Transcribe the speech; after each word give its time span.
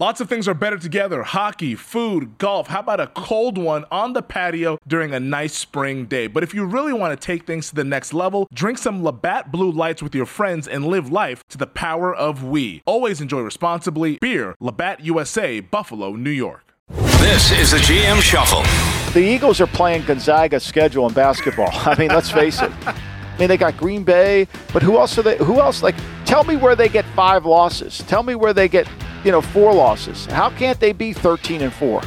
Lots 0.00 0.20
of 0.20 0.28
things 0.28 0.48
are 0.48 0.54
better 0.54 0.76
together 0.76 1.22
hockey, 1.22 1.76
food, 1.76 2.36
golf. 2.38 2.66
How 2.66 2.80
about 2.80 2.98
a 2.98 3.06
cold 3.06 3.56
one 3.56 3.84
on 3.92 4.12
the 4.12 4.22
patio 4.22 4.76
during 4.88 5.14
a 5.14 5.20
nice 5.20 5.54
spring 5.54 6.06
day? 6.06 6.26
But 6.26 6.42
if 6.42 6.52
you 6.52 6.64
really 6.64 6.92
want 6.92 7.12
to 7.12 7.26
take 7.26 7.46
things 7.46 7.68
to 7.68 7.76
the 7.76 7.84
next 7.84 8.12
level, 8.12 8.48
drink 8.52 8.78
some 8.78 9.04
Labatt 9.04 9.52
Blue 9.52 9.70
Lights 9.70 10.02
with 10.02 10.12
your 10.12 10.26
friends 10.26 10.66
and 10.66 10.84
live 10.84 11.12
life 11.12 11.44
to 11.50 11.56
the 11.56 11.68
power 11.68 12.12
of 12.12 12.42
we. 12.42 12.82
Always 12.86 13.20
enjoy 13.20 13.38
responsibly. 13.42 14.18
Beer, 14.20 14.56
Labatt 14.58 15.04
USA, 15.04 15.60
Buffalo, 15.60 16.16
New 16.16 16.30
York. 16.30 16.74
This 16.88 17.52
is 17.52 17.70
the 17.70 17.76
GM 17.76 18.20
Shuffle. 18.20 18.64
The 19.12 19.24
Eagles 19.24 19.60
are 19.60 19.68
playing 19.68 20.06
Gonzaga's 20.06 20.64
schedule 20.64 21.06
in 21.06 21.14
basketball. 21.14 21.70
I 21.72 21.96
mean, 21.96 22.08
let's 22.08 22.32
face 22.32 22.60
it. 22.60 22.72
I 22.84 22.96
mean, 23.38 23.46
they 23.46 23.56
got 23.56 23.76
Green 23.76 24.02
Bay, 24.02 24.48
but 24.72 24.82
who 24.82 24.96
else 24.96 25.16
are 25.18 25.22
they? 25.22 25.36
Who 25.36 25.60
else? 25.60 25.84
Like, 25.84 25.94
tell 26.24 26.42
me 26.42 26.56
where 26.56 26.74
they 26.74 26.88
get 26.88 27.04
five 27.14 27.46
losses. 27.46 27.98
Tell 28.08 28.24
me 28.24 28.34
where 28.34 28.52
they 28.52 28.66
get 28.66 28.88
you 29.24 29.32
know, 29.32 29.40
four 29.40 29.72
losses. 29.72 30.26
How 30.26 30.50
can't 30.50 30.78
they 30.78 30.92
be 30.92 31.12
13 31.12 31.62
and 31.62 31.72
4? 31.72 32.02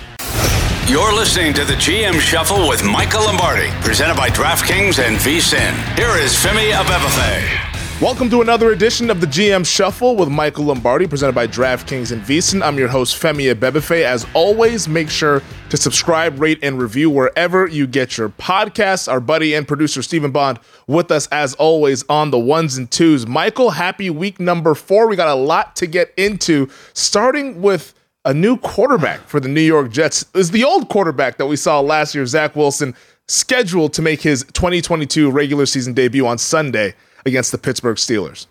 You're 0.88 1.14
listening 1.14 1.54
to 1.56 1.66
the 1.66 1.74
GM 1.74 2.20
Shuffle 2.20 2.70
with 2.70 2.84
Michael 2.84 3.26
Lombardi, 3.26 3.70
presented 3.82 4.16
by 4.16 4.30
DraftKings 4.30 5.06
and 5.06 5.18
VSIN. 5.18 5.74
Here 5.98 6.16
is 6.16 6.34
Femi 6.34 6.72
Abebefe. 6.72 7.77
Welcome 8.00 8.30
to 8.30 8.42
another 8.44 8.74
edition 8.74 9.10
of 9.10 9.22
the 9.22 9.26
GM 9.26 9.66
Shuffle 9.66 10.16
with 10.16 10.30
Michael 10.30 10.66
Lombardi, 10.66 11.08
presented 11.08 11.34
by 11.34 11.48
DraftKings 11.48 12.12
and 12.12 12.22
VSIN. 12.22 12.64
I'm 12.64 12.78
your 12.78 12.90
host, 12.90 13.20
Femi 13.20 13.52
Abebefe. 13.52 14.04
As 14.04 14.24
always, 14.36 14.88
make 14.88 15.10
sure 15.10 15.42
to 15.72 15.78
subscribe, 15.78 16.40
rate, 16.40 16.60
and 16.62 16.80
review 16.80 17.10
wherever 17.10 17.66
you 17.66 17.88
get 17.88 18.16
your 18.16 18.30
podcasts. 18.30 19.12
Our 19.12 19.20
buddy 19.20 19.56
and 19.56 19.68
producer, 19.68 20.04
Stephen 20.04 20.30
Bond, 20.30 20.60
with 20.86 21.10
us 21.10 21.26
as 21.32 21.56
always 21.56 22.04
on 22.08 22.30
the 22.30 22.38
ones 22.38 22.78
and 22.78 22.90
twos. 22.92 23.26
Michael, 23.26 23.72
happy 23.72 24.12
week 24.12 24.40
number 24.40 24.76
four. 24.76 25.08
We 25.08 25.16
got 25.16 25.30
a 25.30 25.34
lot 25.34 25.76
to 25.78 25.88
get 25.88 26.14
into, 26.18 26.70
starting 26.94 27.64
with 27.64 27.96
a 28.26 28.34
new 28.34 28.58
quarterback 28.58 29.22
for 29.22 29.40
the 29.40 29.50
New 29.50 29.60
York 29.60 29.90
Jets. 29.90 30.24
Is 30.36 30.52
the 30.52 30.64
old 30.64 30.90
quarterback 30.90 31.40
that 31.40 31.48
we 31.48 31.56
saw 31.56 31.80
last 31.80 32.14
year, 32.14 32.28
Zach 32.28 32.56
Wilson, 32.56 32.94
scheduled 33.28 33.94
to 33.94 34.04
make 34.04 34.22
his 34.22 34.44
2022 34.54 35.32
regular 35.32 35.66
season 35.66 35.94
debut 35.94 36.28
on 36.28 36.38
Sunday 36.38 36.94
against 37.26 37.52
the 37.52 37.58
Pittsburgh 37.58 37.98
Steelers. 37.98 38.48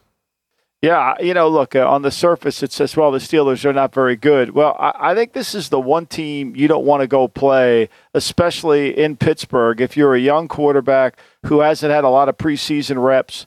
Yeah, 0.83 1.15
you 1.21 1.33
know, 1.33 1.49
look, 1.49 1.75
uh, 1.75 1.89
on 1.89 2.03
the 2.03 2.11
surface 2.11 2.63
it 2.63 2.71
says, 2.71 2.97
well, 2.97 3.11
the 3.11 3.19
Steelers 3.19 3.65
are 3.65 3.73
not 3.73 3.95
very 3.95 4.15
good. 4.15 4.51
Well, 4.51 4.77
I, 4.79 5.13
I 5.13 5.15
think 5.15 5.33
this 5.33 5.55
is 5.55 5.71
the 5.71 5.81
one 5.81 6.07
team 6.07 6.55
you 6.55 6.69
don't 6.69 6.85
want 6.85 7.01
to 7.01 7.07
go 7.07 7.29
play, 7.29 7.89
especially 8.13 8.97
in 8.97 9.17
Pittsburgh, 9.17 9.81
if 9.81 9.97
you're 9.97 10.15
a 10.15 10.21
young 10.21 10.49
quarterback 10.49 11.19
who 11.47 11.61
hasn't 11.61 11.93
had 11.93 12.05
a 12.05 12.11
lot 12.11 12.29
of 12.29 12.37
preseason 12.37 13.03
reps. 13.03 13.47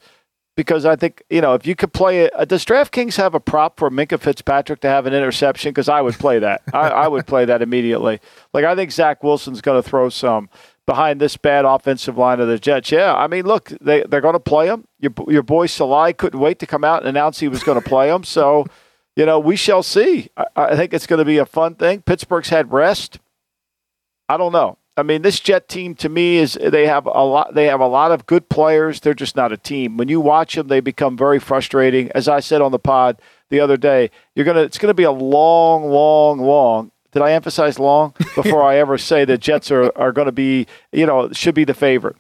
Because 0.58 0.86
I 0.86 0.98
think, 0.98 1.23
you 1.30 1.39
know, 1.39 1.54
if 1.54 1.66
you 1.66 1.73
could 1.73 1.94
play 1.94 2.22
it, 2.26 2.33
uh, 2.36 2.44
does 2.44 2.66
DraftKings 2.66 3.16
have 3.16 3.33
a 3.33 3.39
prop 3.39 3.80
for 3.80 3.89
Minkah 3.89 4.20
Fitzpatrick 4.20 4.81
to 4.81 4.89
have 4.89 5.06
an 5.06 5.14
interception? 5.14 5.70
Because 5.70 5.88
I 5.88 6.02
would 6.02 6.16
play 6.16 6.39
that. 6.39 6.61
I, 6.73 6.89
I 6.89 7.08
would 7.08 7.26
play 7.26 7.45
that 7.45 7.61
immediately. 7.61 8.20
Like, 8.54 8.66
I 8.66 8.76
think 8.76 8.92
Zach 8.92 9.23
Wilson's 9.23 9.61
going 9.61 9.81
to 9.81 9.88
throw 9.88 10.09
some 10.09 10.50
behind 10.90 11.22
this 11.22 11.38
bad 11.38 11.66
offensive 11.66 12.18
line 12.18 12.40
of 12.40 12.48
the 12.48 12.58
Jets. 12.58 12.92
Yeah, 12.92 13.16
I 13.16 13.28
mean, 13.28 13.45
look, 13.45 13.72
they 13.80 14.02
they're 14.10 14.22
going 14.22 14.33
to 14.33 14.39
play 14.39 14.66
him. 14.66 14.88
Your 15.00 15.14
your 15.27 15.44
boy 15.44 15.67
Saleh 15.67 16.17
couldn't 16.17 16.39
wait 16.39 16.58
to 16.60 16.66
come 16.66 16.83
out 16.83 17.02
and 17.04 17.08
announce 17.08 17.39
he 17.39 17.48
was 17.48 17.61
going 17.61 17.80
to 17.80 17.88
play 17.88 18.10
him. 18.10 18.23
So, 18.23 18.66
you 19.16 19.23
know, 19.23 19.38
we 19.38 19.55
shall 19.55 19.83
see. 19.83 20.30
I, 20.36 20.45
I 20.55 20.76
think 20.76 20.92
it's 20.92 21.05
going 21.05 21.20
to 21.20 21.26
be 21.26 21.38
a 21.38 21.45
fun 21.45 21.76
thing. 21.76 22.02
Pittsburgh's 22.02 22.49
had 22.49 22.73
rest. 22.73 23.20
I 24.28 24.38
don't 24.38 24.52
know. 24.52 24.80
I 24.98 25.04
mean, 25.04 25.22
this 25.22 25.39
Jet 25.39 25.70
team 25.70 25.94
to 25.94 26.10
me 26.10 26.38
is 26.38 26.58
they 26.60 26.88
have 26.88 27.05
a 27.05 27.23
lot. 27.23 27.54
They 27.54 27.66
have 27.66 27.82
a 27.82 27.88
lot 27.88 28.11
of 28.11 28.26
good 28.26 28.49
players. 28.49 28.99
They're 28.99 29.14
just 29.14 29.36
not 29.36 29.52
a 29.52 29.58
team. 29.58 29.95
When 29.95 30.08
you 30.08 30.20
watch 30.20 30.55
them, 30.55 30.70
they 30.70 30.80
become 30.80 31.16
very 31.16 31.38
frustrating. 31.38 32.11
As 32.14 32.28
I 32.28 32.39
said 32.39 32.64
on 32.64 32.72
the 32.72 32.80
pod 32.80 33.22
the 33.49 33.60
other 33.60 33.78
day, 33.78 34.10
you're 34.33 34.45
gonna. 34.45 34.61
It's 34.61 34.80
gonna 34.80 34.95
be 34.95 35.04
a 35.04 35.11
long, 35.11 35.88
long, 35.88 36.39
long 36.39 36.92
did 37.11 37.21
I 37.21 37.31
emphasize 37.31 37.80
long 37.80 38.14
before 38.36 38.64
I 38.64 38.77
ever 38.77 38.97
say 38.97 39.25
the 39.25 39.37
Jets 39.37 39.71
are, 39.71 39.92
are 39.97 40.11
going 40.11 40.27
to 40.27 40.31
be, 40.31 40.67
you 40.92 41.05
know, 41.05 41.31
should 41.31 41.55
be 41.55 41.64
the 41.64 41.73
favorite? 41.73 42.15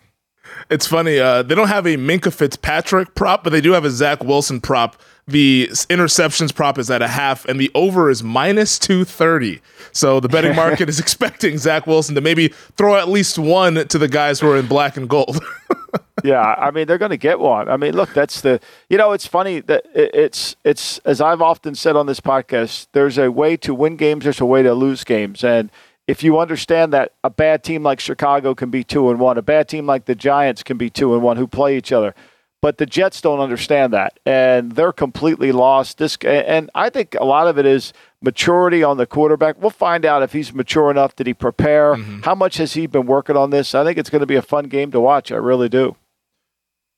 It's 0.69 0.85
funny. 0.85 1.19
Uh, 1.19 1.41
they 1.41 1.55
don't 1.55 1.67
have 1.67 1.85
a 1.85 1.97
Minkah 1.97 2.33
Fitzpatrick 2.33 3.15
prop, 3.15 3.43
but 3.43 3.51
they 3.51 3.61
do 3.61 3.71
have 3.71 3.85
a 3.85 3.89
Zach 3.89 4.23
Wilson 4.23 4.61
prop. 4.61 4.95
The 5.27 5.69
interceptions 5.71 6.53
prop 6.53 6.79
is 6.79 6.89
at 6.89 7.03
a 7.03 7.07
half, 7.07 7.45
and 7.45 7.59
the 7.59 7.69
over 7.75 8.09
is 8.09 8.23
minus 8.23 8.79
230. 8.79 9.61
So 9.91 10.19
the 10.19 10.27
betting 10.27 10.55
market 10.55 10.89
is 10.89 10.99
expecting 10.99 11.57
Zach 11.57 11.85
Wilson 11.85 12.15
to 12.15 12.21
maybe 12.21 12.47
throw 12.77 12.95
at 12.95 13.09
least 13.09 13.37
one 13.37 13.87
to 13.87 13.97
the 13.97 14.07
guys 14.07 14.39
who 14.39 14.49
are 14.49 14.57
in 14.57 14.67
black 14.67 14.97
and 14.97 15.07
gold. 15.07 15.39
yeah, 16.23 16.41
I 16.41 16.71
mean 16.71 16.87
they're 16.87 16.97
going 16.97 17.11
to 17.11 17.17
get 17.17 17.39
one. 17.39 17.69
I 17.69 17.77
mean, 17.77 17.93
look, 17.93 18.13
that's 18.13 18.41
the 18.41 18.59
you 18.89 18.97
know 18.97 19.11
it's 19.11 19.27
funny 19.27 19.59
that 19.61 19.85
it's 19.93 20.55
it's 20.63 20.97
as 20.99 21.21
I've 21.21 21.41
often 21.41 21.75
said 21.75 21.95
on 21.95 22.07
this 22.07 22.19
podcast. 22.19 22.87
There's 22.93 23.17
a 23.17 23.31
way 23.31 23.55
to 23.57 23.73
win 23.73 23.97
games. 23.97 24.23
There's 24.23 24.41
a 24.41 24.45
way 24.45 24.63
to 24.63 24.73
lose 24.73 25.03
games, 25.03 25.43
and 25.43 25.69
if 26.09 26.23
you 26.23 26.39
understand 26.39 26.91
that 26.91 27.13
a 27.23 27.29
bad 27.29 27.63
team 27.63 27.83
like 27.83 27.99
Chicago 27.99 28.55
can 28.55 28.71
be 28.71 28.83
two 28.83 29.11
and 29.11 29.19
one, 29.19 29.37
a 29.37 29.43
bad 29.43 29.69
team 29.69 29.85
like 29.85 30.05
the 30.05 30.15
Giants 30.15 30.63
can 30.63 30.75
be 30.75 30.89
two 30.89 31.13
and 31.13 31.21
one, 31.21 31.37
who 31.37 31.45
play 31.45 31.77
each 31.77 31.91
other. 31.91 32.15
But 32.63 32.79
the 32.79 32.87
Jets 32.87 33.21
don't 33.21 33.39
understand 33.39 33.93
that, 33.93 34.19
and 34.25 34.71
they're 34.71 34.91
completely 34.91 35.51
lost. 35.51 35.99
This, 35.99 36.17
and 36.25 36.71
I 36.73 36.89
think 36.89 37.15
a 37.21 37.23
lot 37.23 37.47
of 37.47 37.59
it 37.59 37.67
is 37.67 37.93
maturity 38.23 38.81
on 38.83 38.97
the 38.97 39.05
quarterback. 39.05 39.61
We'll 39.61 39.69
find 39.69 40.03
out 40.03 40.23
if 40.23 40.33
he's 40.33 40.51
mature 40.51 40.89
enough. 40.89 41.15
Did 41.15 41.27
he 41.27 41.35
prepare? 41.35 41.93
Mm-hmm. 41.93 42.21
How 42.21 42.33
much 42.33 42.57
has 42.57 42.73
he 42.73 42.87
been 42.87 43.05
working 43.05 43.37
on 43.37 43.51
this? 43.51 43.75
I 43.75 43.83
think 43.83 43.99
it's 43.99 44.09
going 44.09 44.21
to 44.21 44.25
be 44.25 44.35
a 44.35 44.41
fun 44.41 44.65
game 44.65 44.89
to 44.91 44.99
watch. 44.99 45.31
I 45.31 45.35
really 45.35 45.69
do. 45.69 45.95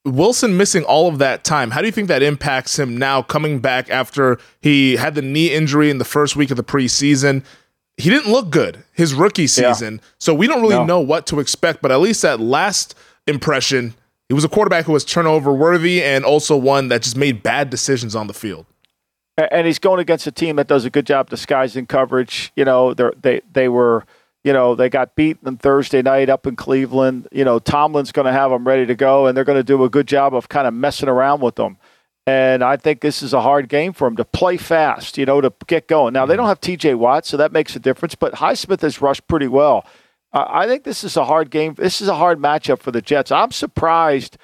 Wilson 0.06 0.56
missing 0.56 0.84
all 0.86 1.10
of 1.10 1.20
that 1.20 1.44
time. 1.44 1.72
How 1.72 1.82
do 1.82 1.86
you 1.86 1.92
think 1.92 2.08
that 2.08 2.24
impacts 2.24 2.80
him 2.80 2.98
now 2.98 3.22
coming 3.22 3.60
back 3.60 3.90
after 3.90 4.40
he 4.62 4.96
had 4.96 5.16
the 5.16 5.22
knee 5.22 5.54
injury 5.54 5.90
in 5.90 5.98
the 5.98 6.06
first 6.06 6.38
week 6.38 6.50
of 6.50 6.58
the 6.58 6.64
preseason? 6.64 7.44
He 8.02 8.10
didn't 8.10 8.32
look 8.32 8.50
good 8.50 8.84
his 8.94 9.14
rookie 9.14 9.48
season. 9.48 9.96
Yeah. 9.96 10.10
So 10.20 10.34
we 10.34 10.48
don't 10.48 10.62
really 10.62 10.76
no. 10.76 10.86
know 10.86 11.00
what 11.00 11.26
to 11.28 11.40
expect, 11.40 11.82
but 11.82 11.92
at 11.92 12.00
least 12.00 12.22
that 12.22 12.40
last 12.40 12.96
impression, 13.28 13.94
he 14.28 14.34
was 14.34 14.44
a 14.44 14.50
quarterback 14.50 14.86
who 14.86 14.94
was 14.94 15.06
turnover 15.06 15.54
worthy 15.54 16.04
and 16.04 16.26
also 16.26 16.56
one 16.56 16.88
that 16.90 17.02
just 17.02 17.18
made 17.18 17.44
bad 17.44 17.70
decisions 17.70 18.16
on 18.16 18.28
the 18.28 18.34
field. 18.34 18.66
And 19.38 19.66
he's 19.66 19.80
going 19.80 20.00
against 20.00 20.28
a 20.28 20.32
team 20.32 20.58
that 20.58 20.68
does 20.68 20.86
a 20.86 20.90
good 20.90 21.06
job 21.06 21.30
disguising 21.30 21.86
coverage. 21.88 22.52
You 22.56 22.66
know, 22.66 22.94
they 22.94 23.42
they 23.52 23.70
were 23.70 24.06
you 24.44 24.54
know, 24.54 24.76
they 24.76 24.90
got 24.90 25.16
beaten 25.16 25.58
Thursday 25.58 26.02
night 26.02 26.30
up 26.30 26.48
in 26.48 26.56
Cleveland. 26.56 27.28
You 27.32 27.46
know, 27.46 27.60
Tomlin's 27.60 28.12
going 28.12 28.26
to 28.26 28.32
have 28.32 28.52
them 28.52 28.68
ready 28.68 28.86
to 28.86 28.96
go, 28.96 29.28
and 29.28 29.38
they're 29.38 29.44
going 29.44 29.60
to 29.60 29.64
do 29.64 29.84
a 29.84 29.90
good 29.90 30.08
job 30.08 30.34
of 30.34 30.50
kind 30.50 30.68
of 30.68 30.74
messing 30.74 31.10
around 31.10 31.42
with 31.42 31.56
them. 31.56 31.78
And 32.28 32.64
I 32.64 32.78
think 32.78 33.02
this 33.02 33.24
is 33.24 33.34
a 33.34 33.42
hard 33.42 33.68
game 33.68 33.94
for 33.94 34.08
him 34.08 34.16
to 34.18 34.26
play 34.26 34.58
fast, 34.58 35.18
you 35.18 35.26
know, 35.26 35.42
to 35.42 35.52
get 35.66 35.88
going. 35.88 36.14
Now, 36.14 36.26
they 36.26 36.36
don't 36.36 36.48
have 36.48 36.62
TJ 36.62 36.96
Watt, 36.96 37.26
so 37.26 37.36
that 37.38 37.52
makes 37.52 37.76
a 37.76 37.80
difference, 37.80 38.14
but 38.14 38.34
Highsmith 38.34 38.82
has 38.82 39.02
rushed 39.02 39.28
pretty 39.28 39.48
well. 39.48 39.86
Uh, 40.32 40.46
I 40.48 40.68
think 40.68 40.84
this 40.84 41.04
is 41.04 41.18
a 41.18 41.26
hard 41.26 41.50
game. 41.50 41.74
This 41.74 42.00
is 42.00 42.08
a 42.08 42.16
hard 42.16 42.40
matchup 42.40 42.80
for 42.80 42.92
the 42.92 43.02
Jets. 43.02 43.32
I'm 43.32 43.52
surprised, 43.52 44.38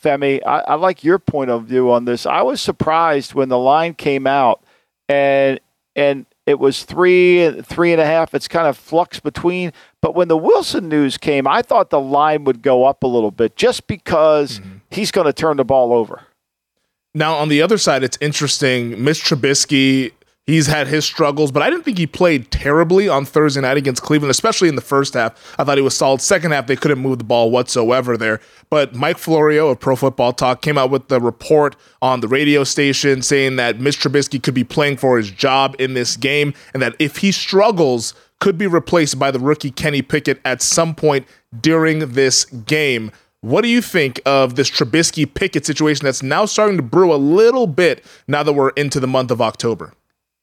Femi. 0.00 0.40
I, 0.46 0.60
I 0.60 0.74
like 0.74 1.02
your 1.02 1.18
point 1.18 1.50
of 1.50 1.64
view 1.64 1.90
on 1.90 2.04
this. 2.04 2.24
I 2.24 2.42
was 2.42 2.60
surprised 2.60 3.34
when 3.34 3.48
the 3.48 3.58
line 3.58 3.94
came 3.94 4.26
out 4.26 4.62
and 5.08 5.60
and 5.96 6.26
it 6.46 6.58
was 6.58 6.84
three, 6.84 7.60
three 7.60 7.92
and 7.92 8.00
a 8.00 8.06
half. 8.06 8.32
It's 8.32 8.48
kind 8.48 8.68
of 8.68 8.78
flux 8.78 9.20
between. 9.20 9.72
But 10.00 10.14
when 10.14 10.28
the 10.28 10.36
Wilson 10.36 10.88
news 10.88 11.18
came, 11.18 11.46
I 11.46 11.60
thought 11.60 11.90
the 11.90 12.00
line 12.00 12.44
would 12.44 12.62
go 12.62 12.84
up 12.84 13.02
a 13.02 13.06
little 13.06 13.32
bit 13.32 13.56
just 13.56 13.86
because 13.86 14.60
mm-hmm. 14.60 14.78
he's 14.90 15.10
going 15.10 15.26
to 15.26 15.32
turn 15.32 15.58
the 15.58 15.64
ball 15.64 15.92
over. 15.92 16.22
Now, 17.18 17.34
on 17.34 17.48
the 17.48 17.60
other 17.62 17.78
side, 17.78 18.04
it's 18.04 18.16
interesting. 18.20 19.02
Mitch 19.02 19.24
Trubisky 19.24 20.12
He's 20.46 20.66
had 20.66 20.86
his 20.86 21.04
struggles, 21.04 21.52
but 21.52 21.62
I 21.62 21.68
didn't 21.68 21.84
think 21.84 21.98
he 21.98 22.06
played 22.06 22.50
terribly 22.50 23.06
on 23.06 23.26
Thursday 23.26 23.60
night 23.60 23.76
against 23.76 24.00
Cleveland, 24.00 24.30
especially 24.30 24.70
in 24.70 24.76
the 24.76 24.80
first 24.80 25.12
half. 25.12 25.54
I 25.58 25.64
thought 25.64 25.76
he 25.76 25.82
was 25.82 25.94
solid. 25.94 26.22
Second 26.22 26.52
half, 26.52 26.66
they 26.66 26.74
couldn't 26.74 27.00
move 27.00 27.18
the 27.18 27.24
ball 27.24 27.50
whatsoever 27.50 28.16
there. 28.16 28.40
But 28.70 28.94
Mike 28.94 29.18
Florio 29.18 29.68
of 29.68 29.78
Pro 29.78 29.94
Football 29.94 30.32
Talk 30.32 30.62
came 30.62 30.78
out 30.78 30.88
with 30.88 31.08
the 31.08 31.20
report 31.20 31.76
on 32.00 32.20
the 32.20 32.28
radio 32.28 32.64
station 32.64 33.20
saying 33.20 33.56
that 33.56 33.78
Mitch 33.78 34.00
Trubisky 34.00 34.42
could 34.42 34.54
be 34.54 34.64
playing 34.64 34.96
for 34.96 35.18
his 35.18 35.30
job 35.30 35.76
in 35.78 35.92
this 35.92 36.16
game, 36.16 36.54
and 36.72 36.82
that 36.82 36.96
if 36.98 37.18
he 37.18 37.30
struggles, 37.30 38.14
could 38.40 38.56
be 38.56 38.66
replaced 38.66 39.18
by 39.18 39.30
the 39.30 39.38
rookie 39.38 39.70
Kenny 39.70 40.00
Pickett 40.00 40.40
at 40.46 40.62
some 40.62 40.94
point 40.94 41.26
during 41.60 41.98
this 42.12 42.46
game. 42.46 43.10
What 43.40 43.62
do 43.62 43.68
you 43.68 43.80
think 43.80 44.20
of 44.26 44.56
this 44.56 44.68
Trubisky 44.68 45.32
Pickett 45.32 45.64
situation 45.64 46.04
that's 46.04 46.22
now 46.22 46.44
starting 46.44 46.76
to 46.76 46.82
brew 46.82 47.14
a 47.14 47.16
little 47.16 47.68
bit 47.68 48.04
now 48.26 48.42
that 48.42 48.52
we're 48.52 48.70
into 48.70 48.98
the 48.98 49.06
month 49.06 49.30
of 49.30 49.40
October? 49.40 49.92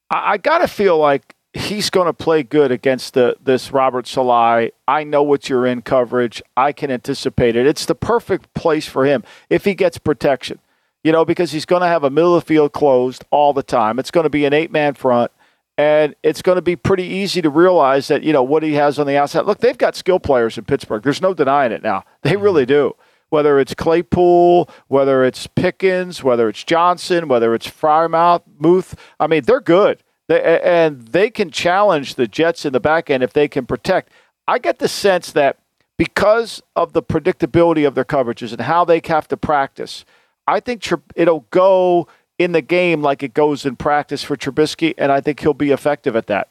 I, 0.09 0.33
I 0.33 0.37
got 0.37 0.59
to 0.59 0.67
feel 0.67 0.97
like 0.97 1.35
he's 1.53 1.89
going 1.89 2.05
to 2.05 2.13
play 2.13 2.43
good 2.43 2.71
against 2.71 3.13
the 3.13 3.35
this 3.43 3.71
Robert 3.71 4.07
Saleh. 4.07 4.71
I 4.87 5.03
know 5.03 5.23
what 5.23 5.49
you're 5.49 5.65
in 5.65 5.81
coverage. 5.81 6.41
I 6.55 6.71
can 6.71 6.89
anticipate 6.89 7.57
it. 7.57 7.67
It's 7.67 7.85
the 7.85 7.95
perfect 7.95 8.53
place 8.53 8.87
for 8.87 9.05
him 9.05 9.23
if 9.49 9.65
he 9.65 9.75
gets 9.75 9.97
protection. 9.97 10.59
You 11.03 11.11
know, 11.11 11.25
because 11.25 11.51
he's 11.51 11.65
going 11.65 11.81
to 11.81 11.87
have 11.87 12.03
a 12.03 12.09
middle 12.09 12.35
of 12.35 12.43
the 12.43 12.47
field 12.47 12.73
closed 12.73 13.25
all 13.29 13.53
the 13.53 13.61
time. 13.61 13.99
It's 13.99 14.09
going 14.09 14.23
to 14.23 14.29
be 14.29 14.45
an 14.45 14.53
eight 14.53 14.71
man 14.71 14.93
front. 14.93 15.31
And 15.77 16.15
it's 16.23 16.41
going 16.41 16.55
to 16.55 16.61
be 16.61 16.75
pretty 16.75 17.03
easy 17.03 17.41
to 17.41 17.49
realize 17.49 18.07
that, 18.07 18.23
you 18.23 18.31
know, 18.31 18.43
what 18.43 18.63
he 18.63 18.73
has 18.73 18.97
on 18.97 19.07
the 19.07 19.17
outside. 19.17 19.45
Look, 19.45 19.59
they've 19.59 19.77
got 19.77 19.95
skill 19.95 20.19
players 20.19 20.57
in 20.57 20.63
Pittsburgh. 20.63 21.03
There's 21.03 21.21
no 21.21 21.33
denying 21.33 21.73
it 21.73 21.83
now. 21.83 22.05
They 22.21 22.31
mm-hmm. 22.31 22.43
really 22.43 22.65
do 22.65 22.95
whether 23.29 23.59
it's 23.59 23.73
Claypool, 23.73 24.69
whether 24.87 25.23
it's 25.23 25.47
Pickens, 25.47 26.23
whether 26.23 26.47
it's 26.47 26.63
Johnson, 26.63 27.27
whether 27.27 27.53
it's 27.53 27.67
Freiermuth, 27.67 28.43
Muth. 28.59 28.95
I 29.19 29.27
mean, 29.27 29.43
they're 29.43 29.59
good. 29.59 30.03
They, 30.27 30.59
and 30.63 31.01
they 31.07 31.29
can 31.29 31.51
challenge 31.51 32.15
the 32.15 32.27
Jets 32.27 32.65
in 32.65 32.73
the 32.73 32.79
back 32.79 33.09
end 33.09 33.23
if 33.23 33.33
they 33.33 33.47
can 33.47 33.65
protect. 33.65 34.11
I 34.47 34.59
get 34.59 34.79
the 34.79 34.87
sense 34.87 35.31
that 35.33 35.57
because 35.97 36.61
of 36.75 36.93
the 36.93 37.03
predictability 37.03 37.87
of 37.87 37.95
their 37.95 38.05
coverages 38.05 38.51
and 38.51 38.61
how 38.61 38.85
they 38.85 39.01
have 39.05 39.27
to 39.29 39.37
practice, 39.37 40.05
I 40.47 40.59
think 40.59 40.87
it'll 41.15 41.45
go 41.51 42.07
in 42.37 42.51
the 42.51 42.61
game 42.61 43.01
like 43.01 43.23
it 43.23 43.33
goes 43.33 43.65
in 43.65 43.75
practice 43.75 44.23
for 44.23 44.35
Trubisky, 44.35 44.93
and 44.97 45.11
I 45.11 45.21
think 45.21 45.39
he'll 45.39 45.53
be 45.53 45.71
effective 45.71 46.15
at 46.15 46.27
that. 46.27 46.49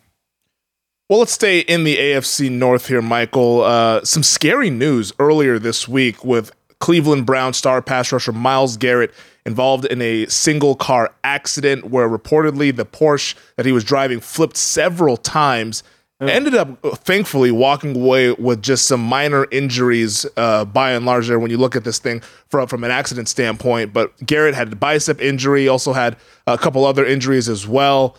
Well, 1.08 1.18
let's 1.18 1.32
stay 1.32 1.60
in 1.60 1.84
the 1.84 1.96
AFC 1.96 2.50
North 2.50 2.88
here, 2.88 3.02
Michael. 3.02 3.62
Uh, 3.62 4.02
some 4.04 4.22
scary 4.22 4.70
news 4.70 5.12
earlier 5.18 5.58
this 5.58 5.86
week 5.86 6.24
with 6.24 6.50
Cleveland 6.80 7.26
Brown 7.26 7.52
star 7.52 7.82
pass 7.82 8.10
rusher 8.10 8.32
Myles 8.32 8.76
Garrett 8.78 9.12
involved 9.46 9.84
in 9.84 10.00
a 10.00 10.26
single 10.26 10.74
car 10.74 11.12
accident 11.22 11.90
where 11.90 12.08
reportedly 12.08 12.74
the 12.74 12.86
Porsche 12.86 13.34
that 13.56 13.66
he 13.66 13.72
was 13.72 13.84
driving 13.84 14.20
flipped 14.20 14.56
several 14.56 15.18
times. 15.18 15.82
Ended 16.28 16.54
up, 16.54 16.82
thankfully, 16.98 17.50
walking 17.50 17.96
away 17.96 18.32
with 18.32 18.62
just 18.62 18.86
some 18.86 19.00
minor 19.00 19.46
injuries, 19.50 20.26
uh, 20.36 20.64
by 20.64 20.92
and 20.92 21.06
large. 21.06 21.28
There, 21.28 21.38
when 21.38 21.50
you 21.50 21.58
look 21.58 21.76
at 21.76 21.84
this 21.84 21.98
thing 21.98 22.20
from 22.48 22.66
from 22.66 22.84
an 22.84 22.90
accident 22.90 23.28
standpoint, 23.28 23.92
but 23.92 24.12
Garrett 24.24 24.54
had 24.54 24.72
a 24.72 24.76
bicep 24.76 25.20
injury, 25.20 25.68
also 25.68 25.92
had 25.92 26.16
a 26.46 26.58
couple 26.58 26.84
other 26.84 27.04
injuries 27.04 27.48
as 27.48 27.66
well. 27.66 28.16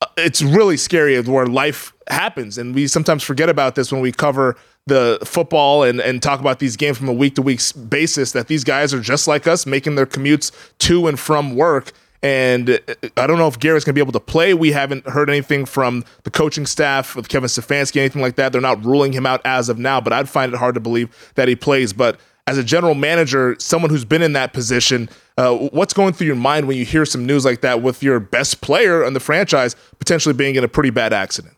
Uh, 0.00 0.06
it's 0.16 0.42
really 0.42 0.76
scary 0.76 1.20
where 1.20 1.46
life 1.46 1.92
happens, 2.08 2.58
and 2.58 2.74
we 2.74 2.86
sometimes 2.86 3.22
forget 3.22 3.48
about 3.48 3.74
this 3.74 3.92
when 3.92 4.00
we 4.00 4.12
cover 4.12 4.56
the 4.88 5.18
football 5.24 5.84
and, 5.84 6.00
and 6.00 6.22
talk 6.22 6.40
about 6.40 6.58
these 6.58 6.76
games 6.76 6.98
from 6.98 7.08
a 7.08 7.12
week 7.12 7.34
to 7.36 7.42
week 7.42 7.60
basis 7.88 8.32
that 8.32 8.48
these 8.48 8.64
guys 8.64 8.92
are 8.92 9.00
just 9.00 9.28
like 9.28 9.46
us 9.46 9.66
making 9.66 9.94
their 9.94 10.06
commutes 10.06 10.50
to 10.78 11.06
and 11.06 11.20
from 11.20 11.54
work. 11.54 11.92
And 12.22 12.80
I 13.16 13.26
don't 13.26 13.38
know 13.38 13.46
if 13.46 13.58
Garrett's 13.60 13.84
going 13.84 13.92
to 13.92 13.98
be 13.98 14.00
able 14.00 14.12
to 14.12 14.20
play. 14.20 14.52
We 14.52 14.72
haven't 14.72 15.06
heard 15.06 15.30
anything 15.30 15.64
from 15.64 16.04
the 16.24 16.30
coaching 16.30 16.66
staff 16.66 17.16
of 17.16 17.28
Kevin 17.28 17.48
Stefanski, 17.48 17.98
anything 17.98 18.22
like 18.22 18.36
that. 18.36 18.50
They're 18.50 18.60
not 18.60 18.84
ruling 18.84 19.12
him 19.12 19.24
out 19.24 19.40
as 19.44 19.68
of 19.68 19.78
now, 19.78 20.00
but 20.00 20.12
I'd 20.12 20.28
find 20.28 20.52
it 20.52 20.58
hard 20.58 20.74
to 20.74 20.80
believe 20.80 21.32
that 21.36 21.46
he 21.46 21.54
plays. 21.54 21.92
But 21.92 22.18
as 22.48 22.58
a 22.58 22.64
general 22.64 22.94
manager, 22.94 23.54
someone 23.60 23.90
who's 23.90 24.04
been 24.04 24.22
in 24.22 24.32
that 24.32 24.52
position, 24.52 25.08
uh, 25.36 25.54
what's 25.54 25.92
going 25.92 26.12
through 26.12 26.26
your 26.26 26.36
mind 26.36 26.66
when 26.66 26.76
you 26.76 26.84
hear 26.84 27.04
some 27.04 27.24
news 27.24 27.44
like 27.44 27.60
that 27.60 27.82
with 27.82 28.02
your 28.02 28.18
best 28.18 28.62
player 28.62 29.04
on 29.04 29.12
the 29.12 29.20
franchise 29.20 29.76
potentially 29.98 30.32
being 30.32 30.56
in 30.56 30.64
a 30.64 30.68
pretty 30.68 30.90
bad 30.90 31.12
accident? 31.12 31.54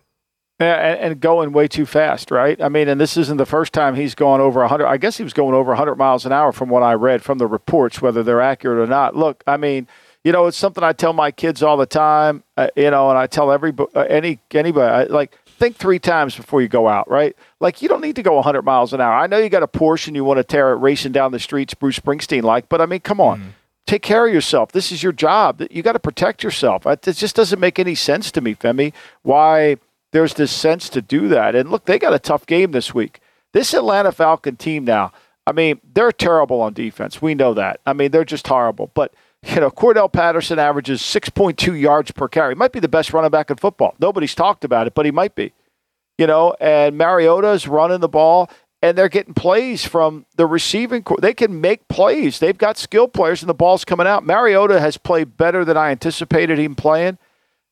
Yeah, 0.61 0.75
and, 0.75 1.19
going 1.19 1.53
way 1.53 1.69
too 1.69 1.87
fast, 1.87 2.31
right? 2.31 2.61
I 2.61 2.69
mean, 2.69 2.87
and 2.87 3.01
this 3.01 3.17
isn't 3.17 3.39
the 3.39 3.47
first 3.47 3.73
time 3.73 3.95
he's 3.95 4.15
gone 4.15 4.43
over 4.43 4.61
100. 4.61 4.87
I 4.87 4.99
guess 4.99 5.17
he 5.17 5.25
was 5.25 5.33
going 5.33 5.55
over 5.55 5.71
100 5.71 5.95
miles 5.95 6.27
an 6.27 6.33
hour 6.33 6.53
from 6.53 6.69
what 6.69 6.83
I 6.83 6.93
read 6.93 7.23
from 7.23 7.39
the 7.39 7.47
reports, 7.47 8.03
whether 8.03 8.23
they're 8.23 8.43
accurate 8.43 8.79
or 8.79 8.87
not. 8.87 9.17
Look, 9.17 9.43
I 9.47 9.57
mean, 9.57 9.89
you 10.25 10.33
know, 10.33 10.47
it's 10.47 10.57
something 10.57 10.85
I 10.85 10.93
tell 10.93 11.13
my 11.13 11.31
kids 11.31 11.63
all 11.63 11.77
the 11.77 11.87
time, 11.87 12.43
uh, 12.57 12.69
you 12.77 12.91
know, 12.91 13.11
and 13.11 13.19
I 13.19 13.27
tell 13.27 13.51
every 13.51 13.73
uh, 13.95 14.01
any 14.01 14.39
anybody 14.53 14.93
I, 14.93 15.05
like 15.05 15.37
think 15.47 15.77
three 15.77 15.99
times 15.99 16.37
before 16.37 16.63
you 16.63 16.69
go 16.69 16.89
out, 16.89 17.11
right? 17.11 17.37
Like 17.61 17.83
you 17.83 17.89
don't 17.89 18.01
need 18.01 18.17
to 18.17 18.23
go 18.23 18.35
100 18.35 18.63
miles 18.63 18.93
an 18.93 19.01
hour. 19.01 19.15
I 19.15 19.27
know 19.27 19.39
you 19.39 19.49
got 19.49 19.63
a 19.63 19.69
Porsche 19.69 20.09
and 20.09 20.17
you 20.17 20.25
want 20.25 20.39
to 20.39 20.45
tear 20.45 20.73
it 20.73 20.77
racing 20.77 21.13
down 21.13 21.33
the 21.33 21.39
streets, 21.39 21.75
Bruce 21.75 21.99
Springsteen 21.99 22.43
like, 22.43 22.69
but 22.69 22.81
I 22.81 22.87
mean, 22.87 23.01
come 23.01 23.21
on. 23.21 23.41
Mm. 23.41 23.47
Take 23.87 24.03
care 24.03 24.27
of 24.27 24.33
yourself. 24.33 24.73
This 24.73 24.93
is 24.93 25.03
your 25.03 25.13
job. 25.13 25.63
You 25.71 25.83
got 25.83 25.93
to 25.93 25.99
protect 25.99 26.45
yourself. 26.45 26.87
It 26.87 27.03
just 27.03 27.35
doesn't 27.35 27.59
make 27.59 27.79
any 27.79 27.97
sense 27.97 28.31
to 28.33 28.41
me, 28.41 28.55
Femi. 28.55 28.93
Why 29.23 29.79
there's 30.13 30.35
this 30.35 30.53
sense 30.53 30.89
to 30.91 31.03
do 31.03 31.29
that. 31.29 31.55
And 31.55 31.71
look, 31.71 31.85
they 31.85 31.99
got 31.99 32.15
a 32.15 32.19
tough 32.19 32.47
game 32.47 32.73
this 32.73 32.95
week. 32.95 33.21
This 33.53 33.75
Atlanta 33.75 34.13
Falcon 34.13 34.57
team 34.57 34.85
now, 34.85 35.13
I 35.47 35.53
mean, 35.53 35.81
they're 35.93 36.13
terrible 36.13 36.61
on 36.61 36.73
defense. 36.73 37.21
We 37.21 37.35
know 37.35 37.55
that. 37.55 37.81
I 37.87 37.93
mean, 37.93 38.11
they're 38.11 38.25
just 38.25 38.47
horrible. 38.47 38.91
But, 38.95 39.13
you 39.43 39.61
know, 39.61 39.71
Cordarrelle 39.71 40.13
Patterson 40.13 40.59
averages 40.59 41.01
6.2 41.01 41.79
yards 41.81 42.11
per 42.11 42.29
carry. 42.29 42.55
Might 42.55 42.73
be 42.73 42.81
the 42.81 42.89
best 42.89 43.13
running 43.13 43.31
back 43.31 43.51
in 43.51 43.57
football. 43.57 43.95
Nobody's 43.99 44.35
talked 44.35 44.65
about 44.65 44.87
it, 44.87 44.95
but 44.95 45.07
he 45.07 45.13
might 45.13 45.35
be. 45.35 45.53
You 46.19 46.27
know, 46.27 46.55
and 46.61 46.99
Mariota's 46.99 47.67
running 47.67 48.01
the 48.01 48.09
ball, 48.09 48.51
and 48.83 48.97
they're 48.97 49.09
getting 49.09 49.33
plays 49.33 49.87
from 49.87 50.27
the 50.37 50.47
receiving 50.47 51.03
corps. 51.03 51.19
They 51.21 51.33
can 51.33 51.61
make 51.61 51.89
plays. 51.89 52.39
They've 52.39 52.57
got 52.57 52.77
skill 52.77 53.09
players, 53.09 53.43
and 53.43 53.49
the 53.49 53.55
ball's 53.55 53.87
coming 53.87 54.07
out. 54.07 54.25
Mariota 54.25 54.81
has 54.81 54.99
played 54.99 55.39
better 55.39 55.65
than 55.65 55.79
I 55.79 55.91
anticipated 55.91 56.59
him 56.59 56.75
playing. 56.75 57.17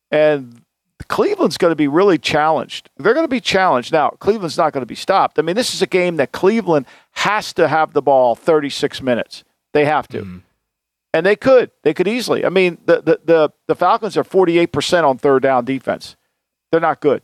And 0.09 0.63
Cleveland's 1.07 1.57
going 1.57 1.71
to 1.71 1.75
be 1.75 1.87
really 1.87 2.17
challenged. 2.17 2.89
They're 2.97 3.13
going 3.13 3.23
to 3.23 3.27
be 3.27 3.39
challenged. 3.39 3.93
Now, 3.93 4.09
Cleveland's 4.19 4.57
not 4.57 4.73
going 4.73 4.81
to 4.81 4.87
be 4.87 4.95
stopped. 4.95 5.37
I 5.37 5.43
mean, 5.43 5.55
this 5.55 5.73
is 5.75 5.83
a 5.83 5.87
game 5.87 6.17
that 6.17 6.31
Cleveland 6.31 6.87
has 7.11 7.53
to 7.53 7.67
have 7.67 7.93
the 7.93 8.01
ball 8.01 8.35
36 8.35 9.01
minutes. 9.01 9.43
They 9.73 9.85
have 9.85 10.07
to. 10.09 10.23
Mm. 10.23 10.41
And 11.13 11.25
they 11.25 11.35
could. 11.35 11.71
They 11.83 11.93
could 11.93 12.07
easily. 12.07 12.45
I 12.45 12.49
mean, 12.49 12.77
the, 12.85 13.01
the, 13.01 13.19
the, 13.23 13.53
the 13.67 13.75
Falcons 13.75 14.15
are 14.15 14.23
48% 14.23 15.03
on 15.03 15.17
third 15.17 15.41
down 15.41 15.65
defense. 15.65 16.15
They're 16.71 16.79
not 16.79 17.01
good. 17.01 17.23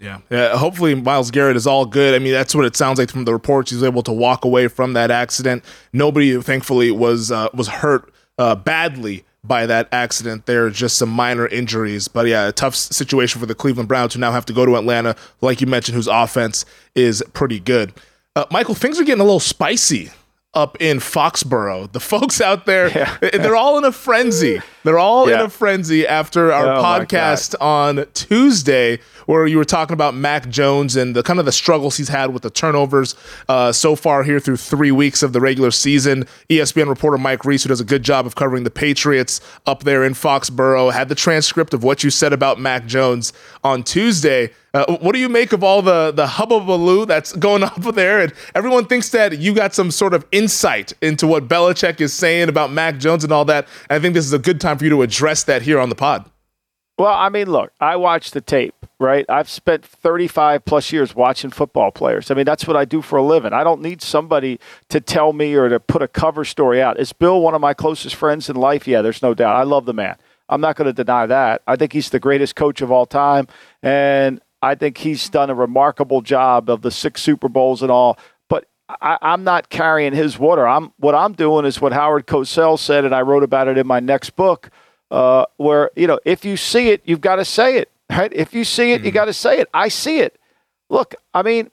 Yeah. 0.00 0.18
yeah. 0.30 0.56
Hopefully, 0.56 0.94
Myles 0.94 1.30
Garrett 1.30 1.56
is 1.56 1.66
all 1.66 1.84
good. 1.84 2.14
I 2.14 2.18
mean, 2.18 2.32
that's 2.32 2.54
what 2.54 2.64
it 2.64 2.76
sounds 2.76 2.98
like 2.98 3.10
from 3.10 3.24
the 3.24 3.32
reports. 3.32 3.70
He's 3.70 3.82
able 3.82 4.02
to 4.04 4.12
walk 4.12 4.44
away 4.44 4.68
from 4.68 4.92
that 4.92 5.10
accident. 5.10 5.64
Nobody, 5.92 6.40
thankfully, 6.40 6.90
was 6.90 7.32
uh, 7.32 7.48
was 7.52 7.68
hurt 7.68 8.12
uh, 8.38 8.54
badly 8.54 9.24
by 9.42 9.66
that 9.66 9.88
accident 9.90 10.46
there. 10.46 10.66
Are 10.66 10.70
just 10.70 10.98
some 10.98 11.08
minor 11.08 11.48
injuries. 11.48 12.06
But 12.06 12.28
yeah, 12.28 12.46
a 12.46 12.52
tough 12.52 12.76
situation 12.76 13.40
for 13.40 13.46
the 13.46 13.56
Cleveland 13.56 13.88
Browns 13.88 14.14
who 14.14 14.20
now 14.20 14.30
have 14.30 14.46
to 14.46 14.52
go 14.52 14.64
to 14.64 14.76
Atlanta, 14.76 15.16
like 15.40 15.60
you 15.60 15.66
mentioned, 15.66 15.96
whose 15.96 16.06
offense 16.06 16.64
is 16.94 17.22
pretty 17.32 17.58
good. 17.58 17.92
Uh, 18.36 18.44
Michael, 18.52 18.76
things 18.76 19.00
are 19.00 19.04
getting 19.04 19.20
a 19.20 19.24
little 19.24 19.40
spicy 19.40 20.10
up 20.54 20.76
in 20.80 20.98
Foxborough. 20.98 21.92
The 21.92 22.00
folks 22.00 22.40
out 22.40 22.66
there, 22.66 22.88
yeah. 22.94 23.16
they're 23.20 23.56
all 23.56 23.78
in 23.78 23.84
a 23.84 23.92
frenzy. 23.92 24.60
They're 24.88 24.98
all 24.98 25.28
yeah. 25.28 25.40
in 25.40 25.44
a 25.44 25.50
frenzy 25.50 26.06
after 26.06 26.50
our 26.50 26.76
oh 26.76 26.82
podcast 26.82 27.54
on 27.60 28.06
Tuesday, 28.14 29.00
where 29.26 29.46
you 29.46 29.58
were 29.58 29.66
talking 29.66 29.92
about 29.92 30.14
Mac 30.14 30.48
Jones 30.48 30.96
and 30.96 31.14
the 31.14 31.22
kind 31.22 31.38
of 31.38 31.44
the 31.44 31.52
struggles 31.52 31.98
he's 31.98 32.08
had 32.08 32.32
with 32.32 32.42
the 32.42 32.48
turnovers 32.48 33.14
uh, 33.50 33.70
so 33.70 33.94
far 33.94 34.22
here 34.22 34.40
through 34.40 34.56
three 34.56 34.90
weeks 34.90 35.22
of 35.22 35.34
the 35.34 35.42
regular 35.42 35.70
season. 35.70 36.24
ESPN 36.48 36.88
reporter 36.88 37.18
Mike 37.18 37.44
Reiss, 37.44 37.64
who 37.64 37.68
does 37.68 37.82
a 37.82 37.84
good 37.84 38.02
job 38.02 38.24
of 38.24 38.34
covering 38.34 38.64
the 38.64 38.70
Patriots 38.70 39.42
up 39.66 39.84
there 39.84 40.04
in 40.04 40.14
Foxborough, 40.14 40.90
had 40.90 41.10
the 41.10 41.14
transcript 41.14 41.74
of 41.74 41.84
what 41.84 42.02
you 42.02 42.08
said 42.08 42.32
about 42.32 42.58
Mac 42.58 42.86
Jones 42.86 43.34
on 43.62 43.82
Tuesday. 43.82 44.48
Uh, 44.74 44.96
what 44.98 45.12
do 45.12 45.18
you 45.18 45.28
make 45.28 45.52
of 45.52 45.64
all 45.64 45.80
the 45.80 46.12
the 46.12 46.26
hubbubaloo 46.26 47.06
that's 47.06 47.32
going 47.32 47.62
up 47.64 47.82
there? 47.94 48.20
And 48.20 48.32
everyone 48.54 48.86
thinks 48.86 49.08
that 49.10 49.38
you 49.38 49.54
got 49.54 49.74
some 49.74 49.90
sort 49.90 50.14
of 50.14 50.24
insight 50.30 50.92
into 51.02 51.26
what 51.26 51.48
Belichick 51.48 52.00
is 52.00 52.12
saying 52.12 52.48
about 52.48 52.70
Mac 52.70 52.98
Jones 52.98 53.24
and 53.24 53.32
all 53.32 53.44
that. 53.46 53.66
I 53.90 53.98
think 53.98 54.14
this 54.14 54.24
is 54.24 54.32
a 54.32 54.38
good 54.38 54.60
time 54.60 54.77
for 54.78 54.84
you 54.84 54.90
to 54.90 55.02
address 55.02 55.44
that 55.44 55.62
here 55.62 55.78
on 55.78 55.88
the 55.88 55.94
pod. 55.94 56.30
Well, 56.98 57.14
I 57.14 57.28
mean, 57.28 57.48
look, 57.48 57.72
I 57.80 57.94
watch 57.94 58.32
the 58.32 58.40
tape, 58.40 58.74
right? 58.98 59.24
I've 59.28 59.48
spent 59.48 59.84
35 59.84 60.64
plus 60.64 60.90
years 60.90 61.14
watching 61.14 61.50
football 61.50 61.92
players. 61.92 62.28
I 62.28 62.34
mean, 62.34 62.44
that's 62.44 62.66
what 62.66 62.76
I 62.76 62.84
do 62.84 63.02
for 63.02 63.16
a 63.18 63.22
living. 63.22 63.52
I 63.52 63.62
don't 63.62 63.80
need 63.80 64.02
somebody 64.02 64.58
to 64.88 65.00
tell 65.00 65.32
me 65.32 65.54
or 65.54 65.68
to 65.68 65.78
put 65.78 66.02
a 66.02 66.08
cover 66.08 66.44
story 66.44 66.82
out. 66.82 66.98
Is 66.98 67.12
Bill 67.12 67.40
one 67.40 67.54
of 67.54 67.60
my 67.60 67.72
closest 67.72 68.16
friends 68.16 68.50
in 68.50 68.56
life? 68.56 68.88
Yeah, 68.88 69.00
there's 69.00 69.22
no 69.22 69.32
doubt. 69.32 69.54
I 69.54 69.62
love 69.62 69.84
the 69.84 69.94
man. 69.94 70.16
I'm 70.48 70.60
not 70.60 70.74
going 70.74 70.86
to 70.86 70.92
deny 70.92 71.26
that. 71.26 71.62
I 71.68 71.76
think 71.76 71.92
he's 71.92 72.10
the 72.10 72.18
greatest 72.18 72.56
coach 72.56 72.80
of 72.80 72.90
all 72.90 73.06
time. 73.06 73.46
And 73.80 74.40
I 74.60 74.74
think 74.74 74.98
he's 74.98 75.28
done 75.28 75.50
a 75.50 75.54
remarkable 75.54 76.20
job 76.20 76.68
of 76.68 76.82
the 76.82 76.90
six 76.90 77.22
Super 77.22 77.48
Bowls 77.48 77.80
and 77.80 77.92
all. 77.92 78.18
I, 78.88 79.18
am 79.20 79.44
not 79.44 79.68
carrying 79.68 80.14
his 80.14 80.38
water. 80.38 80.66
I'm 80.66 80.92
what 80.98 81.14
I'm 81.14 81.34
doing 81.34 81.64
is 81.64 81.80
what 81.80 81.92
Howard 81.92 82.26
Cosell 82.26 82.78
said, 82.78 83.04
and 83.04 83.14
I 83.14 83.22
wrote 83.22 83.42
about 83.42 83.68
it 83.68 83.76
in 83.78 83.86
my 83.86 84.00
next 84.00 84.30
book. 84.30 84.70
Uh, 85.10 85.44
where 85.56 85.90
you 85.96 86.06
know, 86.06 86.18
if 86.24 86.44
you 86.44 86.56
see 86.56 86.90
it, 86.90 87.02
you've 87.04 87.20
got 87.20 87.36
to 87.36 87.44
say 87.44 87.76
it. 87.76 87.90
Right? 88.10 88.32
If 88.32 88.54
you 88.54 88.64
see 88.64 88.92
it, 88.92 88.98
mm-hmm. 88.98 89.06
you 89.06 89.12
got 89.12 89.26
to 89.26 89.34
say 89.34 89.58
it. 89.60 89.68
I 89.74 89.88
see 89.88 90.20
it. 90.20 90.38
Look, 90.88 91.14
I 91.34 91.42
mean, 91.42 91.70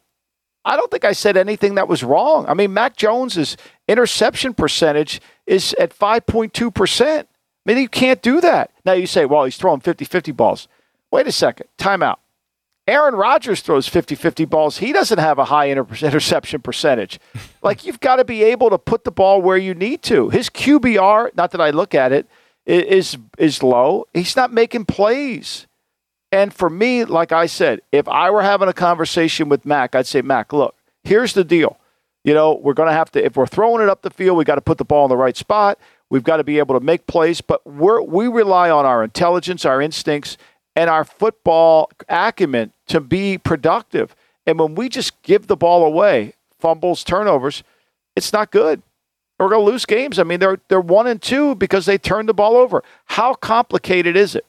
I 0.66 0.76
don't 0.76 0.92
think 0.92 1.06
I 1.06 1.14
said 1.14 1.38
anything 1.38 1.76
that 1.76 1.88
was 1.88 2.04
wrong. 2.04 2.46
I 2.48 2.54
mean, 2.54 2.74
Mac 2.74 2.98
Jones's 2.98 3.56
interception 3.88 4.54
percentage 4.54 5.22
is 5.46 5.74
at 5.80 5.98
5.2 5.98 6.74
percent. 6.74 7.30
I 7.66 7.72
mean, 7.72 7.82
you 7.82 7.90
can't 7.90 8.22
do 8.22 8.42
that. 8.42 8.72
Now 8.86 8.94
you 8.94 9.08
say, 9.08 9.26
well, 9.26 9.46
he's 9.46 9.58
throwing 9.58 9.82
50-50 9.82 10.36
balls. 10.36 10.68
Wait 11.12 11.28
a 11.28 11.32
second. 11.32 11.68
Timeout. 11.78 12.18
Aaron 12.88 13.16
Rodgers 13.16 13.62
throws 13.62 13.88
50 13.88 14.16
50 14.16 14.46
balls. 14.46 14.78
He 14.78 14.94
doesn't 14.94 15.18
have 15.18 15.40
a 15.40 15.46
high 15.46 15.66
inter- 15.66 15.88
interception 16.06 16.62
percentage. 16.62 17.20
like, 17.64 17.86
you've 17.86 18.00
got 18.00 18.18
to 18.18 18.26
be 18.26 18.44
able 18.44 18.70
to 18.70 18.78
put 18.78 19.04
the 19.04 19.12
ball 19.12 19.42
where 19.42 19.58
you 19.58 19.74
need 19.74 20.04
to. 20.04 20.30
His 20.30 20.50
QBR, 20.50 21.36
not 21.36 21.52
that 21.52 21.62
I 21.62 21.72
look 21.72 21.96
at 21.96 22.12
it, 22.12 22.28
is 22.66 23.18
is 23.38 23.62
low. 23.62 24.08
He's 24.14 24.36
not 24.36 24.52
making 24.52 24.86
plays. 24.86 25.68
And 26.32 26.54
for 26.54 26.70
me, 26.70 27.06
like 27.06 27.32
I 27.32 27.46
said, 27.46 27.82
if 27.92 28.08
I 28.08 28.30
were 28.30 28.42
having 28.42 28.68
a 28.68 28.74
conversation 28.74 29.48
with 29.48 29.66
Mac, 29.66 29.96
I'd 29.96 30.08
say, 30.08 30.22
Mac, 30.22 30.52
look, 30.52 30.76
here's 31.04 31.34
the 31.34 31.44
deal. 31.44 31.80
You 32.24 32.34
know, 32.34 32.54
we're 32.54 32.74
going 32.74 32.90
to 32.90 32.94
have 32.94 33.12
to, 33.12 33.24
if 33.24 33.38
we're 33.38 33.46
throwing 33.46 33.84
it 33.84 33.90
up 33.90 34.02
the 34.02 34.10
field, 34.10 34.38
we 34.38 34.44
got 34.44 34.56
to 34.56 34.62
put 34.62 34.80
the 34.80 34.84
ball 34.84 35.06
in 35.06 35.10
the 35.10 35.18
right 35.18 35.38
spot. 35.38 35.80
We've 36.10 36.24
got 36.24 36.38
to 36.38 36.44
be 36.44 36.58
able 36.58 36.78
to 36.78 36.84
make 36.84 37.08
plays, 37.08 37.40
but 37.40 37.66
we're, 37.66 38.02
we 38.02 38.28
rely 38.28 38.70
on 38.70 38.86
our 38.86 39.04
intelligence, 39.04 39.64
our 39.64 39.82
instincts, 39.82 40.38
and 40.76 40.90
our 40.90 41.04
football 41.04 41.90
acumen 42.10 42.74
to 42.88 43.00
be 43.00 43.38
productive. 43.38 44.16
And 44.46 44.60
when 44.60 44.76
we 44.76 44.90
just 44.90 45.22
give 45.24 45.48
the 45.48 45.56
ball 45.56 45.84
away, 45.84 46.34
fumbles, 46.60 47.04
turnovers, 47.04 47.64
it's 48.16 48.34
not 48.34 48.52
good. 48.52 48.82
We're 49.40 49.50
going 49.50 49.66
to 49.66 49.72
lose 49.72 49.86
games. 49.86 50.18
I 50.18 50.24
mean, 50.24 50.40
they're 50.40 50.60
they're 50.70 50.80
one 50.80 51.08
and 51.08 51.22
two 51.22 51.56
because 51.56 51.86
they 51.86 51.98
turned 51.98 52.30
the 52.30 52.34
ball 52.34 52.56
over. 52.56 52.84
How 53.06 53.34
complicated 53.34 54.16
is 54.16 54.36
it? 54.36 54.46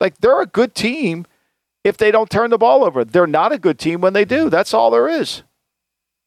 Like 0.00 0.18
they're 0.18 0.40
a 0.40 0.46
good 0.46 0.74
team 0.74 1.26
if 1.82 1.98
they 1.98 2.10
don't 2.10 2.30
turn 2.30 2.50
the 2.50 2.58
ball 2.58 2.84
over. 2.84 3.04
They're 3.04 3.26
not 3.26 3.52
a 3.52 3.58
good 3.58 3.78
team 3.78 4.00
when 4.00 4.14
they 4.14 4.24
do. 4.24 4.48
That's 4.48 4.72
all 4.72 4.90
there 4.90 5.08
is. 5.08 5.42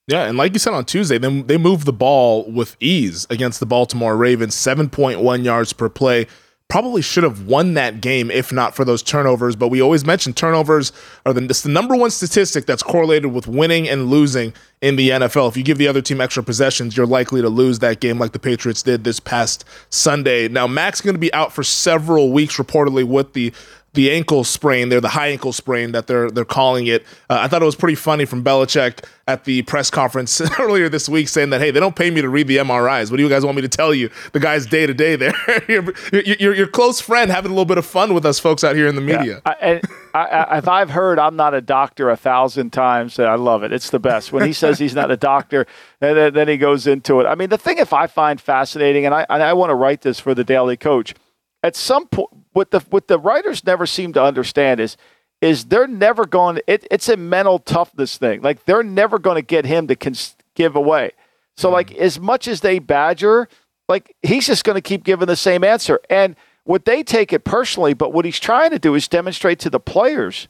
Yeah, 0.07 0.23
and 0.23 0.37
like 0.37 0.53
you 0.53 0.59
said 0.59 0.73
on 0.73 0.85
Tuesday, 0.85 1.17
then 1.17 1.47
they 1.47 1.57
moved 1.57 1.85
the 1.85 1.91
ball 1.91 2.49
with 2.49 2.77
ease 2.79 3.27
against 3.29 3.59
the 3.59 3.65
Baltimore 3.65 4.15
Ravens, 4.15 4.55
7.1 4.55 5.43
yards 5.43 5.73
per 5.73 5.89
play 5.89 6.27
probably 6.69 7.01
should 7.01 7.23
have 7.23 7.47
won 7.47 7.75
that 7.75 8.01
game 8.01 8.29
if 8.29 8.51
not 8.51 8.75
for 8.75 8.83
those 8.83 9.01
turnovers. 9.01 9.55
But 9.55 9.69
we 9.69 9.81
always 9.81 10.05
mention 10.05 10.33
turnovers 10.33 10.91
are 11.25 11.33
the, 11.33 11.41
the 11.41 11.69
number 11.69 11.95
one 11.95 12.11
statistic 12.11 12.65
that's 12.65 12.83
correlated 12.83 13.31
with 13.31 13.47
winning 13.47 13.87
and 13.87 14.07
losing 14.07 14.53
in 14.81 14.95
the 14.95 15.09
NFL. 15.09 15.49
If 15.49 15.57
you 15.57 15.63
give 15.63 15.77
the 15.77 15.87
other 15.87 16.01
team 16.01 16.21
extra 16.21 16.43
possessions, 16.43 16.95
you're 16.95 17.05
likely 17.05 17.41
to 17.41 17.49
lose 17.49 17.79
that 17.79 17.99
game 17.99 18.19
like 18.19 18.33
the 18.33 18.39
Patriots 18.39 18.83
did 18.83 19.03
this 19.03 19.19
past 19.19 19.65
Sunday. 19.89 20.47
Now, 20.47 20.67
Mac's 20.67 21.01
going 21.01 21.15
to 21.15 21.19
be 21.19 21.33
out 21.33 21.53
for 21.53 21.63
several 21.63 22.31
weeks, 22.31 22.57
reportedly, 22.57 23.03
with 23.03 23.33
the 23.33 23.53
the 23.97 24.11
ankle 24.11 24.43
sprain 24.43 24.89
there, 24.89 25.01
the 25.01 25.09
high 25.09 25.29
ankle 25.29 25.51
sprain 25.51 25.91
that 25.91 26.05
they're 26.05 26.29
they're 26.29 26.45
calling 26.45 26.85
it. 26.85 27.03
Uh, 27.31 27.39
I 27.41 27.47
thought 27.47 27.63
it 27.63 27.65
was 27.65 27.75
pretty 27.75 27.95
funny 27.95 28.25
from 28.25 28.43
Belichick 28.43 29.03
at 29.27 29.45
the 29.45 29.63
press 29.63 29.89
conference 29.89 30.39
earlier 30.59 30.87
this 30.87 31.09
week 31.09 31.27
saying 31.27 31.49
that 31.49 31.61
hey, 31.61 31.71
they 31.71 31.79
don't 31.79 31.95
pay 31.95 32.11
me 32.11 32.21
to 32.21 32.29
read 32.29 32.47
the 32.47 32.57
MRIs. 32.57 33.09
What 33.09 33.17
do 33.17 33.23
you 33.23 33.29
guys 33.29 33.43
want 33.43 33.55
me 33.55 33.63
to 33.63 33.67
tell 33.67 33.95
you? 33.95 34.11
The 34.33 34.39
guy's 34.39 34.67
day 34.67 34.85
to 34.85 34.93
day 34.93 35.15
there. 35.15 35.33
your, 35.67 35.91
your, 36.13 36.53
your 36.53 36.67
close 36.67 37.01
friend 37.01 37.31
having 37.31 37.49
a 37.49 37.55
little 37.55 37.65
bit 37.65 37.79
of 37.79 37.87
fun 37.87 38.13
with 38.13 38.23
us 38.23 38.39
folks 38.39 38.63
out 38.63 38.75
here 38.75 38.87
in 38.87 38.93
the 38.93 39.01
media. 39.01 39.41
Yeah. 39.43 39.53
I, 39.59 39.81
I, 40.13 40.57
if 40.59 40.67
I've 40.67 40.91
heard 40.91 41.17
I'm 41.17 41.35
not 41.35 41.55
a 41.55 41.61
doctor 41.61 42.11
a 42.11 42.17
thousand 42.17 42.73
times, 42.73 43.17
I 43.17 43.33
love 43.33 43.63
it. 43.63 43.71
It's 43.73 43.89
the 43.89 43.99
best 43.99 44.31
when 44.31 44.45
he 44.45 44.53
says 44.53 44.77
he's 44.77 44.95
not 44.95 45.09
a 45.09 45.17
doctor, 45.17 45.65
and 46.01 46.15
then, 46.15 46.33
then 46.35 46.47
he 46.47 46.57
goes 46.57 46.85
into 46.85 47.19
it. 47.19 47.25
I 47.25 47.33
mean, 47.33 47.49
the 47.49 47.57
thing 47.57 47.79
if 47.79 47.93
I 47.93 48.05
find 48.05 48.39
fascinating, 48.39 49.07
and 49.07 49.15
I 49.15 49.25
and 49.27 49.41
I 49.41 49.53
want 49.53 49.71
to 49.71 49.75
write 49.75 50.01
this 50.01 50.19
for 50.19 50.35
the 50.35 50.43
Daily 50.43 50.77
Coach. 50.77 51.15
At 51.63 51.75
some 51.75 52.07
point, 52.07 52.29
what 52.57 52.71
the 52.71 52.79
what 52.89 53.07
the 53.07 53.19
writers 53.19 53.63
never 53.63 53.85
seem 53.85 54.13
to 54.13 54.23
understand 54.23 54.79
is 54.79 54.97
is 55.41 55.65
they're 55.65 55.85
never 55.85 56.25
going. 56.25 56.59
It, 56.65 56.87
it's 56.89 57.07
a 57.07 57.15
mental 57.15 57.59
toughness 57.59 58.17
thing. 58.17 58.41
Like 58.41 58.65
they're 58.65 58.81
never 58.81 59.19
going 59.19 59.35
to 59.35 59.43
get 59.43 59.65
him 59.65 59.85
to 59.87 59.95
cons- 59.95 60.35
give 60.55 60.75
away. 60.75 61.11
So 61.55 61.69
like 61.69 61.91
mm-hmm. 61.91 62.01
as 62.01 62.19
much 62.19 62.47
as 62.47 62.61
they 62.61 62.79
badger, 62.79 63.47
like 63.87 64.15
he's 64.23 64.47
just 64.47 64.63
going 64.63 64.73
to 64.73 64.81
keep 64.81 65.03
giving 65.03 65.27
the 65.27 65.35
same 65.35 65.63
answer. 65.63 65.99
And 66.09 66.35
what 66.63 66.85
they 66.85 67.03
take 67.03 67.31
it 67.31 67.43
personally, 67.43 67.93
but 67.93 68.11
what 68.11 68.25
he's 68.25 68.39
trying 68.39 68.71
to 68.71 68.79
do 68.79 68.95
is 68.95 69.07
demonstrate 69.07 69.59
to 69.59 69.69
the 69.69 69.79
players 69.79 70.47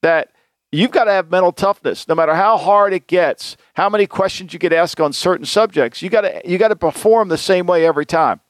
that 0.00 0.30
you've 0.72 0.92
got 0.92 1.04
to 1.04 1.12
have 1.12 1.30
mental 1.30 1.52
toughness 1.52 2.08
no 2.08 2.14
matter 2.14 2.34
how 2.34 2.56
hard 2.56 2.94
it 2.94 3.06
gets 3.06 3.58
how 3.74 3.90
many 3.90 4.06
questions 4.06 4.54
you 4.54 4.58
get 4.58 4.72
asked 4.72 5.00
on 5.00 5.12
certain 5.12 5.44
subjects 5.44 6.00
you 6.00 6.08
got 6.08 6.20
to 6.20 6.40
you 6.44 6.58
got 6.58 6.68
to 6.68 6.76
perform 6.76 7.28
the 7.28 7.36
same 7.36 7.66
way 7.66 7.84
every 7.84 8.06
time 8.06 8.40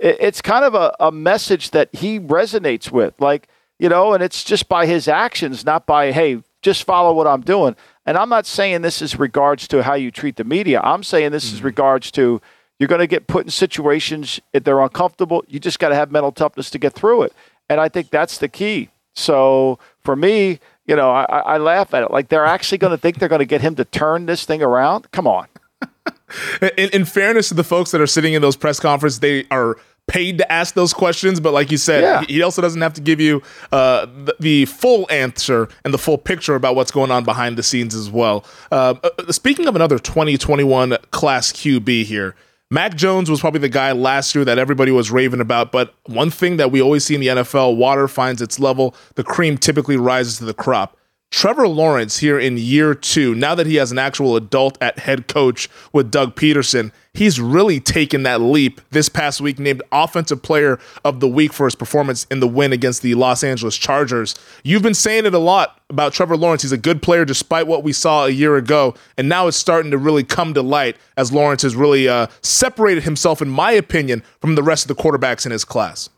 it's 0.00 0.40
kind 0.40 0.64
of 0.64 0.74
a, 0.74 0.94
a 0.98 1.12
message 1.12 1.70
that 1.70 1.94
he 1.94 2.18
resonates 2.18 2.90
with. 2.90 3.14
Like, 3.20 3.48
you 3.78 3.88
know, 3.88 4.12
and 4.14 4.22
it's 4.22 4.44
just 4.44 4.68
by 4.68 4.86
his 4.86 5.08
actions, 5.08 5.64
not 5.64 5.86
by, 5.86 6.12
hey, 6.12 6.42
just 6.62 6.84
follow 6.84 7.12
what 7.12 7.26
I'm 7.26 7.42
doing. 7.42 7.76
And 8.06 8.16
I'm 8.16 8.28
not 8.28 8.46
saying 8.46 8.82
this 8.82 9.02
is 9.02 9.18
regards 9.18 9.68
to 9.68 9.82
how 9.82 9.94
you 9.94 10.10
treat 10.10 10.36
the 10.36 10.44
media. 10.44 10.80
I'm 10.82 11.02
saying 11.02 11.32
this 11.32 11.46
mm-hmm. 11.46 11.56
is 11.56 11.62
regards 11.62 12.10
to 12.12 12.40
you're 12.78 12.88
going 12.88 13.00
to 13.00 13.06
get 13.06 13.26
put 13.26 13.44
in 13.44 13.50
situations 13.50 14.40
if 14.52 14.64
they're 14.64 14.80
uncomfortable. 14.80 15.44
You 15.46 15.60
just 15.60 15.78
got 15.78 15.90
to 15.90 15.94
have 15.94 16.10
mental 16.10 16.32
toughness 16.32 16.70
to 16.70 16.78
get 16.78 16.94
through 16.94 17.22
it. 17.22 17.34
And 17.68 17.78
I 17.80 17.88
think 17.88 18.10
that's 18.10 18.38
the 18.38 18.48
key. 18.48 18.88
So 19.14 19.78
for 20.02 20.16
me, 20.16 20.60
you 20.86 20.96
know, 20.96 21.10
I, 21.10 21.24
I 21.24 21.58
laugh 21.58 21.92
at 21.94 22.02
it. 22.02 22.10
Like 22.10 22.28
they're 22.28 22.46
actually 22.46 22.78
going 22.78 22.92
to 22.92 22.98
think 22.98 23.18
they're 23.18 23.28
going 23.28 23.40
to 23.40 23.44
get 23.44 23.60
him 23.60 23.76
to 23.76 23.84
turn 23.84 24.26
this 24.26 24.44
thing 24.44 24.62
around. 24.62 25.10
Come 25.12 25.26
on. 25.26 25.46
in, 26.76 26.90
in, 26.90 27.04
fairness 27.04 27.48
to 27.48 27.54
the 27.54 27.64
folks 27.64 27.90
that 27.90 28.00
are 28.00 28.06
sitting 28.06 28.34
in 28.34 28.42
those 28.42 28.56
press 28.56 28.80
conferences, 28.80 29.20
they 29.20 29.46
are 29.50 29.76
paid 30.10 30.38
to 30.38 30.52
ask 30.52 30.74
those 30.74 30.92
questions, 30.92 31.38
but 31.38 31.52
like 31.52 31.70
you 31.70 31.76
said, 31.76 32.02
yeah. 32.02 32.22
he 32.22 32.42
also 32.42 32.60
doesn't 32.60 32.80
have 32.82 32.92
to 32.94 33.00
give 33.00 33.20
you 33.20 33.40
uh, 33.70 34.06
the, 34.06 34.34
the, 34.40 34.64
full 34.64 35.06
answer 35.08 35.68
and 35.84 35.94
the 35.94 35.98
full 35.98 36.18
picture 36.18 36.56
about 36.56 36.74
what's 36.74 36.90
going 36.90 37.12
on 37.12 37.22
behind 37.22 37.56
the 37.56 37.62
scenes 37.62 37.94
as 37.94 38.10
well. 38.10 38.44
Uh, 38.72 38.94
uh 39.04 39.32
speaking 39.32 39.68
of 39.68 39.76
another 39.76 40.00
2021 40.00 40.96
class 41.12 41.52
QB 41.52 42.04
here, 42.04 42.34
Mac 42.72 42.96
Jones 42.96 43.30
was 43.30 43.40
probably 43.40 43.60
the 43.60 43.68
guy 43.68 43.92
last 43.92 44.34
year 44.34 44.44
that 44.44 44.58
everybody 44.58 44.90
was 44.90 45.12
raving 45.12 45.40
about, 45.40 45.70
but 45.70 45.94
one 46.06 46.30
thing 46.30 46.56
that 46.56 46.72
we 46.72 46.82
always 46.82 47.04
see 47.04 47.14
in 47.14 47.20
the 47.20 47.28
NFL, 47.28 47.76
water 47.76 48.08
finds 48.08 48.42
its 48.42 48.58
level, 48.58 48.96
the 49.14 49.24
cream 49.24 49.56
typically 49.56 49.96
rises 49.96 50.38
to 50.38 50.44
the 50.44 50.54
crop. 50.54 50.96
Trevor 51.30 51.68
Lawrence 51.68 52.18
here 52.18 52.40
in 52.40 52.58
year 52.58 52.92
two, 52.92 53.36
now 53.36 53.54
that 53.54 53.66
he 53.66 53.76
has 53.76 53.92
an 53.92 53.98
actual 53.98 54.34
adult 54.34 54.76
at 54.80 54.98
head 54.98 55.28
coach 55.28 55.68
with 55.92 56.10
Doug 56.10 56.34
Pederson, 56.34 56.90
he's 57.14 57.40
really 57.40 57.78
taken 57.78 58.24
that 58.24 58.40
leap 58.40 58.80
this 58.90 59.08
past 59.08 59.40
week, 59.40 59.60
named 59.60 59.80
Offensive 59.92 60.42
Player 60.42 60.80
of 61.04 61.20
the 61.20 61.28
Week 61.28 61.52
for 61.52 61.66
his 61.66 61.76
performance 61.76 62.26
in 62.32 62.40
the 62.40 62.48
win 62.48 62.72
against 62.72 63.02
the 63.02 63.14
Los 63.14 63.44
Angeles 63.44 63.76
Chargers. 63.76 64.34
You've 64.64 64.82
been 64.82 64.92
saying 64.92 65.24
it 65.24 65.32
a 65.32 65.38
lot 65.38 65.80
about 65.88 66.12
Trevor 66.12 66.36
Lawrence. 66.36 66.62
He's 66.62 66.72
a 66.72 66.76
good 66.76 67.00
player 67.00 67.24
despite 67.24 67.68
what 67.68 67.84
we 67.84 67.92
saw 67.92 68.26
a 68.26 68.30
year 68.30 68.56
ago, 68.56 68.94
and 69.16 69.28
now 69.28 69.46
it's 69.46 69.56
starting 69.56 69.92
to 69.92 69.98
really 69.98 70.24
come 70.24 70.52
to 70.54 70.62
light 70.62 70.96
as 71.16 71.32
Lawrence 71.32 71.62
has 71.62 71.76
really 71.76 72.08
uh, 72.08 72.26
separated 72.42 73.04
himself, 73.04 73.40
in 73.40 73.48
my 73.48 73.70
opinion, 73.70 74.24
from 74.40 74.56
the 74.56 74.64
rest 74.64 74.90
of 74.90 74.96
the 74.96 75.00
quarterbacks 75.00 75.46
in 75.46 75.52
his 75.52 75.64
class. 75.64 76.10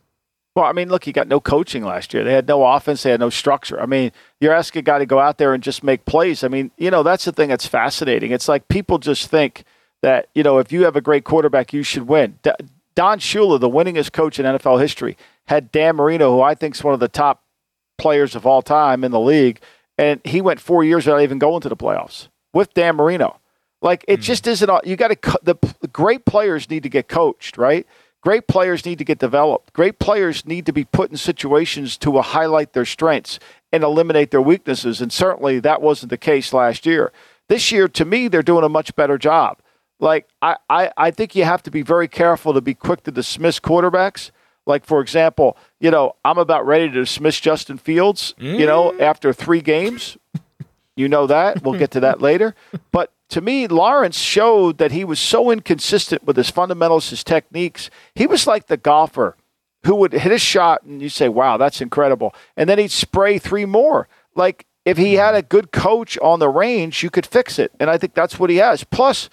Well, 0.54 0.66
I 0.66 0.72
mean, 0.72 0.90
look, 0.90 1.04
he 1.04 1.12
got 1.12 1.28
no 1.28 1.40
coaching 1.40 1.82
last 1.82 2.12
year. 2.12 2.24
They 2.24 2.34
had 2.34 2.46
no 2.46 2.64
offense. 2.64 3.02
They 3.02 3.10
had 3.10 3.20
no 3.20 3.30
structure. 3.30 3.80
I 3.80 3.86
mean, 3.86 4.12
you're 4.38 4.52
asking 4.52 4.80
a 4.80 4.82
guy 4.82 4.98
to 4.98 5.06
go 5.06 5.18
out 5.18 5.38
there 5.38 5.54
and 5.54 5.62
just 5.62 5.82
make 5.82 6.04
plays. 6.04 6.44
I 6.44 6.48
mean, 6.48 6.70
you 6.76 6.90
know, 6.90 7.02
that's 7.02 7.24
the 7.24 7.32
thing 7.32 7.48
that's 7.48 7.66
fascinating. 7.66 8.32
It's 8.32 8.48
like 8.48 8.68
people 8.68 8.98
just 8.98 9.28
think 9.28 9.64
that, 10.02 10.28
you 10.34 10.42
know, 10.42 10.58
if 10.58 10.70
you 10.70 10.84
have 10.84 10.96
a 10.96 11.00
great 11.00 11.24
quarterback, 11.24 11.72
you 11.72 11.82
should 11.82 12.06
win. 12.06 12.38
D- 12.42 12.50
Don 12.94 13.18
Shula, 13.18 13.58
the 13.58 13.70
winningest 13.70 14.12
coach 14.12 14.38
in 14.38 14.44
NFL 14.44 14.80
history, 14.80 15.16
had 15.46 15.72
Dan 15.72 15.96
Marino, 15.96 16.32
who 16.32 16.42
I 16.42 16.54
think 16.54 16.74
is 16.74 16.84
one 16.84 16.92
of 16.92 17.00
the 17.00 17.08
top 17.08 17.42
players 17.96 18.34
of 18.34 18.44
all 18.44 18.60
time 18.60 19.04
in 19.04 19.10
the 19.10 19.20
league, 19.20 19.60
and 19.96 20.20
he 20.24 20.40
went 20.42 20.60
four 20.60 20.84
years 20.84 21.06
without 21.06 21.22
even 21.22 21.38
going 21.38 21.62
to 21.62 21.68
the 21.68 21.76
playoffs 21.76 22.28
with 22.52 22.74
Dan 22.74 22.96
Marino. 22.96 23.38
Like, 23.80 24.04
it 24.06 24.20
mm 24.20 24.22
just 24.22 24.46
isn't, 24.46 24.68
all 24.68 24.80
you 24.84 24.96
got 24.96 25.22
to, 25.22 25.38
the 25.42 25.56
great 25.92 26.24
players 26.24 26.68
need 26.68 26.82
to 26.82 26.88
get 26.88 27.08
coached, 27.08 27.56
right? 27.56 27.86
Great 28.22 28.46
players 28.46 28.86
need 28.86 28.98
to 28.98 29.04
get 29.04 29.18
developed. 29.18 29.72
Great 29.72 29.98
players 29.98 30.46
need 30.46 30.64
to 30.66 30.72
be 30.72 30.84
put 30.84 31.10
in 31.10 31.16
situations 31.16 31.98
to 31.98 32.20
highlight 32.20 32.72
their 32.72 32.84
strengths 32.84 33.40
and 33.72 33.82
eliminate 33.82 34.30
their 34.30 34.40
weaknesses. 34.40 35.00
And 35.00 35.12
certainly 35.12 35.58
that 35.60 35.82
wasn't 35.82 36.10
the 36.10 36.16
case 36.16 36.52
last 36.52 36.86
year. 36.86 37.12
This 37.48 37.72
year, 37.72 37.88
to 37.88 38.04
me, 38.04 38.28
they're 38.28 38.42
doing 38.42 38.64
a 38.64 38.68
much 38.68 38.94
better 38.94 39.18
job. 39.18 39.58
Like, 39.98 40.28
I, 40.40 40.56
I, 40.70 40.92
I 40.96 41.10
think 41.10 41.34
you 41.34 41.44
have 41.44 41.62
to 41.64 41.70
be 41.70 41.82
very 41.82 42.08
careful 42.08 42.54
to 42.54 42.60
be 42.60 42.74
quick 42.74 43.02
to 43.04 43.10
dismiss 43.10 43.58
quarterbacks. 43.58 44.30
Like, 44.66 44.84
for 44.84 45.00
example, 45.00 45.56
you 45.80 45.90
know, 45.90 46.14
I'm 46.24 46.38
about 46.38 46.64
ready 46.64 46.88
to 46.88 46.94
dismiss 46.94 47.40
Justin 47.40 47.76
Fields, 47.76 48.34
mm. 48.38 48.58
you 48.58 48.66
know, 48.66 48.92
mm. 48.92 49.00
after 49.00 49.32
three 49.32 49.60
games. 49.60 50.16
You 50.96 51.08
know 51.08 51.26
that. 51.26 51.62
We'll 51.62 51.78
get 51.78 51.90
to 51.92 52.00
that 52.00 52.20
later. 52.20 52.54
But 52.90 53.12
to 53.30 53.40
me, 53.40 53.66
Lawrence 53.66 54.18
showed 54.18 54.78
that 54.78 54.92
he 54.92 55.04
was 55.04 55.18
so 55.18 55.50
inconsistent 55.50 56.24
with 56.24 56.36
his 56.36 56.50
fundamentals, 56.50 57.10
his 57.10 57.24
techniques. 57.24 57.88
He 58.14 58.26
was 58.26 58.46
like 58.46 58.66
the 58.66 58.76
golfer 58.76 59.36
who 59.84 59.94
would 59.96 60.12
hit 60.12 60.32
a 60.32 60.38
shot 60.38 60.82
and 60.82 61.00
you 61.00 61.08
say, 61.08 61.28
wow, 61.28 61.56
that's 61.56 61.80
incredible. 61.80 62.34
And 62.56 62.68
then 62.68 62.78
he'd 62.78 62.90
spray 62.90 63.38
three 63.38 63.64
more. 63.64 64.06
Like 64.34 64.66
if 64.84 64.98
he 64.98 65.14
had 65.14 65.34
a 65.34 65.42
good 65.42 65.72
coach 65.72 66.18
on 66.18 66.38
the 66.38 66.48
range, 66.48 67.02
you 67.02 67.10
could 67.10 67.26
fix 67.26 67.58
it. 67.58 67.72
And 67.80 67.88
I 67.88 67.96
think 67.98 68.14
that's 68.14 68.38
what 68.38 68.50
he 68.50 68.56
has. 68.56 68.84
Plus, 68.84 69.30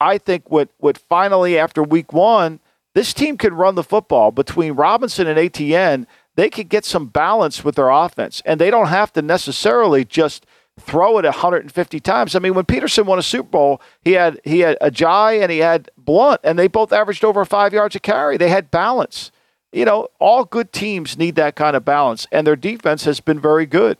I 0.00 0.18
think 0.18 0.50
what, 0.50 0.68
what 0.78 0.98
finally 0.98 1.58
after 1.58 1.82
week 1.82 2.12
one, 2.12 2.60
this 2.94 3.14
team 3.14 3.38
can 3.38 3.54
run 3.54 3.74
the 3.74 3.84
football 3.84 4.32
between 4.32 4.72
Robinson 4.72 5.26
and 5.26 5.38
Etienne. 5.38 6.06
They 6.34 6.50
could 6.50 6.68
get 6.68 6.84
some 6.84 7.06
balance 7.06 7.64
with 7.64 7.76
their 7.76 7.90
offense, 7.90 8.42
and 8.44 8.60
they 8.60 8.70
don't 8.70 8.88
have 8.88 9.12
to 9.14 9.22
necessarily 9.22 10.04
just– 10.04 10.44
throw 10.80 11.18
it 11.18 11.24
150 11.24 12.00
times. 12.00 12.34
I 12.34 12.38
mean, 12.38 12.54
when 12.54 12.64
Pederson 12.64 13.06
won 13.06 13.18
a 13.18 13.22
Super 13.22 13.48
Bowl, 13.48 13.80
he 14.02 14.12
had 14.12 14.40
he 14.44 14.60
had 14.60 14.78
Ajayi 14.80 15.42
and 15.42 15.50
he 15.50 15.58
had 15.58 15.90
Blount, 15.96 16.40
and 16.42 16.58
they 16.58 16.68
both 16.68 16.92
averaged 16.92 17.24
over 17.24 17.44
five 17.44 17.72
yards 17.72 17.94
a 17.94 18.00
carry. 18.00 18.36
They 18.36 18.48
had 18.48 18.70
balance. 18.70 19.30
You 19.72 19.84
know, 19.84 20.08
all 20.18 20.44
good 20.44 20.72
teams 20.72 21.16
need 21.16 21.36
that 21.36 21.54
kind 21.54 21.76
of 21.76 21.84
balance, 21.84 22.26
and 22.32 22.46
their 22.46 22.56
defense 22.56 23.04
has 23.04 23.20
been 23.20 23.38
very 23.38 23.66
good. 23.66 23.98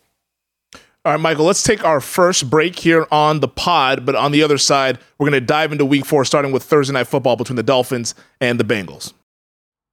All 1.02 1.12
right, 1.12 1.20
Michael, 1.20 1.46
let's 1.46 1.62
take 1.62 1.82
our 1.82 2.00
first 2.00 2.50
break 2.50 2.78
here 2.78 3.06
on 3.10 3.40
the 3.40 3.48
pod. 3.48 4.04
But 4.04 4.16
on 4.16 4.32
the 4.32 4.42
other 4.42 4.58
side, 4.58 4.98
we're 5.18 5.30
going 5.30 5.40
to 5.40 5.46
dive 5.46 5.72
into 5.72 5.86
week 5.86 6.04
four, 6.04 6.26
starting 6.26 6.52
with 6.52 6.62
Thursday 6.62 6.92
night 6.92 7.06
football 7.06 7.36
between 7.36 7.56
the 7.56 7.62
Dolphins 7.62 8.14
and 8.40 8.60
the 8.60 8.64
Bengals. 8.64 9.14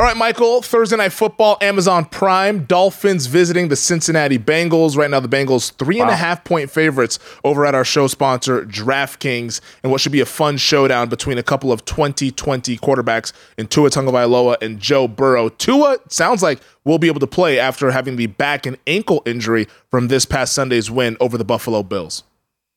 All 0.00 0.06
right, 0.06 0.16
Michael, 0.16 0.62
Thursday 0.62 0.96
night 0.96 1.12
football, 1.12 1.58
Amazon 1.60 2.06
Prime, 2.06 2.64
Dolphins 2.64 3.26
visiting 3.26 3.68
the 3.68 3.76
Cincinnati 3.76 4.38
Bengals. 4.38 4.96
Right 4.96 5.10
now, 5.10 5.20
the 5.20 5.28
Bengals 5.28 5.74
three 5.74 6.00
and 6.00 6.08
wow. 6.08 6.14
a 6.14 6.16
half 6.16 6.42
point 6.42 6.70
favorites 6.70 7.18
over 7.44 7.66
at 7.66 7.74
our 7.74 7.84
show 7.84 8.06
sponsor, 8.06 8.64
DraftKings, 8.64 9.60
and 9.82 9.92
what 9.92 10.00
should 10.00 10.12
be 10.12 10.22
a 10.22 10.24
fun 10.24 10.56
showdown 10.56 11.10
between 11.10 11.36
a 11.36 11.42
couple 11.42 11.70
of 11.70 11.84
2020 11.84 12.78
quarterbacks 12.78 13.34
in 13.58 13.66
Tua 13.66 13.90
Tagovailoa 13.90 14.56
and 14.62 14.80
Joe 14.80 15.06
Burrow. 15.06 15.50
Tua 15.50 15.98
sounds 16.08 16.42
like 16.42 16.62
will 16.84 16.98
be 16.98 17.08
able 17.08 17.20
to 17.20 17.26
play 17.26 17.58
after 17.58 17.90
having 17.90 18.16
the 18.16 18.26
back 18.26 18.64
and 18.64 18.78
ankle 18.86 19.20
injury 19.26 19.66
from 19.90 20.08
this 20.08 20.24
past 20.24 20.54
Sunday's 20.54 20.90
win 20.90 21.18
over 21.20 21.36
the 21.36 21.44
Buffalo 21.44 21.82
Bills. 21.82 22.24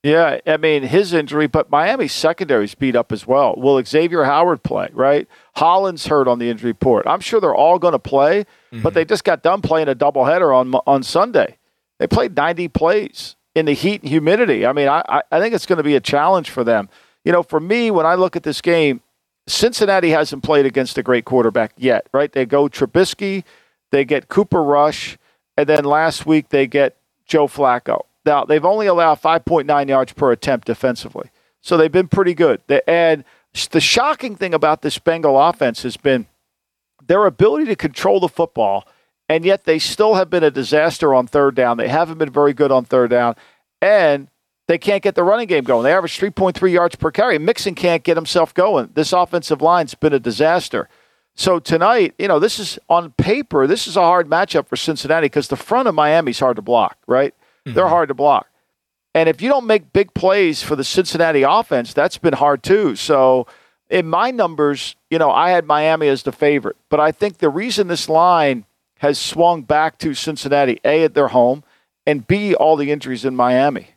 Yeah, 0.03 0.39
I 0.45 0.57
mean 0.57 0.83
his 0.83 1.13
injury, 1.13 1.47
but 1.47 1.71
Miami's 1.71 2.11
secondary's 2.11 2.75
beat 2.75 2.93
up 2.93 3.13
as 3.13 3.25
well. 3.25 3.55
Will 3.55 3.81
Xavier 3.83 4.25
Howard 4.25 4.61
play? 4.61 4.89
Right, 4.91 5.29
Holland's 5.55 6.07
hurt 6.07 6.27
on 6.27 6.39
the 6.39 6.49
injury 6.49 6.71
report. 6.71 7.07
I'm 7.07 7.21
sure 7.21 7.39
they're 7.39 7.55
all 7.55 7.79
going 7.79 7.93
to 7.93 7.99
play, 7.99 8.41
mm-hmm. 8.43 8.81
but 8.81 8.93
they 8.93 9.05
just 9.05 9.23
got 9.23 9.41
done 9.41 9.61
playing 9.61 9.87
a 9.87 9.95
doubleheader 9.95 10.53
on 10.53 10.75
on 10.85 11.03
Sunday. 11.03 11.57
They 11.99 12.07
played 12.07 12.35
90 12.35 12.67
plays 12.67 13.37
in 13.55 13.65
the 13.65 13.71
heat 13.71 14.01
and 14.01 14.09
humidity. 14.09 14.65
I 14.65 14.73
mean, 14.73 14.89
I 14.89 15.21
I 15.31 15.39
think 15.39 15.55
it's 15.55 15.65
going 15.65 15.77
to 15.77 15.83
be 15.83 15.95
a 15.95 16.01
challenge 16.01 16.49
for 16.49 16.65
them. 16.65 16.89
You 17.23 17.31
know, 17.31 17.41
for 17.41 17.61
me, 17.61 17.89
when 17.89 18.05
I 18.05 18.15
look 18.15 18.35
at 18.35 18.43
this 18.43 18.59
game, 18.59 19.01
Cincinnati 19.47 20.09
hasn't 20.09 20.43
played 20.43 20.65
against 20.65 20.97
a 20.97 21.03
great 21.03 21.23
quarterback 21.23 21.71
yet. 21.77 22.07
Right? 22.11 22.29
They 22.29 22.45
go 22.45 22.67
Trubisky, 22.67 23.45
they 23.91 24.03
get 24.03 24.27
Cooper 24.27 24.61
Rush, 24.61 25.17
and 25.55 25.69
then 25.69 25.85
last 25.85 26.25
week 26.25 26.49
they 26.49 26.67
get 26.67 26.97
Joe 27.25 27.47
Flacco. 27.47 28.01
Now, 28.25 28.45
they've 28.45 28.63
only 28.63 28.87
allowed 28.87 29.21
5.9 29.21 29.89
yards 29.89 30.13
per 30.13 30.31
attempt 30.31 30.67
defensively. 30.67 31.29
So 31.61 31.77
they've 31.77 31.91
been 31.91 32.07
pretty 32.07 32.33
good. 32.33 32.61
And 32.87 33.23
the 33.71 33.81
shocking 33.81 34.35
thing 34.35 34.53
about 34.53 34.81
this 34.81 34.97
Bengal 34.97 35.39
offense 35.39 35.83
has 35.83 35.97
been 35.97 36.27
their 37.05 37.25
ability 37.25 37.65
to 37.65 37.75
control 37.75 38.19
the 38.19 38.29
football, 38.29 38.87
and 39.29 39.45
yet 39.45 39.65
they 39.65 39.79
still 39.79 40.15
have 40.15 40.29
been 40.29 40.43
a 40.43 40.51
disaster 40.51 41.13
on 41.13 41.27
third 41.27 41.55
down. 41.55 41.77
They 41.77 41.87
haven't 41.87 42.17
been 42.17 42.31
very 42.31 42.53
good 42.53 42.71
on 42.71 42.85
third 42.85 43.09
down, 43.09 43.35
and 43.81 44.29
they 44.67 44.77
can't 44.77 45.03
get 45.03 45.15
the 45.15 45.23
running 45.23 45.47
game 45.47 45.65
going. 45.65 45.83
They 45.83 45.93
average 45.93 46.17
3.3 46.17 46.71
yards 46.71 46.95
per 46.95 47.11
carry. 47.11 47.37
Mixon 47.37 47.75
can't 47.75 48.03
get 48.03 48.15
himself 48.15 48.53
going. 48.53 48.91
This 48.93 49.11
offensive 49.11 49.61
line's 49.61 49.95
been 49.95 50.13
a 50.13 50.19
disaster. 50.19 50.87
So 51.35 51.59
tonight, 51.59 52.13
you 52.17 52.27
know, 52.27 52.39
this 52.39 52.59
is 52.59 52.79
on 52.89 53.11
paper, 53.11 53.67
this 53.67 53.87
is 53.87 53.97
a 53.97 54.01
hard 54.01 54.29
matchup 54.29 54.67
for 54.67 54.75
Cincinnati 54.75 55.25
because 55.25 55.47
the 55.47 55.55
front 55.55 55.87
of 55.87 55.95
Miami's 55.95 56.39
hard 56.39 56.55
to 56.55 56.61
block, 56.61 56.97
right? 57.07 57.33
Mm-hmm. 57.65 57.75
They're 57.75 57.87
hard 57.87 58.09
to 58.09 58.13
block. 58.13 58.47
And 59.15 59.29
if 59.29 59.41
you 59.41 59.49
don't 59.49 59.67
make 59.67 59.93
big 59.93 60.13
plays 60.13 60.63
for 60.63 60.75
the 60.75 60.83
Cincinnati 60.83 61.43
offense, 61.43 61.93
that's 61.93 62.17
been 62.17 62.33
hard 62.33 62.63
too. 62.63 62.95
So 62.95 63.47
in 63.89 64.07
my 64.07 64.31
numbers, 64.31 64.95
you 65.09 65.19
know, 65.19 65.31
I 65.31 65.51
had 65.51 65.65
Miami 65.65 66.07
as 66.07 66.23
the 66.23 66.31
favorite. 66.31 66.75
But 66.89 66.99
I 66.99 67.11
think 67.11 67.37
the 67.37 67.49
reason 67.49 67.87
this 67.87 68.09
line 68.09 68.65
has 68.99 69.19
swung 69.19 69.61
back 69.61 69.97
to 69.99 70.13
Cincinnati, 70.13 70.79
A, 70.83 71.03
at 71.03 71.13
their 71.13 71.27
home, 71.27 71.63
and 72.07 72.25
B, 72.25 72.55
all 72.55 72.75
the 72.75 72.91
injuries 72.91 73.23
in 73.23 73.35
Miami. 73.35 73.89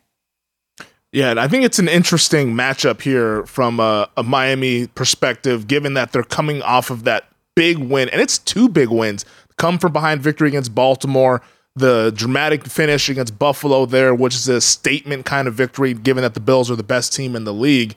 Yeah, 1.11 1.33
I 1.37 1.47
think 1.47 1.63
it's 1.63 1.79
an 1.79 1.87
interesting 1.87 2.53
matchup 2.53 3.01
here 3.01 3.45
from 3.45 3.79
a, 3.79 4.09
a 4.17 4.23
Miami 4.23 4.87
perspective, 4.87 5.67
given 5.67 5.93
that 5.93 6.11
they're 6.11 6.23
coming 6.23 6.61
off 6.61 6.89
of 6.89 7.05
that 7.05 7.29
big 7.55 7.77
win, 7.77 8.09
and 8.09 8.21
it's 8.21 8.37
two 8.37 8.67
big 8.69 8.89
wins. 8.89 9.25
Come 9.57 9.79
from 9.79 9.93
behind 9.93 10.21
victory 10.21 10.49
against 10.49 10.75
Baltimore 10.75 11.41
the 11.77 12.11
dramatic 12.15 12.65
finish 12.65 13.09
against 13.09 13.37
Buffalo 13.37 13.85
there, 13.85 14.13
which 14.13 14.35
is 14.35 14.47
a 14.47 14.61
statement 14.61 15.25
kind 15.25 15.47
of 15.47 15.53
victory, 15.53 15.93
given 15.93 16.23
that 16.23 16.33
the 16.33 16.39
Bills 16.39 16.71
are 16.71 16.75
the 16.75 16.83
best 16.83 17.13
team 17.13 17.35
in 17.35 17.43
the 17.43 17.53
league. 17.53 17.95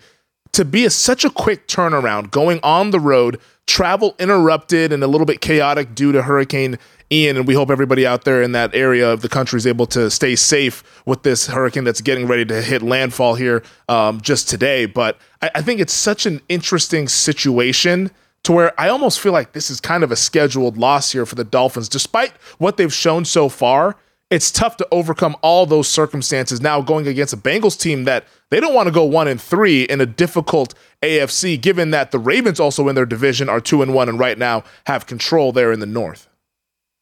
To 0.52 0.64
be 0.64 0.84
a, 0.84 0.90
such 0.90 1.24
a 1.24 1.30
quick 1.30 1.68
turnaround, 1.68 2.30
going 2.30 2.60
on 2.62 2.90
the 2.90 3.00
road, 3.00 3.40
travel 3.66 4.16
interrupted 4.18 4.92
and 4.92 5.02
a 5.02 5.06
little 5.06 5.26
bit 5.26 5.40
chaotic 5.40 5.94
due 5.94 6.12
to 6.12 6.22
Hurricane 6.22 6.76
Ian, 7.12 7.36
and 7.36 7.46
we 7.46 7.54
hope 7.54 7.70
everybody 7.70 8.06
out 8.06 8.24
there 8.24 8.42
in 8.42 8.52
that 8.52 8.74
area 8.74 9.10
of 9.10 9.20
the 9.20 9.28
country 9.28 9.56
is 9.56 9.66
able 9.66 9.86
to 9.86 10.10
stay 10.10 10.36
safe 10.36 11.02
with 11.06 11.22
this 11.22 11.48
hurricane 11.48 11.84
that's 11.84 12.00
getting 12.00 12.26
ready 12.26 12.44
to 12.44 12.62
hit 12.62 12.82
landfall 12.82 13.34
here 13.34 13.62
um, 13.88 14.20
just 14.20 14.48
today. 14.48 14.86
But 14.86 15.18
I, 15.42 15.50
I 15.56 15.62
think 15.62 15.80
it's 15.80 15.92
such 15.92 16.26
an 16.26 16.40
interesting 16.48 17.08
situation 17.08 18.10
to 18.44 18.52
where 18.52 18.80
I 18.80 18.88
almost 18.88 19.20
feel 19.20 19.32
like 19.32 19.52
this 19.52 19.70
is 19.70 19.80
kind 19.80 20.02
of 20.02 20.10
a 20.10 20.16
scheduled 20.16 20.76
loss 20.78 21.12
here 21.12 21.26
for 21.26 21.34
the 21.34 21.44
Dolphins. 21.44 21.88
Despite 21.88 22.32
what 22.58 22.76
they've 22.76 22.92
shown 22.92 23.24
so 23.24 23.48
far, 23.48 23.96
it's 24.30 24.50
tough 24.50 24.76
to 24.76 24.86
overcome 24.92 25.36
all 25.42 25.66
those 25.66 25.88
circumstances 25.88 26.60
now 26.60 26.80
going 26.80 27.08
against 27.08 27.34
a 27.34 27.36
Bengals 27.36 27.78
team 27.78 28.04
that 28.04 28.24
they 28.50 28.60
don't 28.60 28.74
want 28.74 28.86
to 28.86 28.92
go 28.92 29.04
one 29.04 29.26
and 29.26 29.40
three 29.40 29.82
in 29.82 30.00
a 30.00 30.06
difficult 30.06 30.74
AFC, 31.02 31.60
given 31.60 31.90
that 31.90 32.12
the 32.12 32.18
Ravens 32.18 32.60
also 32.60 32.88
in 32.88 32.94
their 32.94 33.06
division 33.06 33.48
are 33.48 33.60
two 33.60 33.82
and 33.82 33.92
one 33.92 34.08
and 34.08 34.18
right 34.18 34.38
now 34.38 34.62
have 34.86 35.06
control 35.06 35.52
there 35.52 35.72
in 35.72 35.80
the 35.80 35.86
North. 35.86 36.28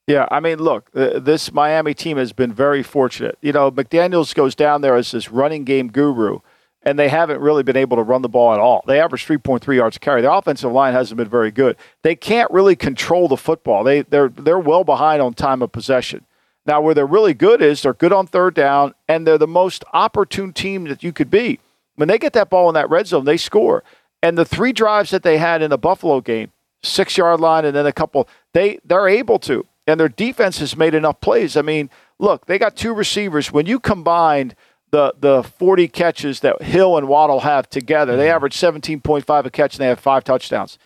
Yeah, 0.07 0.27
I 0.31 0.40
mean, 0.40 0.59
look, 0.59 0.88
uh, 0.94 1.18
this 1.18 1.53
Miami 1.53 1.92
team 1.92 2.16
has 2.16 2.33
been 2.33 2.51
very 2.51 2.83
fortunate. 2.83 3.37
You 3.42 3.53
know, 3.53 3.70
McDaniels 3.70 4.35
goes 4.35 4.55
down 4.55 4.81
there 4.81 4.96
as 4.96 5.11
this 5.11 5.31
running 5.31 5.64
game 5.64 5.88
guru 5.88 6.40
and 6.83 6.99
they 6.99 7.09
haven't 7.09 7.41
really 7.41 7.62
been 7.62 7.77
able 7.77 7.97
to 7.97 8.03
run 8.03 8.23
the 8.23 8.29
ball 8.29 8.53
at 8.55 8.61
all. 8.61 8.85
They 8.87 9.01
average 9.01 9.27
3.3 9.27 9.77
yards 9.77 9.97
a 9.97 10.01
carry. 10.01 10.23
The 10.23 10.33
offensive 10.33 10.73
line 10.73 10.93
hasn't 10.93 11.17
been 11.17 11.29
very 11.29 11.51
good. 11.51 11.77
They 12.03 12.14
can't 12.14 12.51
really 12.51 12.77
control 12.77 13.29
the 13.29 13.37
football. 13.37 13.85
They 13.85 14.03
they're 14.03 14.29
they're 14.29 14.59
well 14.59 14.85
behind 14.85 15.21
on 15.21 15.35
time 15.35 15.62
of 15.62 15.73
possession. 15.73 16.25
Now, 16.67 16.81
where 16.81 16.95
they're 16.95 17.07
really 17.07 17.35
good 17.35 17.62
is 17.62 17.83
they're 17.83 17.95
good 17.95 18.12
on 18.12 18.27
third 18.27 18.55
down, 18.55 18.95
and 19.09 19.27
they're 19.27 19.38
the 19.38 19.47
most 19.47 19.85
opportune 19.93 20.53
team 20.53 20.85
that 20.85 21.03
you 21.03 21.12
could 21.12 21.31
be. 21.31 21.61
When 21.97 22.09
they 22.09 22.19
get 22.19 22.35
that 22.35 22.51
ball 22.51 22.69
in 22.69 22.75
that 22.75 22.91
red 22.91 23.07
zone, 23.07 23.25
they 23.25 23.38
score. 23.38 23.83
And 24.23 24.37
the 24.37 24.45
three 24.45 24.73
drives 24.73 25.11
that 25.11 25.23
they 25.23 25.38
had 25.38 25.62
in 25.62 25.71
the 25.71 25.79
Buffalo 25.79 26.21
game, 26.21 26.53
six 26.83 27.17
yard 27.17 27.41
line, 27.41 27.64
and 27.64 27.75
then 27.75 27.87
a 27.87 27.93
couple, 27.93 28.29
they 28.53 28.79
they're 28.85 29.09
able 29.09 29.38
to. 29.41 29.67
And 29.87 29.99
their 29.99 30.11
defense 30.11 30.59
has 30.59 30.77
made 30.77 30.95
enough 30.95 31.21
plays. 31.23 31.57
I 31.57 31.62
mean, 31.62 31.88
look, 32.19 32.45
they 32.45 32.59
got 32.59 32.77
two 32.77 32.93
receivers. 32.93 33.51
When 33.51 33.67
you 33.67 33.81
combined– 33.81 34.55
the 34.90 35.14
the 35.18 35.42
40 35.42 35.88
catches 35.88 36.40
that 36.40 36.62
Hill 36.62 36.96
and 36.96 37.09
Waddle 37.09 37.40
have 37.40 37.68
together. 37.68 38.16
They 38.16 38.27
mm-hmm. 38.27 38.35
average 38.35 38.57
17.5 38.57 39.44
a 39.44 39.51
catch 39.51 39.74
and 39.74 39.81
they 39.81 39.88
have 39.88 40.01
five 40.01 40.24
touchdowns. 40.24 40.79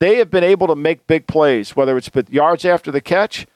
They 0.00 0.16
have 0.16 0.30
been 0.30 0.44
able 0.44 0.66
to 0.68 0.76
make 0.76 1.06
big 1.06 1.26
plays, 1.26 1.76
whether 1.76 1.96
it's 1.96 2.08
been 2.08 2.26
yards 2.30 2.64
after 2.64 2.90
the 2.90 3.02
catch 3.02 3.46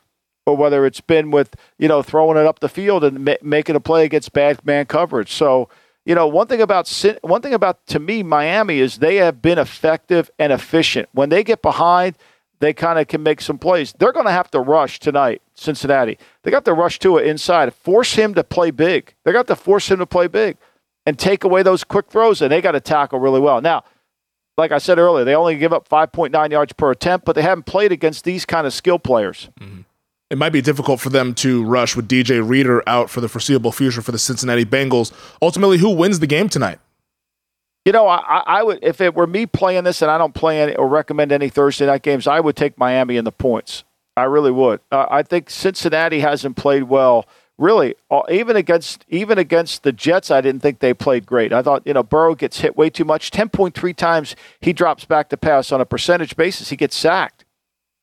or 0.46 0.56
whether 0.56 0.84
it's 0.84 1.00
been 1.00 1.30
with, 1.30 1.56
you 1.78 1.88
know, 1.88 2.02
throwing 2.02 2.36
it 2.36 2.46
up 2.46 2.60
the 2.60 2.68
field 2.68 3.02
and 3.02 3.24
ma- 3.24 3.34
making 3.42 3.76
a 3.76 3.80
play 3.80 4.04
against 4.04 4.32
bad 4.32 4.64
man 4.64 4.84
coverage. 4.84 5.32
So, 5.32 5.70
you 6.04 6.14
know, 6.14 6.26
one 6.26 6.46
thing 6.46 6.60
about 6.60 6.90
one 7.22 7.40
thing 7.40 7.54
about 7.54 7.86
to 7.86 7.98
me 7.98 8.22
Miami 8.22 8.78
is 8.78 8.98
they 8.98 9.16
have 9.16 9.40
been 9.40 9.58
effective 9.58 10.30
and 10.38 10.52
efficient. 10.52 11.08
When 11.12 11.30
they 11.30 11.42
get 11.42 11.62
behind, 11.62 12.18
they 12.60 12.72
kind 12.72 12.98
of 12.98 13.08
can 13.08 13.22
make 13.22 13.40
some 13.40 13.58
plays. 13.58 13.92
They're 13.98 14.12
going 14.12 14.26
to 14.26 14.32
have 14.32 14.50
to 14.52 14.60
rush 14.60 14.98
tonight, 14.98 15.42
Cincinnati. 15.54 16.18
They 16.42 16.50
got 16.50 16.64
to 16.64 16.72
rush 16.72 16.98
to 17.00 17.18
it 17.18 17.26
inside, 17.26 17.74
force 17.74 18.14
him 18.14 18.34
to 18.34 18.44
play 18.44 18.70
big. 18.70 19.14
They 19.24 19.32
got 19.32 19.46
to 19.48 19.56
force 19.56 19.90
him 19.90 19.98
to 19.98 20.06
play 20.06 20.28
big 20.28 20.56
and 21.06 21.18
take 21.18 21.44
away 21.44 21.62
those 21.62 21.84
quick 21.84 22.10
throws, 22.10 22.40
and 22.40 22.50
they 22.50 22.60
got 22.60 22.72
to 22.72 22.80
tackle 22.80 23.18
really 23.18 23.40
well. 23.40 23.60
Now, 23.60 23.84
like 24.56 24.72
I 24.72 24.78
said 24.78 24.98
earlier, 24.98 25.24
they 25.24 25.34
only 25.34 25.56
give 25.56 25.72
up 25.72 25.88
5.9 25.88 26.50
yards 26.50 26.72
per 26.72 26.90
attempt, 26.90 27.26
but 27.26 27.34
they 27.34 27.42
haven't 27.42 27.66
played 27.66 27.92
against 27.92 28.24
these 28.24 28.44
kind 28.44 28.66
of 28.66 28.72
skill 28.72 28.98
players. 28.98 29.50
Mm-hmm. 29.60 29.82
It 30.30 30.38
might 30.38 30.50
be 30.50 30.62
difficult 30.62 31.00
for 31.00 31.10
them 31.10 31.34
to 31.36 31.64
rush 31.64 31.94
with 31.94 32.08
DJ 32.08 32.46
Reader 32.46 32.82
out 32.88 33.10
for 33.10 33.20
the 33.20 33.28
foreseeable 33.28 33.72
future 33.72 34.00
for 34.00 34.12
the 34.12 34.18
Cincinnati 34.18 34.64
Bengals. 34.64 35.12
Ultimately, 35.42 35.78
who 35.78 35.90
wins 35.90 36.18
the 36.18 36.26
game 36.26 36.48
tonight? 36.48 36.78
You 37.84 37.92
know, 37.92 38.08
I, 38.08 38.42
I 38.46 38.62
would 38.62 38.78
if 38.82 39.00
it 39.00 39.14
were 39.14 39.26
me 39.26 39.46
playing 39.46 39.84
this, 39.84 40.00
and 40.00 40.10
I 40.10 40.18
don't 40.18 40.34
play 40.34 40.62
any, 40.62 40.74
or 40.74 40.88
recommend 40.88 41.32
any 41.32 41.48
Thursday 41.48 41.86
night 41.86 42.02
games. 42.02 42.26
I 42.26 42.40
would 42.40 42.56
take 42.56 42.78
Miami 42.78 43.16
in 43.16 43.24
the 43.24 43.32
points. 43.32 43.84
I 44.16 44.24
really 44.24 44.52
would. 44.52 44.80
Uh, 44.90 45.06
I 45.10 45.22
think 45.22 45.50
Cincinnati 45.50 46.20
hasn't 46.20 46.56
played 46.56 46.84
well 46.84 47.26
really 47.58 47.94
uh, 48.10 48.22
even 48.30 48.56
against 48.56 49.04
even 49.08 49.38
against 49.38 49.82
the 49.82 49.92
Jets, 49.92 50.30
I 50.30 50.40
didn't 50.40 50.60
think 50.60 50.78
they 50.78 50.94
played 50.94 51.26
great. 51.26 51.52
I 51.52 51.62
thought 51.62 51.86
you 51.86 51.94
know 51.94 52.02
Burrow 52.02 52.34
gets 52.34 52.60
hit 52.60 52.76
way 52.76 52.90
too 52.90 53.04
much. 53.04 53.30
Ten 53.30 53.48
point 53.48 53.74
three 53.74 53.94
times 53.94 54.34
he 54.60 54.72
drops 54.72 55.04
back 55.04 55.28
to 55.28 55.36
pass 55.36 55.72
on 55.72 55.80
a 55.80 55.86
percentage 55.86 56.36
basis. 56.36 56.70
He 56.70 56.76
gets 56.76 56.96
sacked. 56.96 57.44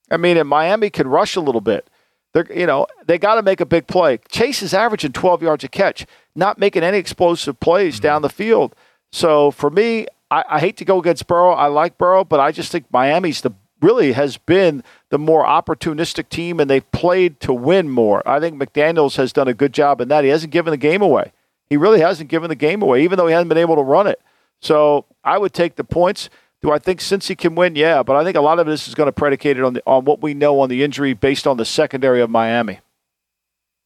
I 0.10 0.17
mean, 0.17 0.38
and 0.38 0.48
Miami 0.48 0.89
can 0.89 1.08
rush 1.08 1.36
a 1.36 1.41
little 1.41 1.62
bit. 1.62 1.89
They're 2.34 2.52
you 2.54 2.65
know 2.65 2.88
they 3.06 3.17
got 3.17 3.36
to 3.36 3.41
make 3.41 3.62
a 3.62 3.65
big 3.65 3.88
play. 3.88 4.20
Chase 4.30 4.62
is 4.62 4.74
averaging 4.74 5.12
twelve 5.12 5.41
yards 5.41 5.63
a 5.63 5.67
catch, 5.67 6.06
not 6.36 6.58
making 6.58 6.84
any 6.84 6.98
explosive 6.98 7.60
plays 7.60 7.96
mm-hmm. 7.96 8.04
down 8.04 8.22
the 8.22 8.30
field. 8.30 8.76
So 9.12 9.52
for 9.52 9.69
me, 9.69 10.08
I, 10.30 10.43
I 10.50 10.60
hate 10.60 10.78
to 10.78 10.86
go 10.86 11.00
against 11.00 11.28
Burrow. 11.28 11.52
I 11.52 11.67
like 11.67 11.97
Burrow, 11.97 12.24
but 12.24 12.39
I 12.39 12.52
just 12.52 12.71
think 12.71 12.86
Miami's 12.91 13.41
the 13.41 13.52
really 13.82 14.12
has 14.13 14.38
been 14.38 14.84
the 15.10 15.17
more 15.17 15.43
opportunistic 15.43 16.30
team 16.30 16.60
and 16.60 16.69
they've 16.69 16.89
played 16.91 17.39
to 17.41 17.54
win 17.54 17.89
more. 17.89 18.21
I 18.28 18.39
think 18.39 18.62
McDaniels 18.62 19.15
has 19.17 19.34
done 19.34 19.47
a 19.47 19.54
good 19.54 19.74
job 19.74 20.00
in 20.02 20.08
that. 20.10 20.24
He 20.24 20.30
hasn't 20.30 20.54
given 20.54 20.71
the 20.71 20.78
game 20.78 21.02
away. 21.02 21.32
He 21.69 21.78
really 21.78 22.00
hasn't 22.00 22.30
given 22.30 22.50
the 22.50 22.56
game 22.56 22.82
away, 22.82 23.04
even 23.04 23.17
though 23.17 23.28
he 23.28 23.34
hasn't 23.34 23.50
been 23.50 23.58
able 23.58 23.76
to 23.76 23.82
run 23.82 24.06
it. 24.06 24.21
So 24.62 25.06
I 25.24 25.38
would 25.38 25.54
take 25.54 25.76
the 25.76 25.84
points. 25.84 26.30
Do 26.62 26.71
I 26.71 26.78
think 26.78 27.00
Cincy 27.00 27.36
can 27.36 27.56
win? 27.56 27.76
Yeah, 27.76 28.04
but 28.04 28.15
I 28.15 28.24
think 28.24 28.38
a 28.38 28.41
lot 28.41 28.60
of 28.60 28.67
this 28.67 28.88
is 28.88 28.93
going 28.93 29.08
to 29.08 29.12
predicate 29.12 29.58
it 29.58 29.63
on 29.63 29.74
the, 29.74 29.84
on 29.88 30.06
what 30.06 30.21
we 30.21 30.36
know 30.36 30.60
on 30.60 30.69
the 30.69 30.84
injury 30.84 31.13
based 31.13 31.47
on 31.47 31.58
the 31.58 31.65
secondary 31.65 32.21
of 32.21 32.30
Miami. 32.30 32.80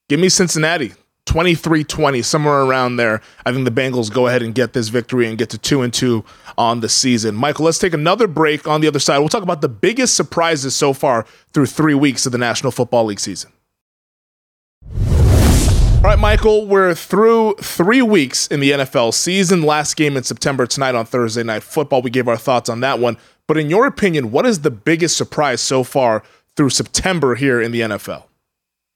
Give 0.10 0.20
me 0.20 0.30
Cincinnati. 0.30 0.94
23-20 1.26 2.24
somewhere 2.24 2.62
around 2.62 2.98
there 2.98 3.22
i 3.46 3.52
think 3.52 3.66
the 3.66 3.72
bengals 3.72 4.14
go 4.14 4.28
ahead 4.28 4.42
and 4.42 4.54
get 4.54 4.74
this 4.74 4.90
victory 4.90 5.28
and 5.28 5.38
get 5.38 5.50
to 5.50 5.58
2 5.58 5.82
and 5.82 5.94
2 5.94 6.24
on 6.58 6.82
the 6.82 6.90
season 6.90 7.36
michael 7.36 7.66
let's 7.66 7.80
take 7.80 7.94
another 7.94 8.28
break 8.28 8.68
on 8.68 8.82
the 8.82 8.88
other 8.88 9.00
side 9.00 9.18
we'll 9.18 9.30
talk 9.30 9.44
about 9.44 9.62
the 9.62 9.70
biggest 9.70 10.16
surprises 10.16 10.76
so 10.76 10.94
far 10.94 11.26
through 11.54 11.66
three 11.66 11.96
weeks 11.96 12.26
of 12.26 12.32
the 12.32 12.38
national 12.38 12.72
football 12.72 13.06
league 13.06 13.20
season 13.20 13.52
all 16.06 16.12
right, 16.12 16.20
Michael, 16.20 16.68
we're 16.68 16.94
through 16.94 17.56
three 17.56 18.04
weeks 18.04 18.46
in 18.46 18.60
the 18.60 18.70
NFL 18.70 19.12
season. 19.12 19.64
Last 19.64 19.96
game 19.96 20.16
in 20.16 20.22
September 20.22 20.68
tonight 20.68 20.94
on 20.94 21.08
Thursday 21.08 21.42
Night 21.42 21.64
Football. 21.64 22.04
We 22.04 22.12
gave 22.12 22.28
our 22.28 22.38
thoughts 22.38 22.70
on 22.70 22.82
that 22.82 23.00
one. 23.00 23.18
But 23.48 23.58
in 23.58 23.72
your 23.72 23.88
opinion, 23.88 24.30
what 24.30 24.46
is 24.46 24.62
the 24.62 24.70
biggest 24.70 25.18
surprise 25.18 25.62
so 25.62 25.84
far 25.84 26.22
through 26.56 26.70
September 26.70 27.34
here 27.34 27.60
in 27.60 27.72
the 27.72 27.82
NFL? 27.82 28.26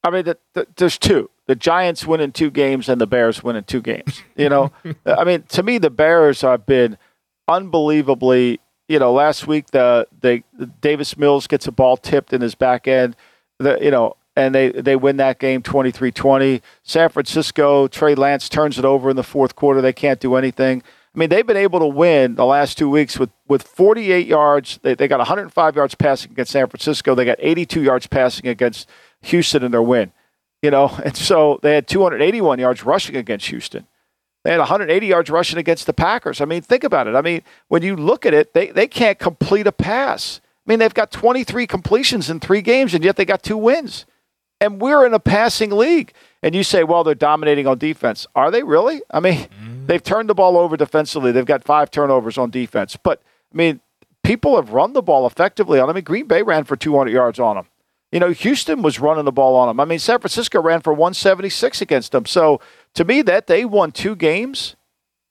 I 0.04 0.12
mean, 0.12 0.26
the, 0.26 0.38
the, 0.54 0.68
there's 0.76 1.00
two 1.00 1.32
the 1.50 1.56
Giants 1.56 2.06
win 2.06 2.22
in 2.22 2.32
two 2.32 2.52
games 2.52 2.88
and 2.88 3.02
the 3.02 3.08
Bears 3.08 3.44
win 3.44 3.56
in 3.56 3.64
two 3.64 3.82
games. 3.82 4.22
You 4.36 4.50
know, 4.50 4.72
I 5.08 5.24
mean, 5.24 5.42
to 5.50 5.64
me, 5.64 5.80
the 5.80 5.90
Bears 5.90 6.42
have 6.42 6.68
been 6.68 6.96
unbelievably. 7.48 8.60
You 8.88 9.00
know, 9.00 9.12
last 9.12 9.48
week 9.48 9.72
the 9.72 10.08
the 10.22 10.44
Davis 10.80 11.18
Mills 11.18 11.48
gets 11.48 11.66
a 11.66 11.72
ball 11.72 11.98
tipped 11.98 12.34
in 12.34 12.42
his 12.42 12.54
back 12.54 12.88
end. 12.88 13.16
The 13.58 13.80
you 13.82 13.90
know, 13.90 14.16
and 14.36 14.54
they 14.54 14.70
they 14.70 14.96
win 14.96 15.18
that 15.18 15.40
game 15.40 15.64
23-20. 15.64 16.62
San 16.84 17.10
Francisco, 17.10 17.88
Trey 17.88 18.14
Lance 18.14 18.48
turns 18.48 18.78
it 18.78 18.86
over 18.86 19.10
in 19.10 19.16
the 19.16 19.24
fourth 19.24 19.56
quarter. 19.56 19.82
They 19.82 19.92
can't 19.92 20.20
do 20.20 20.36
anything. 20.36 20.84
I 21.16 21.18
mean, 21.18 21.30
they've 21.30 21.48
been 21.48 21.58
able 21.58 21.80
to 21.80 21.88
win 21.88 22.36
the 22.36 22.46
last 22.46 22.78
two 22.78 22.92
weeks 22.92 23.18
with, 23.18 23.32
with 23.48 23.64
48 23.64 24.28
yards. 24.28 24.80
They, 24.84 24.94
they 24.94 25.08
got 25.08 25.18
105 25.18 25.76
yards 25.76 25.96
passing 25.96 26.32
against 26.32 26.52
San 26.52 26.68
Francisco. 26.68 27.16
They 27.16 27.26
got 27.26 27.38
82 27.40 27.82
yards 27.82 28.06
passing 28.06 28.46
against 28.48 28.88
Houston 29.22 29.64
in 29.64 29.72
their 29.72 29.82
win. 29.82 30.12
You 30.62 30.72
know, 30.72 30.88
and 31.04 31.16
so 31.16 31.60
they 31.62 31.74
had 31.74 31.88
281 31.88 32.60
yards 32.60 32.84
rushing 32.84 33.16
against 33.16 33.48
Houston. 33.48 33.88
They 34.44 34.52
had 34.52 34.60
180 34.60 35.06
yards 35.06 35.30
rushing 35.30 35.60
against 35.60 35.86
the 35.86 35.94
Packers. 35.94 36.40
I 36.40 36.46
mean, 36.46 36.62
think 36.62 36.84
about 36.84 37.08
it. 37.08 37.16
I 37.16 37.22
mean, 37.22 37.42
when 37.68 37.82
you 37.82 37.96
look 37.96 38.26
at 38.26 38.34
it, 38.34 38.54
they, 38.54 38.68
they 38.68 38.88
can't 38.88 39.20
complete 39.20 39.68
a 39.68 39.72
pass. 39.72 40.40
I 40.66 40.72
mean, 40.72 40.80
they've 40.80 40.94
got 40.94 41.12
23 41.12 41.68
completions 41.68 42.30
in 42.30 42.40
three 42.40 42.62
games, 42.62 42.94
and 42.94 43.04
yet 43.04 43.16
they 43.16 43.26
got 43.26 43.44
two 43.44 43.58
wins. 43.58 44.06
And 44.62 44.82
we're 44.82 45.06
in 45.06 45.14
a 45.14 45.20
passing 45.20 45.72
league. 45.72 46.14
And 46.42 46.56
you 46.56 46.64
say, 46.64 46.84
well, 46.84 47.04
they're 47.04 47.16
dominating 47.16 47.68
on 47.68 47.78
defense. 47.78 48.28
Are 48.34 48.52
they 48.52 48.64
really? 48.64 49.02
I 49.12 49.20
mean, 49.20 49.48
mm. 49.62 49.88
they've 49.88 50.04
turned 50.04 50.30
the 50.30 50.36
ball 50.36 50.58
over 50.58 50.78
defensively. 50.78 51.32
They've 51.32 51.46
got 51.46 51.64
five 51.64 51.92
turnovers 51.92 52.38
on 52.38 52.50
defense. 52.50 52.96
But, 52.96 53.22
I 53.54 53.58
mean, 53.58 53.82
people 54.24 54.56
have 54.56 54.72
run 54.72 54.94
the 54.94 55.02
ball 55.02 55.26
effectively 55.26 55.80
on 55.80 55.88
them. 55.88 55.96
I 55.96 55.98
mean, 55.98 56.04
Green 56.06 56.28
Bay 56.28 56.44
ran 56.44 56.64
for 56.64 56.76
200 56.76 57.12
yards 57.12 57.40
on 57.40 57.56
them. 57.56 57.66
You 58.12 58.20
know, 58.20 58.32
Houston 58.32 58.82
was 58.82 59.00
running 59.00 59.26
the 59.26 59.32
ball 59.32 59.56
on 59.56 59.68
them. 59.68 59.80
I 59.80 59.86
mean, 59.86 60.00
San 60.00 60.20
Francisco 60.20 60.62
ran 60.62 60.82
for 60.82 60.94
176 60.94 61.82
against 61.82 62.12
them. 62.12 62.26
So 62.26 62.60
to 62.96 63.06
me, 63.06 63.22
that 63.24 63.48
they 63.48 63.66
won 63.66 63.92
two 63.92 64.16
games 64.16 64.76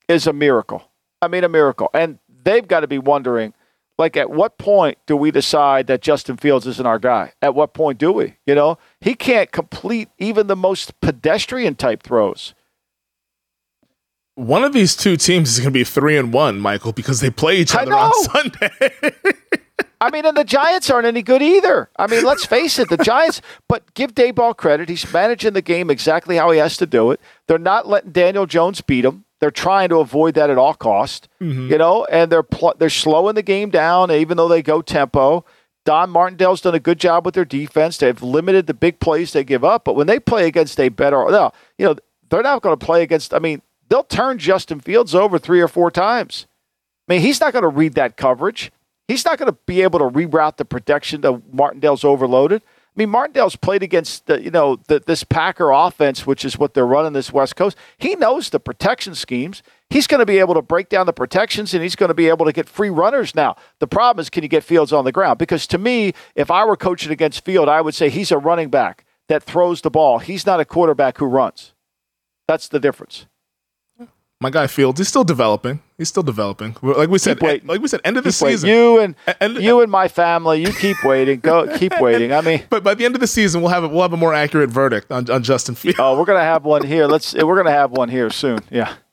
is 0.09 0.27
a 0.27 0.33
miracle. 0.33 0.91
I 1.21 1.29
mean, 1.29 1.43
a 1.43 1.49
miracle. 1.49 1.91
And 1.93 2.19
they've 2.45 2.67
got 2.67 2.81
to 2.81 2.87
be 2.87 2.99
wondering, 2.99 3.53
like, 3.99 4.17
at 4.17 4.31
what 4.31 4.59
point 4.59 4.99
do 5.07 5.17
we 5.17 5.33
decide 5.33 5.89
that 5.89 6.03
Justin 6.03 6.37
Fields 6.37 6.67
isn't 6.69 6.87
our 6.87 7.01
guy? 7.01 7.33
At 7.43 7.55
what 7.57 7.75
point 7.75 7.99
do 7.99 8.13
we? 8.13 8.37
You 8.47 8.55
know, 8.55 8.79
he 9.01 9.15
can't 9.15 9.51
complete 9.51 10.09
even 10.19 10.47
the 10.47 10.57
most 10.57 11.01
pedestrian 11.01 11.75
type 11.75 12.05
throws. 12.05 12.55
One 14.37 14.63
of 14.63 14.73
these 14.73 14.95
two 14.95 15.17
teams 15.17 15.51
is 15.51 15.59
going 15.59 15.73
to 15.73 15.79
be 15.79 15.83
three 15.83 16.17
and 16.17 16.33
one, 16.33 16.61
Michael, 16.61 16.93
because 16.93 17.19
they 17.19 17.29
play 17.29 17.57
each 17.57 17.75
other 17.75 17.93
on 17.93 18.13
Sunday. 18.23 18.71
I 20.01 20.11
mean, 20.11 20.25
and 20.25 20.37
the 20.37 20.45
Giants 20.45 20.91
aren't 20.91 21.07
any 21.07 21.23
good 21.23 21.43
either. 21.43 21.91
I 21.97 22.07
mean, 22.07 22.25
let's 22.25 22.45
face 22.45 22.79
it, 22.79 22.89
the 22.89 22.97
Giants. 22.97 23.41
But 23.69 23.95
give 23.95 24.15
Daboll 24.15 24.57
credit; 24.57 24.89
he's 24.89 25.13
managing 25.13 25.55
the 25.55 25.63
game 25.63 25.91
exactly 25.91 26.37
how 26.37 26.51
he 26.51 26.59
has 26.59 26.77
to 26.77 26.87
do 26.87 27.11
it. 27.11 27.21
They're 27.47 27.59
not 27.59 27.89
letting 27.89 28.13
Daniel 28.13 28.47
Jones 28.47 28.81
beat 28.81 29.03
them. 29.03 29.25
They're 29.41 29.51
trying 29.51 29.89
to 29.91 30.01
avoid 30.01 30.35
that 30.35 30.51
at 30.51 30.59
all 30.59 30.75
cost. 30.75 31.29
Mm-hmm. 31.41 31.71
You 31.71 31.79
know, 31.79 32.05
and 32.07 32.31
they're 32.31 32.43
pl- 32.43 32.75
they're 32.79 32.91
slowing 32.91 33.35
the 33.35 33.43
game 33.43 33.71
down, 33.71 34.11
even 34.11 34.37
though 34.37 34.49
they 34.49 34.63
go 34.63 34.83
tempo. 34.83 35.45
Don 35.85 36.11
Martindale's 36.11 36.61
done 36.61 36.75
a 36.75 36.81
good 36.81 37.01
job 37.01 37.25
with 37.25 37.35
their 37.35 37.47
defense. 37.47 37.97
They've 37.97 38.23
limited 38.23 38.67
the 38.67 38.75
big 38.75 39.01
plays 39.01 39.33
they 39.33 39.43
give 39.43 39.65
up, 39.65 39.85
but 39.85 39.97
when 39.97 40.07
they 40.07 40.21
play 40.21 40.47
against 40.47 40.79
a 40.79 40.91
better, 40.91 41.25
no, 41.31 41.51
you 41.79 41.87
know, 41.87 41.97
they're 42.29 42.43
not 42.43 42.61
going 42.61 42.79
to 42.79 42.85
play 42.85 43.03
against. 43.03 43.33
I 43.33 43.39
mean, 43.39 43.63
they'll 43.89 44.05
turn 44.05 44.39
Justin 44.39 44.81
Fields 44.81 45.15
over 45.15 45.39
three 45.39 45.61
or 45.61 45.69
four 45.69 45.91
times. 45.91 46.47
I 47.09 47.15
mean, 47.15 47.23
he's 47.23 47.41
not 47.41 47.55
going 47.55 47.63
to 47.63 47.69
read 47.69 47.95
that 47.95 48.19
coverage. 48.19 48.71
He's 49.09 49.25
not 49.25 49.39
going 49.39 49.51
to 49.51 49.59
be 49.67 49.83
able 49.83 49.99
to 50.01 50.05
reroute 50.05 50.59
the 50.59 50.67
protection 50.67 51.23
that 51.23 51.53
Martindale's 51.53 52.05
overloaded. 52.05 52.63
I 52.63 53.01
mean, 53.01 53.09
Martindale's 53.09 53.57
played 53.57 53.83
against 53.83 54.27
the, 54.27 54.43
you 54.43 54.51
know 54.51 54.81
the, 54.89 55.01
this 55.01 55.25
Packer 55.25 55.71
offense, 55.71 56.27
which 56.27 56.45
is 56.45 56.59
what 56.59 56.75
they're 56.75 56.87
running 56.87 57.13
this 57.13 57.33
West 57.33 57.57
Coast. 57.57 57.79
He 57.97 58.17
knows 58.17 58.51
the 58.51 58.61
protection 58.61 59.15
schemes. 59.15 59.63
He's 59.89 60.07
going 60.07 60.19
to 60.19 60.27
be 60.27 60.39
able 60.39 60.55
to 60.55 60.63
break 60.63 60.89
down 60.89 61.07
the 61.07 61.13
protections, 61.13 61.73
and 61.73 61.83
he's 61.83 61.97
going 61.97 62.09
to 62.09 62.15
be 62.15 62.29
able 62.29 62.45
to 62.45 62.53
get 62.53 62.69
free 62.69 62.91
runners. 62.91 63.35
Now, 63.35 63.57
the 63.79 63.87
problem 63.87 64.21
is, 64.21 64.29
can 64.29 64.43
you 64.43 64.49
get 64.49 64.65
Fields 64.65 64.93
on 64.93 65.05
the 65.05 65.13
ground? 65.13 65.39
Because 65.39 65.67
to 65.69 65.79
me, 65.79 66.13
if 66.35 66.51
I 66.51 66.65
were 66.65 66.77
coaching 66.77 67.13
against 67.13 67.45
Field, 67.45 67.69
I 67.69 67.81
would 67.81 67.95
say 67.95 68.11
he's 68.11 68.33
a 68.33 68.39
running 68.39 68.69
back 68.69 69.07
that 69.29 69.45
throws 69.45 69.81
the 69.81 69.91
ball. 69.91 70.19
He's 70.19 70.45
not 70.45 70.61
a 70.61 70.65
quarterback 70.65 71.19
who 71.19 71.27
runs. 71.27 71.73
That's 72.49 72.69
the 72.69 72.81
difference 72.81 73.28
my 74.41 74.51
guy 74.51 74.69
Fields, 74.69 75.01
he's 75.01 75.09
still 75.09 75.25
developing. 75.25 75.81
He's 75.97 76.09
still 76.09 76.23
developing. 76.23 76.77
Like 76.81 77.09
we 77.09 77.19
said, 77.19 77.43
like 77.43 77.65
we 77.65 77.89
said, 77.89 78.01
end 78.05 78.17
of 78.17 78.25
the 78.25 78.31
season. 78.31 78.69
Waiting. 78.69 78.83
You 78.83 78.99
and 79.01 79.15
end, 79.41 79.57
you 79.59 79.81
and 79.81 79.91
my 79.91 80.07
family, 80.07 80.61
you 80.61 80.73
keep 80.73 80.97
waiting. 81.05 81.41
Go, 81.41 81.77
keep 81.79 81.99
waiting. 82.01 82.33
I 82.33 82.41
mean, 82.41 82.63
but 82.71 82.85
by 82.85 82.95
the 82.95 83.05
end 83.05 83.17
of 83.17 83.21
the 83.21 83.27
season, 83.27 83.63
we'll 83.63 83.71
have 83.71 83.83
a, 83.83 83.89
we'll 83.89 84.03
have 84.03 84.13
a 84.13 84.17
more 84.17 84.35
accurate 84.35 84.71
verdict 84.71 85.11
on, 85.11 85.29
on 85.29 85.43
Justin 85.43 85.75
Fields. 85.75 85.99
Oh, 85.99 86.17
we're 86.17 86.25
gonna 86.25 86.41
have 86.41 86.65
one 86.65 86.87
here. 86.87 87.07
Let's 87.07 87.35
we're 87.35 87.57
gonna 87.57 87.73
have 87.73 87.91
one 87.91 88.09
here 88.09 88.31
soon. 88.31 88.61
Yeah. 88.71 88.95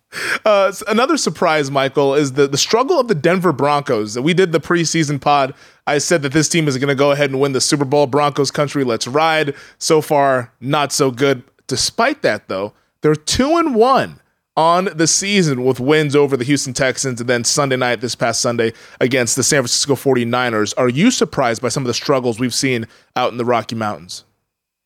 Uh, 0.46 0.72
another 0.88 1.18
surprise, 1.18 1.70
Michael, 1.70 2.14
is 2.14 2.34
the 2.34 2.48
the 2.48 2.58
struggle 2.58 2.98
of 2.98 3.10
the 3.10 3.16
Denver 3.16 3.52
Broncos. 3.52 4.18
We 4.18 4.34
did 4.34 4.54
the 4.54 4.62
preseason 4.62 5.20
pod. 5.20 5.54
I 5.86 5.98
said 5.98 6.22
that 6.22 6.32
this 6.32 6.48
team 6.48 6.70
is 6.70 6.78
going 6.78 6.88
to 6.88 6.96
go 6.96 7.12
ahead 7.12 7.32
and 7.32 7.42
win 7.42 7.52
the 7.52 7.60
Super 7.60 7.84
Bowl. 7.84 8.08
Broncos 8.08 8.50
country, 8.50 8.86
let's 8.86 9.08
ride. 9.08 9.56
So 9.78 10.00
far, 10.00 10.54
not 10.62 10.94
so 10.94 11.12
good. 11.12 11.44
Despite 11.68 12.22
that, 12.22 12.48
though, 12.48 12.72
they're 13.02 13.16
two 13.16 13.58
and 13.58 13.76
one 13.76 14.22
on 14.58 14.86
the 14.96 15.08
season 15.08 15.64
with 15.64 15.80
wins 15.80 16.16
over 16.16 16.38
the 16.38 16.46
Houston 16.46 16.74
Texans 16.74 17.20
and 17.20 17.30
then 17.30 17.44
Sunday 17.44 17.76
night, 17.76 18.02
this 18.02 18.16
past 18.16 18.42
Sunday, 18.42 18.74
against 19.02 19.36
the 19.36 19.44
San 19.44 19.62
Francisco 19.62 19.96
49ers. 19.96 20.74
Are 20.78 20.90
you 20.90 21.12
surprised 21.12 21.62
by 21.62 21.70
some 21.70 21.84
of 21.84 21.88
the 21.88 21.94
struggles 21.94 22.40
we've 22.40 22.54
seen 22.54 22.88
out 23.16 23.32
in 23.32 23.38
the 23.38 23.46
Rocky 23.46 23.76
Mountains? 23.76 24.24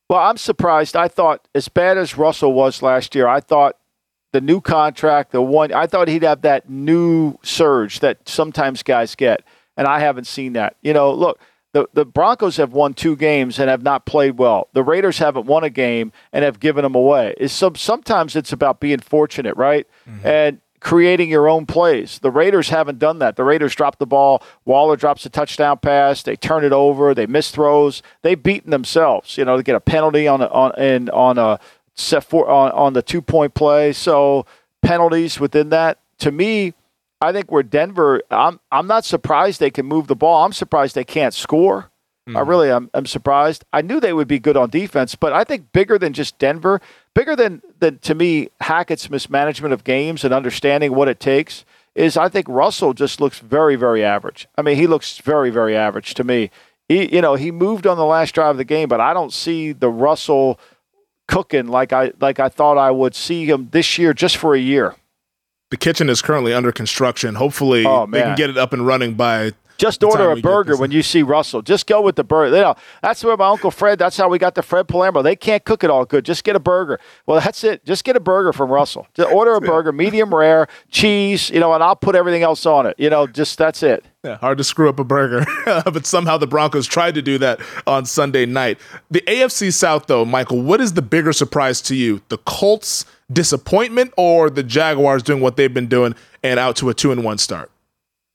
Well, 0.08 0.20
I'm 0.20 0.38
surprised. 0.38 0.96
I 0.96 1.06
thought, 1.06 1.46
as 1.54 1.68
bad 1.68 1.96
as 1.96 2.18
Russell 2.18 2.52
was 2.52 2.82
last 2.82 3.14
year, 3.14 3.28
I 3.28 3.38
thought 3.40 3.76
the 4.32 4.40
new 4.40 4.60
contract, 4.60 5.32
the 5.32 5.42
one, 5.42 5.72
I 5.72 5.86
thought 5.86 6.08
he'd 6.08 6.24
have 6.24 6.42
that 6.42 6.68
new 6.68 7.38
surge 7.42 8.00
that 8.00 8.28
sometimes 8.28 8.82
guys 8.82 9.14
get. 9.14 9.44
And 9.76 9.86
I 9.86 10.00
haven't 10.00 10.26
seen 10.26 10.54
that. 10.54 10.76
You 10.82 10.92
know, 10.92 11.12
look, 11.12 11.40
the, 11.72 11.88
the 11.92 12.04
Broncos 12.04 12.56
have 12.56 12.72
won 12.72 12.94
two 12.94 13.16
games 13.16 13.58
and 13.58 13.70
have 13.70 13.82
not 13.82 14.04
played 14.04 14.38
well. 14.38 14.68
The 14.72 14.82
Raiders 14.82 15.18
haven't 15.18 15.46
won 15.46 15.64
a 15.64 15.70
game 15.70 16.12
and 16.32 16.44
have 16.44 16.58
given 16.58 16.82
them 16.82 16.94
away. 16.94 17.34
It's 17.38 17.52
some, 17.52 17.76
sometimes 17.76 18.34
it's 18.34 18.52
about 18.52 18.80
being 18.80 18.98
fortunate, 18.98 19.56
right? 19.56 19.86
Mm-hmm. 20.08 20.26
And 20.26 20.60
creating 20.80 21.28
your 21.28 21.48
own 21.48 21.66
plays. 21.66 22.18
The 22.20 22.30
Raiders 22.30 22.70
haven't 22.70 22.98
done 22.98 23.18
that. 23.18 23.36
The 23.36 23.44
Raiders 23.44 23.74
drop 23.74 23.98
the 23.98 24.06
ball. 24.06 24.42
Waller 24.64 24.96
drops 24.96 25.24
a 25.26 25.30
touchdown 25.30 25.78
pass. 25.78 26.22
They 26.22 26.36
turn 26.36 26.64
it 26.64 26.72
over. 26.72 27.14
They 27.14 27.26
miss 27.26 27.50
throws. 27.50 28.02
They've 28.22 28.42
beaten 28.42 28.70
themselves. 28.70 29.36
You 29.36 29.44
know, 29.44 29.56
to 29.56 29.62
get 29.62 29.76
a 29.76 29.80
penalty 29.80 30.26
on 30.26 30.40
a, 30.40 30.46
on 30.46 30.72
and 30.76 31.10
on 31.10 31.38
a 31.38 31.60
set 31.94 32.24
for 32.24 32.48
on, 32.48 32.72
on 32.72 32.94
the 32.94 33.02
two 33.02 33.20
point 33.20 33.54
play. 33.54 33.92
So 33.92 34.46
penalties 34.82 35.38
within 35.38 35.68
that. 35.68 35.98
To 36.20 36.32
me, 36.32 36.74
I 37.20 37.32
think 37.32 37.50
where 37.52 37.62
Denver, 37.62 38.22
I'm 38.30 38.60
I'm 38.72 38.86
not 38.86 39.04
surprised 39.04 39.60
they 39.60 39.70
can 39.70 39.86
move 39.86 40.06
the 40.06 40.16
ball. 40.16 40.44
I'm 40.44 40.52
surprised 40.52 40.94
they 40.94 41.04
can't 41.04 41.34
score. 41.34 41.90
Mm-hmm. 42.28 42.36
I 42.36 42.40
really 42.40 42.70
am 42.70 42.90
I'm 42.94 43.06
surprised. 43.06 43.64
I 43.72 43.82
knew 43.82 44.00
they 44.00 44.12
would 44.12 44.28
be 44.28 44.38
good 44.38 44.56
on 44.56 44.70
defense, 44.70 45.14
but 45.14 45.32
I 45.32 45.44
think 45.44 45.72
bigger 45.72 45.98
than 45.98 46.12
just 46.12 46.38
Denver, 46.38 46.80
bigger 47.14 47.36
than 47.36 47.62
than 47.78 47.98
to 47.98 48.14
me 48.14 48.48
Hackett's 48.60 49.10
mismanagement 49.10 49.74
of 49.74 49.84
games 49.84 50.24
and 50.24 50.32
understanding 50.32 50.94
what 50.94 51.08
it 51.08 51.20
takes 51.20 51.64
is 51.94 52.16
I 52.16 52.28
think 52.28 52.46
Russell 52.48 52.94
just 52.94 53.20
looks 53.20 53.38
very 53.38 53.76
very 53.76 54.02
average. 54.02 54.48
I 54.56 54.62
mean, 54.62 54.76
he 54.76 54.86
looks 54.86 55.18
very 55.18 55.50
very 55.50 55.76
average 55.76 56.14
to 56.14 56.24
me. 56.24 56.50
He 56.88 57.14
you 57.14 57.20
know, 57.20 57.34
he 57.34 57.50
moved 57.50 57.86
on 57.86 57.98
the 57.98 58.04
last 58.04 58.34
drive 58.34 58.52
of 58.52 58.56
the 58.56 58.64
game, 58.64 58.88
but 58.88 59.00
I 59.00 59.12
don't 59.12 59.32
see 59.32 59.72
the 59.72 59.90
Russell 59.90 60.58
cooking 61.28 61.68
like 61.68 61.92
I 61.92 62.12
like 62.18 62.40
I 62.40 62.48
thought 62.48 62.78
I 62.78 62.90
would 62.90 63.14
see 63.14 63.44
him 63.44 63.68
this 63.72 63.98
year 63.98 64.14
just 64.14 64.38
for 64.38 64.54
a 64.54 64.58
year 64.58 64.94
the 65.70 65.76
kitchen 65.76 66.10
is 66.10 66.20
currently 66.20 66.52
under 66.52 66.72
construction. 66.72 67.36
Hopefully, 67.36 67.84
oh, 67.86 68.06
they 68.06 68.20
can 68.22 68.36
get 68.36 68.50
it 68.50 68.58
up 68.58 68.72
and 68.72 68.86
running 68.86 69.14
by. 69.14 69.52
Just 69.78 70.04
order 70.04 70.30
a 70.30 70.36
burger 70.36 70.76
when 70.76 70.90
you 70.90 71.02
see 71.02 71.22
Russell. 71.22 71.62
Just 71.62 71.86
go 71.86 72.02
with 72.02 72.16
the 72.16 72.24
burger. 72.24 72.54
You 72.54 72.60
know, 72.60 72.74
that's 73.00 73.24
where 73.24 73.34
my 73.34 73.48
uncle 73.48 73.70
Fred. 73.70 73.98
That's 73.98 74.14
how 74.14 74.28
we 74.28 74.38
got 74.38 74.54
the 74.54 74.62
Fred 74.62 74.88
Palermo. 74.88 75.22
They 75.22 75.34
can't 75.34 75.64
cook 75.64 75.82
it 75.82 75.88
all 75.88 76.04
good. 76.04 76.26
Just 76.26 76.44
get 76.44 76.54
a 76.54 76.60
burger. 76.60 77.00
Well, 77.24 77.40
that's 77.40 77.64
it. 77.64 77.82
Just 77.86 78.04
get 78.04 78.14
a 78.14 78.20
burger 78.20 78.52
from 78.52 78.70
Russell. 78.70 79.06
Just 79.14 79.32
order 79.32 79.54
a 79.54 79.60
burger, 79.62 79.90
medium 79.90 80.34
rare, 80.34 80.68
cheese. 80.90 81.48
You 81.48 81.60
know, 81.60 81.72
and 81.72 81.82
I'll 81.82 81.96
put 81.96 82.14
everything 82.14 82.42
else 82.42 82.66
on 82.66 82.84
it. 82.84 82.96
You 82.98 83.08
know, 83.08 83.26
just 83.26 83.56
that's 83.56 83.82
it. 83.82 84.04
Yeah, 84.22 84.36
hard 84.36 84.58
to 84.58 84.64
screw 84.64 84.90
up 84.90 84.98
a 84.98 85.04
burger, 85.04 85.46
but 85.64 86.04
somehow 86.04 86.36
the 86.36 86.46
Broncos 86.46 86.86
tried 86.86 87.14
to 87.14 87.22
do 87.22 87.38
that 87.38 87.58
on 87.86 88.04
Sunday 88.04 88.44
night. 88.44 88.78
The 89.10 89.22
AFC 89.22 89.72
South, 89.72 90.08
though, 90.08 90.26
Michael, 90.26 90.60
what 90.60 90.82
is 90.82 90.92
the 90.92 91.00
bigger 91.00 91.32
surprise 91.32 91.80
to 91.82 91.94
you? 91.94 92.20
The 92.28 92.36
Colts 92.36 93.06
disappointment 93.32 94.12
or 94.16 94.50
the 94.50 94.62
Jaguars 94.62 95.22
doing 95.22 95.40
what 95.40 95.56
they've 95.56 95.72
been 95.72 95.86
doing 95.86 96.14
and 96.42 96.58
out 96.58 96.76
to 96.76 96.88
a 96.88 96.94
two 96.94 97.12
and 97.12 97.24
one 97.24 97.38
start? 97.38 97.70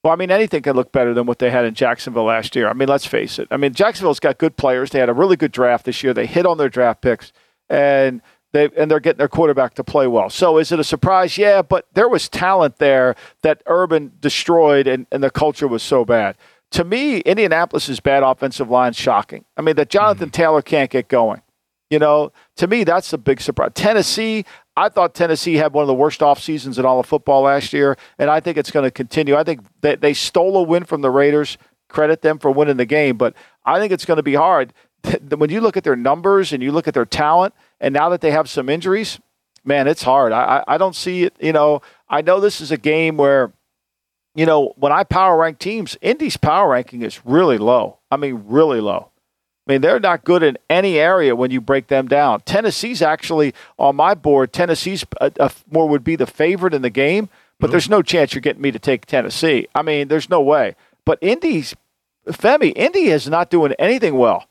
Well, 0.04 0.14
I 0.14 0.18
mean, 0.18 0.30
anything 0.30 0.62
could 0.62 0.76
look 0.76 0.92
better 0.92 1.16
than 1.16 1.26
what 1.26 1.40
they 1.40 1.50
had 1.50 1.66
in 1.66 1.74
Jacksonville 1.74 2.26
last 2.26 2.56
year. 2.56 2.70
I 2.70 2.74
mean, 2.74 2.88
let's 2.88 3.08
face 3.08 3.40
it. 3.40 3.48
I 3.50 3.58
mean, 3.58 3.74
Jacksonville's 3.74 4.20
got 4.20 4.38
good 4.38 4.56
players. 4.56 4.92
They 4.92 5.00
had 5.00 5.10
a 5.10 5.14
really 5.14 5.36
good 5.36 5.52
draft 5.52 5.86
this 5.86 6.04
year. 6.04 6.14
They 6.14 6.28
hit 6.28 6.46
on 6.46 6.60
their 6.60 6.70
draft 6.70 7.02
picks, 7.02 7.34
and 7.70 8.22
they 8.54 8.70
and 8.78 8.90
they're 8.92 9.00
getting 9.00 9.18
their 9.18 9.28
quarterback 9.28 9.74
to 9.74 9.84
play 9.84 10.06
well. 10.06 10.30
So, 10.30 10.60
is 10.60 10.72
it 10.72 10.80
a 10.80 10.84
surprise? 10.84 11.40
Yeah, 11.40 11.64
but 11.64 11.88
there 11.94 12.08
was 12.08 12.30
talent 12.30 12.78
there 12.78 13.16
that 13.42 13.64
Urban 13.66 14.12
destroyed, 14.22 14.86
and, 14.86 15.08
and 15.12 15.24
the 15.24 15.32
culture 15.32 15.68
was 15.68 15.82
so 15.82 16.06
bad. 16.06 16.38
To 16.72 16.84
me, 16.84 17.20
Indianapolis's 17.22 18.00
bad 18.00 18.22
offensive 18.22 18.70
line 18.70 18.94
shocking. 18.94 19.44
I 19.58 19.64
mean, 19.64 19.76
that 19.76 19.90
Jonathan 19.90 20.28
mm-hmm. 20.28 20.34
Taylor 20.34 20.62
can't 20.62 20.92
get 20.92 21.08
going. 21.08 21.42
You 21.90 22.00
know, 22.00 22.32
to 22.58 22.68
me, 22.68 22.84
that's 22.84 23.12
a 23.14 23.18
big 23.18 23.42
surprise. 23.42 23.72
Tennessee, 23.74 24.46
I 24.78 24.90
thought 24.90 25.14
Tennessee 25.14 25.56
had 25.56 25.74
one 25.74 25.84
of 25.84 25.88
the 25.88 25.94
worst 25.94 26.22
off 26.22 26.42
seasons 26.42 26.78
in 26.78 26.86
all 26.86 27.00
of 27.00 27.06
football 27.06 27.44
last 27.44 27.72
year, 27.72 27.98
and 28.20 28.30
I 28.30 28.40
think 28.40 28.58
it's 28.58 28.72
going 28.72 28.84
to 28.84 28.92
continue. 28.92 29.36
I 29.36 29.44
think 29.44 29.62
they, 29.82 29.96
they 29.96 30.14
stole 30.14 30.58
a 30.58 30.64
win 30.64 30.84
from 30.84 31.02
the 31.02 31.10
Raiders. 31.10 31.58
Credit 31.88 32.22
them 32.22 32.40
for 32.40 32.52
winning 32.52 32.78
the 32.78 32.86
game, 32.86 33.16
but 33.16 33.36
I 33.64 33.80
think 33.80 33.94
it's 33.94 34.06
going 34.06 34.18
to 34.18 34.24
be 34.24 34.36
hard. 34.36 34.74
When 35.38 35.52
you 35.52 35.62
look 35.62 35.78
at 35.78 35.84
their 35.84 35.96
numbers 35.96 36.52
and 36.52 36.64
you 36.64 36.72
look 36.72 36.88
at 36.88 36.96
their 36.96 37.06
talent, 37.06 37.54
and 37.80 37.94
now 37.94 38.10
that 38.10 38.22
they 38.22 38.32
have 38.32 38.50
some 38.50 38.70
injuries, 38.70 39.20
man, 39.64 39.88
it's 39.88 40.02
hard. 40.02 40.32
I, 40.32 40.64
I 40.68 40.78
don't 40.80 40.96
see 40.96 41.24
it. 41.24 41.36
You 41.40 41.54
know, 41.54 41.82
I 42.10 42.22
know 42.22 42.40
this 42.40 42.60
is 42.60 42.72
a 42.72 42.78
game 42.78 43.16
where, 43.16 43.54
you 44.34 44.48
know, 44.48 44.74
when 44.78 44.92
I 44.92 45.04
power 45.04 45.38
rank 45.38 45.60
teams, 45.60 45.96
Indy's 46.02 46.38
power 46.38 46.72
ranking 46.72 47.04
is 47.04 47.24
really 47.24 47.60
low. 47.60 48.00
I 48.10 48.18
mean, 48.18 48.44
really 48.46 48.82
low. 48.82 49.12
I 49.68 49.72
mean, 49.72 49.82
they're 49.82 50.00
not 50.00 50.24
good 50.24 50.44
in 50.44 50.58
any 50.70 51.00
area 51.00 51.36
when 51.36 51.50
you 51.50 51.60
break 51.60 51.88
them 51.88 52.08
down. 52.08 52.42
Tennessee's 52.42 53.02
actually 53.02 53.54
on 53.80 53.96
my 53.96 54.14
board. 54.14 54.54
Tennessee's 54.54 55.06
a, 55.20 55.32
a, 55.40 55.52
more 55.72 55.90
would 55.90 56.04
be 56.04 56.16
the 56.16 56.28
favorite 56.28 56.74
in 56.74 56.84
the 56.84 56.90
game, 56.92 57.30
but 57.60 57.68
mm-hmm. 57.68 57.72
there's 57.72 57.90
no 57.90 58.04
chance 58.04 58.34
you're 58.34 58.42
getting 58.42 58.62
me 58.62 58.72
to 58.72 58.80
take 58.80 59.06
Tennessee. 59.08 59.68
I 59.74 59.82
mean, 59.82 60.08
there's 60.08 60.30
no 60.30 60.42
way. 60.42 60.76
But 61.04 61.18
Indy's 61.22 61.76
Femi, 62.28 62.74
Indy 62.76 63.06
is 63.06 63.28
not 63.28 63.50
doing 63.50 63.74
anything 63.80 64.18
well. 64.18 64.48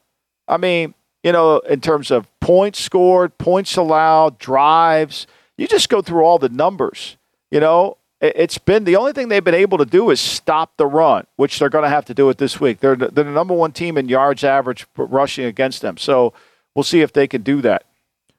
I 0.49 0.57
mean, 0.57 0.95
you 1.23 1.33
know, 1.33 1.59
in 1.59 1.81
terms 1.81 2.11
of 2.11 2.29
points 2.41 2.81
scored, 2.81 3.39
points 3.39 3.77
allowed, 3.77 4.39
drives. 4.39 5.27
You 5.57 5.67
just 5.67 5.89
go 5.89 6.03
through 6.03 6.25
all 6.25 6.39
the 6.39 6.49
numbers. 6.49 7.17
You 7.51 7.61
know, 7.61 7.99
it's 8.25 8.59
been 8.59 8.85
the 8.85 8.97
only 8.97 9.13
thing 9.13 9.29
they've 9.29 9.45
been 9.45 9.55
able 9.55 9.79
to 9.79 9.85
do 9.85 10.11
is 10.11 10.21
stop 10.21 10.77
the 10.77 10.87
run, 10.87 11.27
which 11.37 11.59
they're 11.59 11.69
going 11.69 11.85
to 11.85 11.91
have 11.91 12.05
to 12.07 12.15
do 12.15 12.29
it 12.31 12.39
this 12.39 12.61
week. 12.61 12.81
They're, 12.81 12.97
they're 12.97 13.11
the 13.11 13.25
number 13.25 13.55
one 13.55 13.73
team 13.73 13.99
in 13.99 14.09
yards 14.09 14.45
average 14.45 14.87
rushing 14.97 15.45
against 15.45 15.83
them. 15.83 15.97
So 15.97 16.33
we'll 16.75 16.85
see 16.85 17.03
if 17.03 17.13
they 17.13 17.27
can 17.27 17.43
do 17.43 17.61
that. 17.63 17.85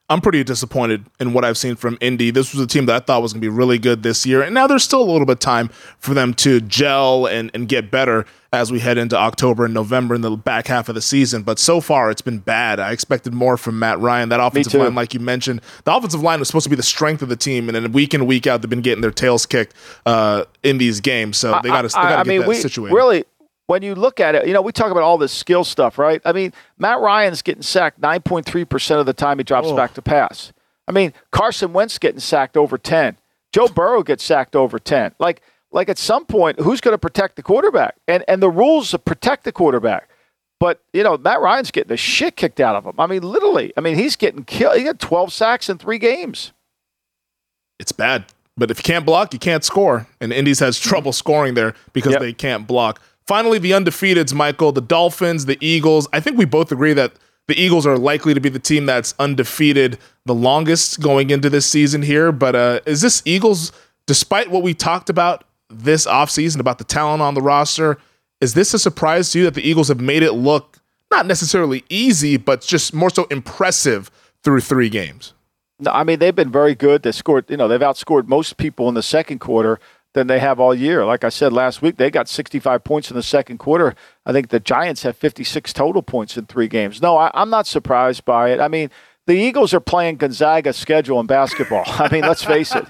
I'm 0.08 0.20
pretty 0.20 0.44
disappointed 0.44 1.04
in 1.18 1.32
what 1.32 1.44
I've 1.44 1.58
seen 1.58 1.74
from 1.74 1.98
Indy. 2.00 2.30
This 2.30 2.54
was 2.54 2.62
a 2.62 2.66
team 2.66 2.86
that 2.86 2.94
I 2.94 3.04
thought 3.04 3.22
was 3.22 3.32
going 3.32 3.40
to 3.40 3.44
be 3.44 3.48
really 3.48 3.78
good 3.78 4.04
this 4.04 4.24
year. 4.24 4.40
And 4.40 4.54
now 4.54 4.68
there's 4.68 4.84
still 4.84 5.02
a 5.02 5.10
little 5.10 5.26
bit 5.26 5.34
of 5.34 5.38
time 5.40 5.68
for 5.98 6.14
them 6.14 6.32
to 6.34 6.60
gel 6.60 7.26
and, 7.26 7.50
and 7.54 7.68
get 7.68 7.90
better 7.90 8.24
as 8.52 8.70
we 8.70 8.78
head 8.78 8.98
into 8.98 9.16
October 9.16 9.64
and 9.64 9.74
November 9.74 10.14
in 10.14 10.20
the 10.20 10.30
back 10.30 10.68
half 10.68 10.88
of 10.88 10.94
the 10.94 11.02
season. 11.02 11.42
But 11.42 11.58
so 11.58 11.80
far, 11.80 12.12
it's 12.12 12.22
been 12.22 12.38
bad. 12.38 12.78
I 12.78 12.92
expected 12.92 13.34
more 13.34 13.56
from 13.56 13.80
Matt 13.80 13.98
Ryan. 13.98 14.28
That 14.28 14.38
offensive 14.38 14.80
line, 14.80 14.94
like 14.94 15.12
you 15.12 15.18
mentioned, 15.18 15.60
the 15.82 15.94
offensive 15.94 16.22
line 16.22 16.38
was 16.38 16.46
supposed 16.46 16.64
to 16.64 16.70
be 16.70 16.76
the 16.76 16.84
strength 16.84 17.20
of 17.22 17.28
the 17.28 17.36
team. 17.36 17.68
And 17.68 17.74
then 17.74 17.90
week 17.90 18.14
in, 18.14 18.26
week 18.26 18.46
out, 18.46 18.62
they've 18.62 18.70
been 18.70 18.82
getting 18.82 19.02
their 19.02 19.10
tails 19.10 19.44
kicked 19.44 19.74
uh, 20.06 20.44
in 20.62 20.78
these 20.78 21.00
games. 21.00 21.36
So 21.36 21.58
they 21.64 21.68
got 21.68 21.82
to 21.82 21.88
get 21.88 22.26
mean, 22.28 22.40
that 22.42 22.48
we, 22.48 22.54
situated. 22.54 22.94
Really, 22.94 23.24
when 23.66 23.82
you 23.82 23.94
look 23.94 24.20
at 24.20 24.34
it, 24.34 24.46
you 24.46 24.52
know, 24.52 24.62
we 24.62 24.72
talk 24.72 24.90
about 24.90 25.02
all 25.02 25.18
this 25.18 25.32
skill 25.32 25.64
stuff, 25.64 25.98
right? 25.98 26.20
I 26.24 26.32
mean, 26.32 26.52
Matt 26.78 27.00
Ryan's 27.00 27.42
getting 27.42 27.62
sacked 27.62 28.00
9.3% 28.00 29.00
of 29.00 29.06
the 29.06 29.12
time 29.12 29.38
he 29.38 29.44
drops 29.44 29.68
oh. 29.68 29.76
back 29.76 29.94
to 29.94 30.02
pass. 30.02 30.52
I 30.88 30.92
mean, 30.92 31.12
Carson 31.32 31.72
Wentz 31.72 31.98
getting 31.98 32.20
sacked 32.20 32.56
over 32.56 32.78
10. 32.78 33.18
Joe 33.52 33.68
Burrow 33.68 34.02
gets 34.02 34.22
sacked 34.22 34.54
over 34.54 34.78
10. 34.78 35.14
Like, 35.18 35.42
like 35.72 35.88
at 35.88 35.98
some 35.98 36.24
point, 36.26 36.60
who's 36.60 36.80
going 36.80 36.94
to 36.94 36.98
protect 36.98 37.36
the 37.36 37.42
quarterback? 37.42 37.96
And 38.06 38.24
and 38.28 38.42
the 38.42 38.50
rules 38.50 38.94
protect 39.04 39.44
the 39.44 39.52
quarterback. 39.52 40.08
But 40.60 40.80
you 40.92 41.02
know, 41.02 41.18
Matt 41.18 41.40
Ryan's 41.40 41.70
getting 41.70 41.88
the 41.88 41.96
shit 41.96 42.36
kicked 42.36 42.60
out 42.60 42.76
of 42.76 42.84
him. 42.84 42.94
I 42.98 43.06
mean, 43.06 43.22
literally. 43.22 43.72
I 43.76 43.80
mean, 43.80 43.96
he's 43.96 44.16
getting 44.16 44.44
killed. 44.44 44.76
He 44.76 44.84
got 44.84 44.98
12 44.98 45.32
sacks 45.32 45.68
in 45.68 45.78
three 45.78 45.98
games. 45.98 46.52
It's 47.78 47.92
bad. 47.92 48.26
But 48.56 48.70
if 48.70 48.78
you 48.78 48.84
can't 48.84 49.04
block, 49.04 49.34
you 49.34 49.38
can't 49.38 49.64
score. 49.64 50.06
And 50.20 50.32
Indies 50.32 50.60
has 50.60 50.78
trouble 50.78 51.12
scoring 51.12 51.54
there 51.54 51.74
because 51.92 52.12
yep. 52.12 52.20
they 52.20 52.32
can't 52.32 52.66
block. 52.66 53.02
Finally, 53.26 53.58
the 53.58 53.72
undefeateds, 53.72 54.32
Michael, 54.32 54.72
the 54.72 54.80
Dolphins, 54.80 55.46
the 55.46 55.58
Eagles. 55.60 56.08
I 56.12 56.20
think 56.20 56.38
we 56.38 56.44
both 56.44 56.70
agree 56.70 56.92
that 56.92 57.12
the 57.48 57.60
Eagles 57.60 57.86
are 57.86 57.98
likely 57.98 58.34
to 58.34 58.40
be 58.40 58.48
the 58.48 58.58
team 58.58 58.86
that's 58.86 59.14
undefeated 59.18 59.98
the 60.24 60.34
longest 60.34 61.00
going 61.00 61.30
into 61.30 61.50
this 61.50 61.66
season 61.66 62.02
here. 62.02 62.32
But 62.32 62.54
uh, 62.54 62.80
is 62.86 63.00
this 63.00 63.22
Eagles, 63.24 63.72
despite 64.06 64.50
what 64.50 64.62
we 64.62 64.74
talked 64.74 65.10
about 65.10 65.44
this 65.68 66.06
offseason 66.06 66.60
about 66.60 66.78
the 66.78 66.84
talent 66.84 67.22
on 67.22 67.34
the 67.34 67.42
roster, 67.42 67.98
is 68.40 68.54
this 68.54 68.74
a 68.74 68.78
surprise 68.78 69.30
to 69.32 69.38
you 69.40 69.44
that 69.44 69.54
the 69.54 69.68
Eagles 69.68 69.88
have 69.88 70.00
made 70.00 70.22
it 70.22 70.32
look 70.32 70.78
not 71.10 71.26
necessarily 71.26 71.84
easy, 71.88 72.36
but 72.36 72.60
just 72.60 72.92
more 72.92 73.10
so 73.10 73.24
impressive 73.24 74.10
through 74.42 74.60
three 74.60 74.88
games? 74.88 75.32
No, 75.78 75.90
I 75.90 76.04
mean 76.04 76.18
they've 76.18 76.34
been 76.34 76.52
very 76.52 76.74
good. 76.74 77.02
They 77.02 77.12
scored, 77.12 77.50
you 77.50 77.56
know, 77.56 77.68
they've 77.68 77.80
outscored 77.80 78.28
most 78.28 78.56
people 78.56 78.88
in 78.88 78.94
the 78.94 79.02
second 79.02 79.40
quarter 79.40 79.78
than 80.16 80.28
they 80.28 80.38
have 80.38 80.58
all 80.58 80.74
year. 80.74 81.04
Like 81.04 81.24
I 81.24 81.28
said 81.28 81.52
last 81.52 81.82
week, 81.82 81.96
they 81.96 82.10
got 82.10 82.26
65 82.26 82.82
points 82.82 83.10
in 83.10 83.16
the 83.16 83.22
second 83.22 83.58
quarter. 83.58 83.94
I 84.24 84.32
think 84.32 84.48
the 84.48 84.58
Giants 84.58 85.02
have 85.02 85.14
56 85.14 85.74
total 85.74 86.00
points 86.00 86.38
in 86.38 86.46
three 86.46 86.68
games. 86.68 87.02
No, 87.02 87.18
I, 87.18 87.30
am 87.34 87.50
not 87.50 87.66
surprised 87.66 88.24
by 88.24 88.48
it. 88.48 88.58
I 88.58 88.68
mean, 88.68 88.90
the 89.26 89.34
Eagles 89.34 89.74
are 89.74 89.80
playing 89.80 90.16
Gonzaga's 90.16 90.76
schedule 90.76 91.20
in 91.20 91.26
basketball. 91.26 91.84
I 91.86 92.10
mean, 92.10 92.22
let's 92.22 92.42
face 92.42 92.74
it. 92.74 92.86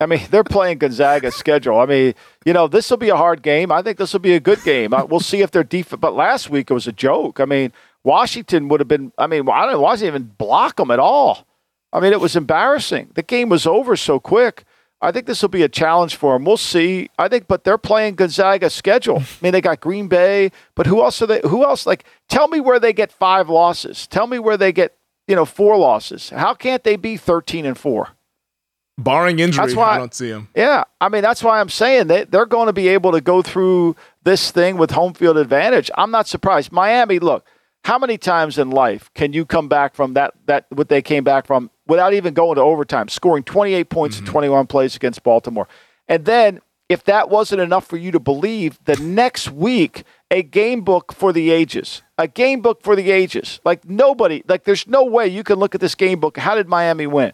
I 0.00 0.06
mean, 0.06 0.20
they're 0.30 0.44
playing 0.44 0.78
Gonzaga's 0.78 1.34
schedule. 1.34 1.80
I 1.80 1.86
mean, 1.86 2.14
you 2.46 2.52
know, 2.52 2.68
this 2.68 2.88
will 2.88 2.98
be 2.98 3.08
a 3.08 3.16
hard 3.16 3.42
game. 3.42 3.72
I 3.72 3.82
think 3.82 3.98
this 3.98 4.12
will 4.12 4.20
be 4.20 4.34
a 4.34 4.40
good 4.40 4.62
game. 4.62 4.94
We'll 5.08 5.18
see 5.18 5.42
if 5.42 5.50
they're 5.50 5.64
deep. 5.64 5.88
But 5.98 6.14
last 6.14 6.50
week 6.50 6.70
it 6.70 6.74
was 6.74 6.86
a 6.86 6.92
joke. 6.92 7.40
I 7.40 7.46
mean, 7.46 7.72
Washington 8.04 8.68
would 8.68 8.78
have 8.78 8.86
been. 8.86 9.12
I 9.18 9.26
mean, 9.26 9.48
I 9.48 9.66
don't. 9.66 9.80
Washington 9.80 10.14
even 10.14 10.34
block 10.38 10.76
them 10.76 10.92
at 10.92 11.00
all. 11.00 11.48
I 11.92 11.98
mean, 11.98 12.12
it 12.12 12.20
was 12.20 12.36
embarrassing. 12.36 13.10
The 13.14 13.24
game 13.24 13.48
was 13.48 13.66
over 13.66 13.96
so 13.96 14.20
quick. 14.20 14.62
I 15.00 15.12
think 15.12 15.26
this 15.26 15.42
will 15.42 15.48
be 15.48 15.62
a 15.62 15.68
challenge 15.68 16.16
for 16.16 16.34
them. 16.34 16.44
We'll 16.44 16.56
see. 16.56 17.08
I 17.18 17.28
think, 17.28 17.46
but 17.46 17.62
they're 17.62 17.78
playing 17.78 18.16
Gonzaga's 18.16 18.74
schedule. 18.74 19.18
I 19.18 19.26
mean, 19.40 19.52
they 19.52 19.60
got 19.60 19.80
Green 19.80 20.08
Bay, 20.08 20.50
but 20.74 20.86
who 20.86 21.02
else 21.02 21.22
are 21.22 21.26
they? 21.26 21.40
Who 21.44 21.62
else? 21.64 21.86
Like, 21.86 22.04
tell 22.28 22.48
me 22.48 22.60
where 22.60 22.80
they 22.80 22.92
get 22.92 23.12
five 23.12 23.48
losses. 23.48 24.06
Tell 24.08 24.26
me 24.26 24.38
where 24.38 24.56
they 24.56 24.72
get 24.72 24.96
you 25.28 25.36
know 25.36 25.44
four 25.44 25.76
losses. 25.76 26.30
How 26.30 26.54
can't 26.54 26.82
they 26.82 26.96
be 26.96 27.16
thirteen 27.16 27.64
and 27.64 27.78
four? 27.78 28.08
Barring 28.98 29.38
injury, 29.38 29.64
that's 29.64 29.76
why, 29.76 29.94
I 29.94 29.98
don't 29.98 30.12
see 30.12 30.30
them. 30.30 30.48
Yeah, 30.56 30.82
I 31.00 31.08
mean 31.08 31.22
that's 31.22 31.44
why 31.44 31.60
I'm 31.60 31.68
saying 31.68 32.08
they 32.08 32.24
they're 32.24 32.46
going 32.46 32.66
to 32.66 32.72
be 32.72 32.88
able 32.88 33.12
to 33.12 33.20
go 33.20 33.42
through 33.42 33.94
this 34.24 34.50
thing 34.50 34.76
with 34.76 34.90
home 34.90 35.14
field 35.14 35.36
advantage. 35.36 35.88
I'm 35.96 36.10
not 36.10 36.26
surprised. 36.26 36.72
Miami, 36.72 37.20
look, 37.20 37.46
how 37.84 37.96
many 37.96 38.18
times 38.18 38.58
in 38.58 38.70
life 38.70 39.08
can 39.14 39.32
you 39.32 39.46
come 39.46 39.68
back 39.68 39.94
from 39.94 40.14
that 40.14 40.34
that 40.46 40.66
what 40.70 40.88
they 40.88 41.00
came 41.00 41.22
back 41.22 41.46
from 41.46 41.70
without 41.88 42.14
even 42.14 42.34
going 42.34 42.56
to 42.56 42.60
overtime, 42.60 43.08
scoring 43.08 43.42
28 43.42 43.88
points 43.88 44.16
mm-hmm. 44.16 44.26
in 44.26 44.32
21 44.32 44.66
plays 44.66 44.94
against 44.94 45.22
Baltimore, 45.22 45.66
and 46.06 46.24
then 46.24 46.60
if 46.88 47.04
that 47.04 47.28
wasn't 47.28 47.60
enough 47.60 47.86
for 47.86 47.96
you 47.96 48.10
to 48.12 48.20
believe, 48.20 48.78
the 48.84 48.96
next 48.96 49.50
week 49.50 50.04
a 50.30 50.42
game 50.42 50.82
book 50.82 51.12
for 51.12 51.32
the 51.32 51.50
ages, 51.50 52.02
a 52.16 52.26
game 52.26 52.62
book 52.62 52.82
for 52.82 52.96
the 52.96 53.10
ages. 53.10 53.60
Like 53.64 53.84
nobody, 53.84 54.42
like 54.48 54.64
there's 54.64 54.86
no 54.86 55.04
way 55.04 55.28
you 55.28 55.44
can 55.44 55.58
look 55.58 55.74
at 55.74 55.80
this 55.80 55.94
game 55.94 56.20
book. 56.20 56.38
How 56.38 56.54
did 56.54 56.66
Miami 56.66 57.06
win? 57.06 57.32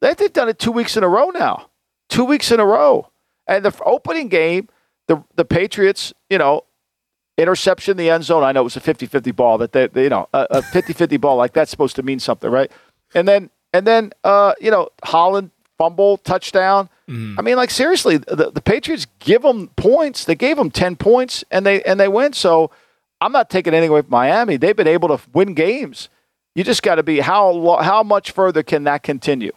They've 0.00 0.32
done 0.32 0.48
it 0.48 0.58
two 0.58 0.70
weeks 0.70 0.96
in 0.96 1.02
a 1.02 1.08
row 1.08 1.30
now. 1.30 1.70
Two 2.08 2.24
weeks 2.24 2.52
in 2.52 2.60
a 2.60 2.64
row. 2.64 3.10
And 3.46 3.64
the 3.64 3.76
opening 3.84 4.28
game, 4.28 4.68
the 5.08 5.24
the 5.34 5.44
Patriots, 5.44 6.12
you 6.30 6.38
know, 6.38 6.64
interception 7.36 7.92
in 7.92 7.96
the 7.96 8.10
end 8.10 8.24
zone. 8.24 8.44
I 8.44 8.52
know 8.52 8.60
it 8.60 8.64
was 8.64 8.76
a 8.76 8.80
50-50 8.80 9.34
ball 9.34 9.58
that 9.58 9.72
they, 9.72 9.86
they 9.88 10.04
you 10.04 10.08
know, 10.08 10.28
a, 10.32 10.60
50-50 10.60 11.20
ball 11.20 11.36
like 11.36 11.52
that's 11.52 11.70
supposed 11.70 11.96
to 11.96 12.02
mean 12.02 12.20
something, 12.20 12.50
right? 12.50 12.70
And 13.14 13.26
then 13.26 13.50
and 13.72 13.86
then 13.86 14.12
uh, 14.24 14.54
you 14.60 14.70
know, 14.70 14.88
Holland 15.04 15.50
fumble 15.78 16.18
touchdown. 16.18 16.88
Mm. 17.08 17.36
I 17.38 17.42
mean, 17.42 17.56
like 17.56 17.70
seriously, 17.70 18.18
the, 18.18 18.50
the 18.50 18.60
Patriots 18.60 19.06
give 19.20 19.42
them 19.42 19.68
points. 19.76 20.24
They 20.24 20.34
gave 20.34 20.56
them 20.56 20.70
10 20.70 20.96
points 20.96 21.44
and 21.50 21.64
they 21.64 21.82
and 21.84 21.98
they 21.98 22.08
win. 22.08 22.32
So 22.32 22.70
I'm 23.20 23.32
not 23.32 23.48
taking 23.48 23.72
anything 23.72 23.90
away 23.90 24.02
from 24.02 24.10
Miami. 24.10 24.56
They've 24.56 24.76
been 24.76 24.88
able 24.88 25.08
to 25.16 25.20
win 25.32 25.54
games. 25.54 26.08
You 26.54 26.64
just 26.64 26.82
got 26.82 26.96
to 26.96 27.02
be 27.02 27.20
how 27.20 27.78
how 27.80 28.02
much 28.02 28.32
further 28.32 28.62
can 28.62 28.84
that 28.84 29.02
continue? 29.02 29.52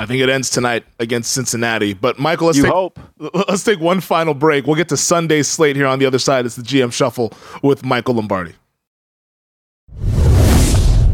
I 0.00 0.06
think 0.06 0.22
it 0.22 0.28
ends 0.28 0.48
tonight 0.48 0.84
against 1.00 1.32
Cincinnati. 1.32 1.92
But 1.92 2.18
Michael, 2.20 2.46
let's 2.46 2.56
you 2.56 2.64
take 2.64 2.72
hope. 2.72 3.00
let's 3.48 3.64
take 3.64 3.80
one 3.80 4.00
final 4.00 4.32
break. 4.32 4.66
We'll 4.66 4.76
get 4.76 4.88
to 4.90 4.96
Sunday's 4.96 5.48
slate 5.48 5.76
here 5.76 5.86
on 5.86 5.98
the 5.98 6.06
other 6.06 6.20
side. 6.20 6.46
It's 6.46 6.56
the 6.56 6.62
GM 6.62 6.92
Shuffle 6.92 7.32
with 7.62 7.84
Michael 7.84 8.14
Lombardi. 8.14 8.54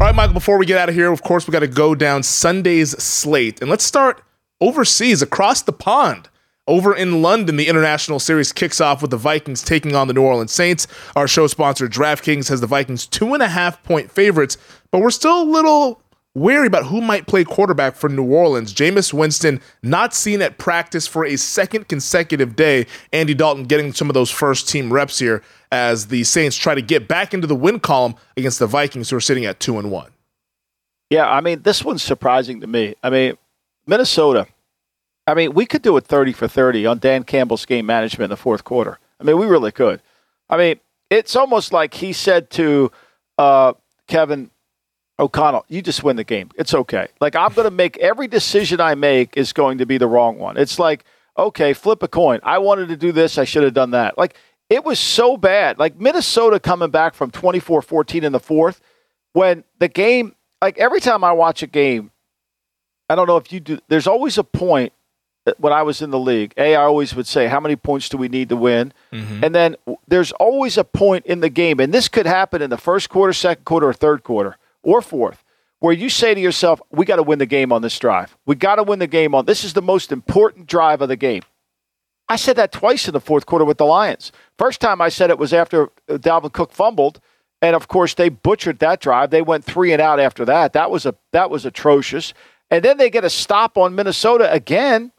All 0.05 0.11
right, 0.11 0.17
Michael. 0.17 0.35
Before 0.35 0.59
we 0.59 0.67
get 0.67 0.77
out 0.77 0.87
of 0.87 0.93
here, 0.93 1.11
of 1.11 1.23
course, 1.23 1.47
we 1.47 1.51
got 1.51 1.61
to 1.61 1.67
go 1.67 1.95
down 1.95 2.21
Sunday's 2.21 2.91
slate, 3.03 3.59
and 3.59 3.71
let's 3.71 3.83
start 3.83 4.21
overseas, 4.61 5.23
across 5.23 5.63
the 5.63 5.73
pond. 5.73 6.29
Over 6.67 6.95
in 6.95 7.23
London, 7.23 7.55
the 7.55 7.67
international 7.67 8.19
series 8.19 8.51
kicks 8.51 8.79
off 8.79 9.01
with 9.01 9.09
the 9.09 9.17
Vikings 9.17 9.63
taking 9.63 9.95
on 9.95 10.07
the 10.07 10.13
New 10.13 10.21
Orleans 10.21 10.51
Saints. 10.51 10.85
Our 11.15 11.27
show 11.27 11.47
sponsor, 11.47 11.87
DraftKings, 11.87 12.49
has 12.49 12.61
the 12.61 12.67
Vikings 12.67 13.07
two 13.07 13.33
and 13.33 13.41
a 13.41 13.47
half 13.47 13.81
point 13.81 14.11
favorites, 14.11 14.59
but 14.91 15.01
we're 15.01 15.09
still 15.09 15.41
a 15.41 15.43
little 15.43 16.03
wary 16.35 16.67
about 16.67 16.85
who 16.85 17.01
might 17.01 17.25
play 17.25 17.43
quarterback 17.43 17.95
for 17.95 18.09
New 18.09 18.25
Orleans. 18.25 18.73
Jameis 18.73 19.13
Winston 19.13 19.59
not 19.81 20.13
seen 20.13 20.41
at 20.41 20.59
practice 20.59 21.07
for 21.07 21.25
a 21.25 21.37
second 21.37 21.87
consecutive 21.87 22.55
day. 22.55 22.85
Andy 23.11 23.33
Dalton 23.33 23.63
getting 23.63 23.93
some 23.93 24.09
of 24.09 24.13
those 24.13 24.29
first 24.29 24.69
team 24.69 24.93
reps 24.93 25.17
here 25.17 25.41
as 25.71 26.07
the 26.07 26.23
Saints 26.23 26.55
try 26.55 26.75
to 26.75 26.81
get 26.81 27.07
back 27.07 27.33
into 27.33 27.47
the 27.47 27.55
win 27.55 27.79
column 27.79 28.15
against 28.37 28.59
the 28.59 28.67
Vikings, 28.67 29.09
who 29.09 29.15
are 29.15 29.21
sitting 29.21 29.45
at 29.45 29.59
two 29.59 29.79
and 29.79 29.89
one. 29.89 30.11
Yeah, 31.09 31.29
I 31.29 31.41
mean, 31.41 31.61
this 31.63 31.83
one's 31.83 32.03
surprising 32.03 32.61
to 32.61 32.67
me. 32.67 32.95
I 33.01 33.09
mean, 33.09 33.37
Minnesota. 33.87 34.47
I 35.27 35.33
mean, 35.33 35.53
we 35.53 35.65
could 35.65 35.81
do 35.81 35.97
a 35.97 36.01
30 36.01 36.33
for 36.33 36.47
30 36.47 36.85
on 36.85 36.99
Dan 36.99 37.23
Campbell's 37.23 37.65
game 37.65 37.85
management 37.85 38.25
in 38.25 38.29
the 38.29 38.37
fourth 38.37 38.63
quarter. 38.63 38.99
I 39.19 39.23
mean, 39.23 39.39
we 39.39 39.47
really 39.47 39.71
could. 39.71 40.01
I 40.49 40.57
mean, 40.57 40.79
it's 41.09 41.35
almost 41.35 41.73
like 41.73 41.95
he 41.95 42.13
said 42.13 42.49
to 42.51 42.91
uh, 43.37 43.73
Kevin 44.07 44.51
O'Connell, 45.17 45.65
you 45.69 45.81
just 45.81 46.03
win 46.03 46.17
the 46.17 46.23
game. 46.23 46.49
It's 46.55 46.73
okay. 46.73 47.07
Like 47.21 47.35
I'm 47.35 47.53
going 47.53 47.65
to 47.65 47.71
make 47.71 47.97
every 47.97 48.27
decision 48.27 48.81
I 48.81 48.95
make 48.95 49.37
is 49.37 49.53
going 49.53 49.77
to 49.77 49.85
be 49.85 49.97
the 49.97 50.07
wrong 50.07 50.37
one. 50.37 50.57
It's 50.57 50.77
like, 50.77 51.05
okay, 51.37 51.73
flip 51.73 52.03
a 52.03 52.07
coin. 52.07 52.39
I 52.43 52.57
wanted 52.57 52.89
to 52.89 52.97
do 52.97 53.11
this, 53.11 53.37
I 53.37 53.45
should 53.45 53.63
have 53.63 53.73
done 53.73 53.91
that. 53.91 54.17
Like 54.17 54.35
it 54.69 54.83
was 54.83 54.99
so 54.99 55.37
bad. 55.37 55.79
Like 55.79 55.99
Minnesota 55.99 56.59
coming 56.59 56.89
back 56.89 57.13
from 57.13 57.31
24-14 57.31 58.23
in 58.23 58.31
the 58.31 58.39
fourth 58.39 58.81
when 59.33 59.63
the 59.79 59.87
game 59.87 60.35
like 60.61 60.77
every 60.77 60.99
time 60.99 61.23
I 61.23 61.31
watch 61.31 61.61
a 61.63 61.67
game, 61.67 62.11
I 63.09 63.15
don't 63.15 63.27
know 63.27 63.37
if 63.37 63.51
you 63.53 63.59
do 63.59 63.79
there's 63.87 64.07
always 64.07 64.37
a 64.37 64.43
point 64.43 64.91
when 65.59 65.71
I 65.71 65.83
was 65.83 66.01
in 66.01 66.09
the 66.09 66.19
league. 66.19 66.53
A 66.57 66.75
I 66.75 66.83
always 66.83 67.15
would 67.15 67.27
say 67.27 67.47
how 67.47 67.59
many 67.61 67.77
points 67.77 68.09
do 68.09 68.17
we 68.17 68.27
need 68.27 68.49
to 68.49 68.55
win? 68.57 68.91
Mm-hmm. 69.13 69.43
And 69.43 69.55
then 69.55 69.75
there's 70.07 70.31
always 70.33 70.77
a 70.77 70.83
point 70.83 71.25
in 71.25 71.39
the 71.39 71.49
game 71.49 71.79
and 71.79 71.93
this 71.93 72.09
could 72.09 72.25
happen 72.25 72.61
in 72.61 72.69
the 72.69 72.77
first 72.77 73.09
quarter, 73.09 73.31
second 73.31 73.63
quarter 73.63 73.87
or 73.87 73.93
third 73.93 74.23
quarter 74.23 74.57
or 74.85 75.01
fourth, 75.01 75.43
where 75.79 75.93
you 75.93 76.09
say 76.09 76.33
to 76.33 76.39
yourself, 76.39 76.81
we 76.91 77.05
got 77.05 77.17
to 77.17 77.23
win 77.23 77.39
the 77.39 77.45
game 77.45 77.71
on 77.71 77.81
this 77.81 77.99
drive. 77.99 78.37
We 78.45 78.55
got 78.55 78.75
to 78.75 78.83
win 78.83 78.99
the 78.99 79.07
game 79.07 79.35
on 79.35 79.45
this 79.45 79.63
is 79.63 79.73
the 79.73 79.81
most 79.81 80.11
important 80.11 80.67
drive 80.67 81.01
of 81.01 81.09
the 81.09 81.15
game. 81.15 81.41
I 82.27 82.37
said 82.37 82.55
that 82.55 82.71
twice 82.71 83.07
in 83.07 83.13
the 83.13 83.19
fourth 83.19 83.45
quarter 83.45 83.65
with 83.65 83.77
the 83.77 83.85
Lions. 83.85 84.31
First 84.57 84.81
time 84.81 85.01
I 85.01 85.09
said 85.09 85.29
it 85.29 85.37
was 85.37 85.53
after 85.53 85.91
uh, 86.09 86.17
Dalvin 86.17 86.53
Cook 86.53 86.71
fumbled, 86.71 87.19
and 87.61 87.75
of 87.75 87.87
course 87.87 88.13
they 88.13 88.29
butchered 88.29 88.79
that 88.79 88.99
drive. 88.99 89.29
They 89.29 89.41
went 89.41 89.63
three 89.63 89.93
and 89.93 90.01
out 90.01 90.19
after 90.19 90.45
that. 90.45 90.73
That 90.73 90.89
was 90.89 91.05
a 91.05 91.15
that 91.33 91.49
was 91.49 91.65
atrocious. 91.65 92.33
And 92.71 92.83
then 92.83 92.97
they 92.97 93.11
get 93.11 93.23
a 93.23 93.29
stop 93.29 93.77
on 93.77 93.93
Minnesota 93.93 94.51
again, 94.51 95.11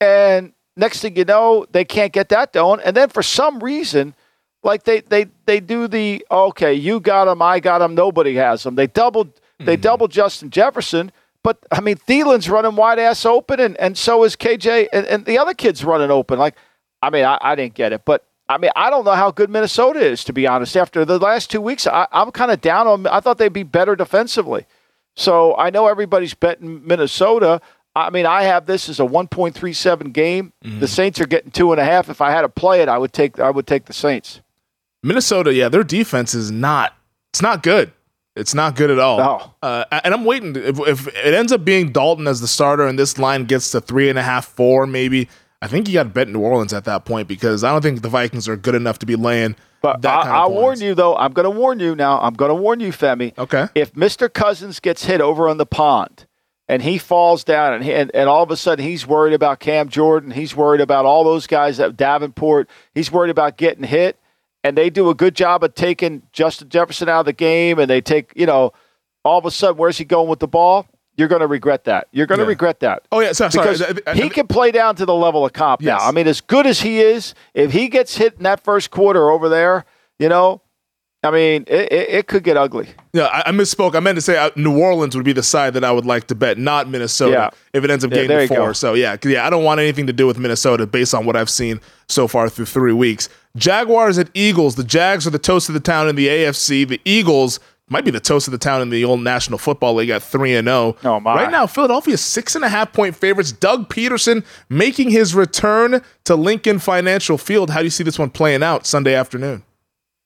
and 0.00 0.54
next 0.76 1.00
thing 1.00 1.16
you 1.16 1.24
know, 1.24 1.66
they 1.70 1.84
can't 1.84 2.12
get 2.12 2.30
that 2.30 2.52
done. 2.52 2.80
And 2.80 2.96
then 2.96 3.10
for 3.10 3.22
some 3.22 3.62
reason, 3.62 4.14
like 4.62 4.84
they 4.84 5.00
they 5.00 5.26
they 5.46 5.60
do 5.60 5.88
the 5.88 6.24
okay, 6.30 6.74
you 6.74 7.00
got 7.00 7.28
him, 7.28 7.42
I 7.42 7.60
got 7.60 7.82
him, 7.82 7.94
nobody 7.94 8.34
has 8.36 8.64
him. 8.64 8.74
They 8.74 8.86
doubled 8.86 9.34
mm-hmm. 9.34 9.64
they 9.66 9.76
doubled 9.76 10.10
Justin 10.10 10.50
Jefferson, 10.50 11.12
but 11.42 11.58
I 11.70 11.80
mean 11.80 11.96
Thielen's 11.96 12.48
running 12.48 12.76
wide 12.76 12.98
ass 12.98 13.24
open, 13.24 13.60
and 13.60 13.76
and 13.78 13.96
so 13.98 14.24
is 14.24 14.36
KJ, 14.36 14.88
and, 14.92 15.06
and 15.06 15.26
the 15.26 15.38
other 15.38 15.54
kids 15.54 15.84
running 15.84 16.10
open. 16.10 16.38
Like, 16.38 16.56
I 17.02 17.10
mean, 17.10 17.24
I, 17.24 17.38
I 17.40 17.54
didn't 17.54 17.74
get 17.74 17.92
it, 17.92 18.04
but 18.04 18.24
I 18.48 18.58
mean, 18.58 18.70
I 18.76 18.90
don't 18.90 19.04
know 19.04 19.12
how 19.12 19.30
good 19.30 19.50
Minnesota 19.50 20.00
is 20.00 20.24
to 20.24 20.32
be 20.32 20.46
honest. 20.46 20.76
After 20.76 21.04
the 21.04 21.18
last 21.18 21.50
two 21.50 21.60
weeks, 21.60 21.86
I, 21.86 22.06
I'm 22.12 22.30
kind 22.30 22.50
of 22.50 22.60
down 22.60 22.86
on. 22.86 23.06
I 23.06 23.20
thought 23.20 23.38
they'd 23.38 23.52
be 23.52 23.62
better 23.62 23.96
defensively. 23.96 24.66
So 25.14 25.56
I 25.56 25.70
know 25.70 25.88
everybody's 25.88 26.34
betting 26.34 26.86
Minnesota. 26.86 27.60
I 27.94 28.10
mean, 28.10 28.24
I 28.24 28.44
have 28.44 28.64
this 28.66 28.88
as 28.88 28.98
a 29.00 29.04
1.37 29.04 30.12
game. 30.12 30.52
Mm-hmm. 30.64 30.80
The 30.80 30.88
Saints 30.88 31.20
are 31.20 31.26
getting 31.26 31.50
two 31.50 31.72
and 31.72 31.80
a 31.80 31.84
half. 31.84 32.08
If 32.08 32.22
I 32.22 32.30
had 32.30 32.40
to 32.42 32.48
play 32.48 32.80
it, 32.80 32.88
I 32.88 32.96
would 32.96 33.12
take 33.12 33.38
I 33.38 33.50
would 33.50 33.66
take 33.66 33.84
the 33.84 33.92
Saints. 33.92 34.40
Minnesota, 35.02 35.52
yeah, 35.52 35.68
their 35.68 35.84
defense 35.84 36.34
is 36.34 36.50
not. 36.50 36.96
It's 37.32 37.42
not 37.42 37.62
good. 37.62 37.92
It's 38.34 38.54
not 38.54 38.76
good 38.76 38.90
at 38.90 38.98
all. 38.98 39.18
No. 39.18 39.54
Uh, 39.62 39.84
and 40.04 40.14
I'm 40.14 40.24
waiting. 40.24 40.56
if, 40.56 40.78
if, 40.80 41.06
it 41.08 41.34
ends 41.34 41.52
up 41.52 41.64
being 41.64 41.92
Dalton 41.92 42.26
as 42.26 42.40
the 42.40 42.48
starter 42.48 42.86
and 42.86 42.98
this 42.98 43.18
line 43.18 43.44
gets 43.44 43.70
to 43.72 43.80
three 43.80 44.08
and 44.08 44.18
a 44.18 44.22
half, 44.22 44.46
four, 44.46 44.86
maybe, 44.86 45.28
I 45.60 45.66
think 45.66 45.86
you 45.86 45.94
got 45.94 46.04
to 46.04 46.08
bet 46.08 46.28
New 46.28 46.40
Orleans 46.40 46.72
at 46.72 46.84
that 46.84 47.04
point 47.04 47.28
because 47.28 47.62
I 47.62 47.70
don't 47.72 47.82
think 47.82 48.00
the 48.00 48.08
Vikings 48.08 48.48
are 48.48 48.56
good 48.56 48.74
enough 48.74 48.98
to 49.00 49.06
be 49.06 49.16
laying. 49.16 49.54
But 49.82 50.06
I, 50.06 50.46
will 50.46 50.54
warn 50.54 50.80
you, 50.80 50.94
though. 50.94 51.16
I'm 51.16 51.32
going 51.32 51.44
to 51.44 51.50
warn 51.50 51.80
you 51.80 51.94
now. 51.94 52.20
I'm 52.20 52.34
going 52.34 52.50
to 52.50 52.54
warn 52.54 52.80
you, 52.80 52.90
Femi. 52.90 53.36
Okay. 53.36 53.68
If 53.74 53.92
Mr. 53.94 54.32
Cousins 54.32 54.80
gets 54.80 55.04
hit 55.04 55.20
over 55.20 55.48
on 55.48 55.58
the 55.58 55.66
pond 55.66 56.26
and 56.68 56.82
he 56.82 56.96
falls 56.98 57.44
down 57.44 57.74
and, 57.74 57.84
he, 57.84 57.92
and, 57.92 58.10
and 58.14 58.28
all 58.28 58.44
of 58.44 58.50
a 58.50 58.56
sudden 58.56 58.84
he's 58.84 59.06
worried 59.06 59.34
about 59.34 59.58
Cam 59.60 59.88
Jordan, 59.88 60.30
he's 60.30 60.54
worried 60.54 60.80
about 60.80 61.04
all 61.04 61.24
those 61.24 61.46
guys 61.46 61.80
at 61.80 61.96
Davenport, 61.96 62.70
he's 62.94 63.10
worried 63.10 63.30
about 63.30 63.58
getting 63.58 63.84
hit 63.84 64.16
and 64.64 64.76
they 64.76 64.90
do 64.90 65.10
a 65.10 65.14
good 65.14 65.34
job 65.34 65.64
of 65.64 65.74
taking 65.74 66.22
Justin 66.32 66.68
Jefferson 66.68 67.08
out 67.08 67.20
of 67.20 67.26
the 67.26 67.32
game, 67.32 67.78
and 67.78 67.88
they 67.90 68.00
take, 68.00 68.32
you 68.36 68.46
know, 68.46 68.72
all 69.24 69.38
of 69.38 69.44
a 69.44 69.50
sudden, 69.50 69.76
where's 69.76 69.98
he 69.98 70.04
going 70.04 70.28
with 70.28 70.40
the 70.40 70.48
ball? 70.48 70.86
You're 71.16 71.28
going 71.28 71.40
to 71.40 71.46
regret 71.46 71.84
that. 71.84 72.08
You're 72.10 72.26
going 72.26 72.40
to 72.40 72.46
regret 72.46 72.80
that. 72.80 73.06
Oh 73.12 73.20
yeah, 73.20 73.32
so, 73.32 73.48
because 73.48 73.78
sorry. 73.78 74.00
he 74.14 74.30
can 74.30 74.46
play 74.46 74.70
down 74.70 74.96
to 74.96 75.04
the 75.04 75.14
level 75.14 75.44
of 75.44 75.52
comp 75.52 75.82
yes. 75.82 76.00
now. 76.00 76.08
I 76.08 76.10
mean, 76.10 76.26
as 76.26 76.40
good 76.40 76.66
as 76.66 76.80
he 76.80 77.00
is, 77.00 77.34
if 77.52 77.72
he 77.72 77.88
gets 77.88 78.16
hit 78.16 78.36
in 78.38 78.44
that 78.44 78.64
first 78.64 78.90
quarter 78.90 79.30
over 79.30 79.50
there, 79.50 79.84
you 80.18 80.30
know, 80.30 80.62
I 81.24 81.30
mean, 81.30 81.64
it, 81.68 81.92
it, 81.92 82.08
it, 82.10 82.26
could 82.26 82.42
get 82.42 82.56
ugly. 82.56 82.88
Yeah, 83.12 83.26
I, 83.26 83.44
I, 83.46 83.52
misspoke. 83.52 83.94
I 83.94 84.00
meant 84.00 84.16
to 84.16 84.22
say 84.22 84.36
uh, 84.36 84.50
New 84.56 84.76
Orleans 84.80 85.14
would 85.14 85.24
be 85.24 85.32
the 85.32 85.42
side 85.42 85.74
that 85.74 85.84
I 85.84 85.92
would 85.92 86.06
like 86.06 86.26
to 86.28 86.34
bet, 86.34 86.58
not 86.58 86.88
Minnesota. 86.88 87.32
Yeah. 87.32 87.50
If 87.72 87.84
it 87.84 87.90
ends 87.90 88.04
up 88.04 88.10
yeah, 88.10 88.26
getting 88.26 88.48
to 88.48 88.54
four, 88.56 88.74
so 88.74 88.94
yeah, 88.94 89.16
yeah, 89.22 89.46
I 89.46 89.50
don't 89.50 89.62
want 89.62 89.78
anything 89.78 90.08
to 90.08 90.12
do 90.12 90.26
with 90.26 90.36
Minnesota 90.36 90.84
based 90.84 91.14
on 91.14 91.24
what 91.24 91.36
I've 91.36 91.50
seen 91.50 91.80
so 92.08 92.26
far 92.26 92.48
through 92.48 92.64
three 92.66 92.92
weeks. 92.92 93.28
Jaguars 93.56 94.18
at 94.18 94.30
Eagles. 94.34 94.76
The 94.76 94.84
Jags 94.84 95.26
are 95.26 95.30
the 95.30 95.38
toast 95.38 95.68
of 95.68 95.74
the 95.74 95.80
town 95.80 96.08
in 96.08 96.16
the 96.16 96.28
AFC. 96.28 96.86
The 96.88 97.00
Eagles 97.04 97.60
might 97.88 98.04
be 98.04 98.10
the 98.10 98.20
toast 98.20 98.48
of 98.48 98.52
the 98.52 98.58
town 98.58 98.80
in 98.80 98.88
the 98.90 99.04
old 99.04 99.20
National 99.20 99.58
Football 99.58 99.94
League 99.94 100.08
at 100.10 100.22
three 100.22 100.54
and 100.54 100.66
zero. 100.66 100.96
Oh 101.04 101.20
my! 101.20 101.34
Right 101.34 101.50
now, 101.50 101.66
Philadelphia 101.66 102.16
six 102.16 102.54
and 102.54 102.64
a 102.64 102.68
half 102.68 102.92
point 102.92 103.14
favorites. 103.14 103.52
Doug 103.52 103.88
Pederson 103.88 104.44
making 104.68 105.10
his 105.10 105.34
return 105.34 106.02
to 106.24 106.34
Lincoln 106.34 106.78
Financial 106.78 107.36
Field. 107.36 107.70
How 107.70 107.78
do 107.80 107.84
you 107.84 107.90
see 107.90 108.04
this 108.04 108.18
one 108.18 108.30
playing 108.30 108.62
out 108.62 108.86
Sunday 108.86 109.14
afternoon? 109.14 109.62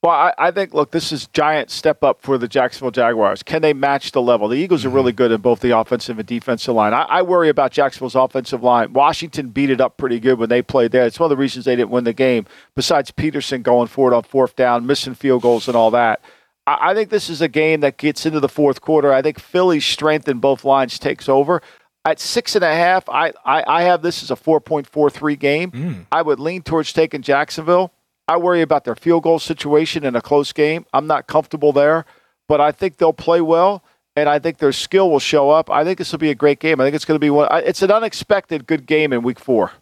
Well, 0.06 0.14
I, 0.14 0.32
I, 0.38 0.50
think 0.52 0.72
look, 0.72 0.92
this 0.92 1.10
is 1.10 1.26
giant 1.32 1.68
step 1.68 2.04
up 2.04 2.22
for 2.22 2.38
the 2.38 2.46
Jacksonville 2.46 2.92
Jaguars. 2.92 3.42
Can 3.42 3.60
they 3.60 3.74
match 3.74 4.12
the 4.12 4.22
level? 4.22 4.46
The 4.46 4.56
Eagles 4.56 4.82
mm-hmm. 4.82 4.90
are 4.90 4.94
really 4.94 5.10
good 5.10 5.32
in 5.32 5.40
both 5.40 5.58
the 5.58 5.76
offensive 5.76 6.20
and 6.20 6.28
defensive 6.28 6.76
line. 6.76 6.94
I, 6.94 7.02
I, 7.02 7.22
worry 7.22 7.48
about 7.48 7.72
Jacksonville's 7.72 8.14
offensive 8.14 8.62
line. 8.62 8.92
Washington 8.92 9.48
beat 9.48 9.68
it 9.68 9.80
up 9.80 9.96
pretty 9.96 10.20
good 10.20 10.38
when 10.38 10.48
they 10.48 10.62
played 10.62 10.92
there. 10.92 11.06
It's 11.06 11.18
one 11.18 11.26
of 11.26 11.36
the 11.36 11.40
reasons 11.40 11.64
they 11.64 11.74
didn't 11.74 11.90
win 11.90 12.04
the 12.04 12.12
game. 12.12 12.46
Besides 12.76 13.10
Pederson 13.10 13.64
going 13.64 13.88
forward 13.88 14.14
on 14.14 14.22
fourth 14.22 14.54
down, 14.54 14.86
missing 14.86 15.14
field 15.14 15.42
goals 15.42 15.66
and 15.66 15.76
all 15.76 15.90
that. 15.90 16.20
I, 16.68 16.90
I 16.90 16.94
think 16.94 17.10
this 17.10 17.28
is 17.28 17.42
a 17.42 17.48
game 17.48 17.80
that 17.80 17.96
gets 17.96 18.24
into 18.24 18.38
the 18.38 18.48
fourth 18.48 18.80
quarter. 18.80 19.12
I 19.12 19.22
think 19.22 19.40
Philly's 19.40 19.84
strength 19.84 20.28
in 20.28 20.38
both 20.38 20.64
lines 20.64 21.00
takes 21.00 21.28
over. 21.28 21.62
At 22.04 22.20
six 22.20 22.54
and 22.54 22.64
a 22.64 22.72
half, 22.72 23.08
I, 23.08 23.32
I, 23.44 23.64
I 23.66 23.82
have 23.82 24.02
this 24.02 24.22
as 24.22 24.30
a 24.30 24.36
4.43 24.36 25.36
game. 25.36 25.72
Mm. 25.72 26.06
I 26.12 26.22
would 26.22 26.38
lean 26.38 26.62
towards 26.62 26.92
taking 26.92 27.22
Jacksonville. 27.22 27.92
I 28.28 28.36
worry 28.36 28.60
about 28.60 28.84
their 28.84 28.96
field 28.96 29.22
goal 29.22 29.38
situation 29.38 30.04
in 30.04 30.16
a 30.16 30.20
close 30.20 30.52
game. 30.52 30.84
I'm 30.92 31.06
not 31.06 31.26
comfortable 31.26 31.72
there, 31.72 32.04
but 32.48 32.60
I 32.60 32.72
think 32.72 32.96
they'll 32.96 33.12
play 33.12 33.40
well, 33.40 33.84
and 34.16 34.28
I 34.28 34.38
think 34.38 34.58
their 34.58 34.72
skill 34.72 35.10
will 35.10 35.20
show 35.20 35.50
up. 35.50 35.70
I 35.70 35.84
think 35.84 35.98
this 35.98 36.10
will 36.10 36.18
be 36.18 36.30
a 36.30 36.34
great 36.34 36.58
game. 36.58 36.80
I 36.80 36.84
think 36.84 36.96
it's 36.96 37.04
going 37.04 37.16
to 37.16 37.20
be 37.20 37.30
one. 37.30 37.48
It's 37.64 37.82
an 37.82 37.90
unexpected 37.90 38.66
good 38.66 38.86
game 38.86 39.12
in 39.12 39.22
Week 39.22 39.38
Four. 39.38 39.72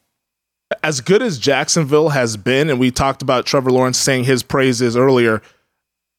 As 0.82 1.00
good 1.00 1.22
as 1.22 1.38
Jacksonville 1.38 2.10
has 2.10 2.36
been, 2.36 2.68
and 2.68 2.80
we 2.80 2.90
talked 2.90 3.22
about 3.22 3.46
Trevor 3.46 3.70
Lawrence 3.70 3.98
saying 3.98 4.24
his 4.24 4.42
praises 4.42 4.96
earlier. 4.96 5.40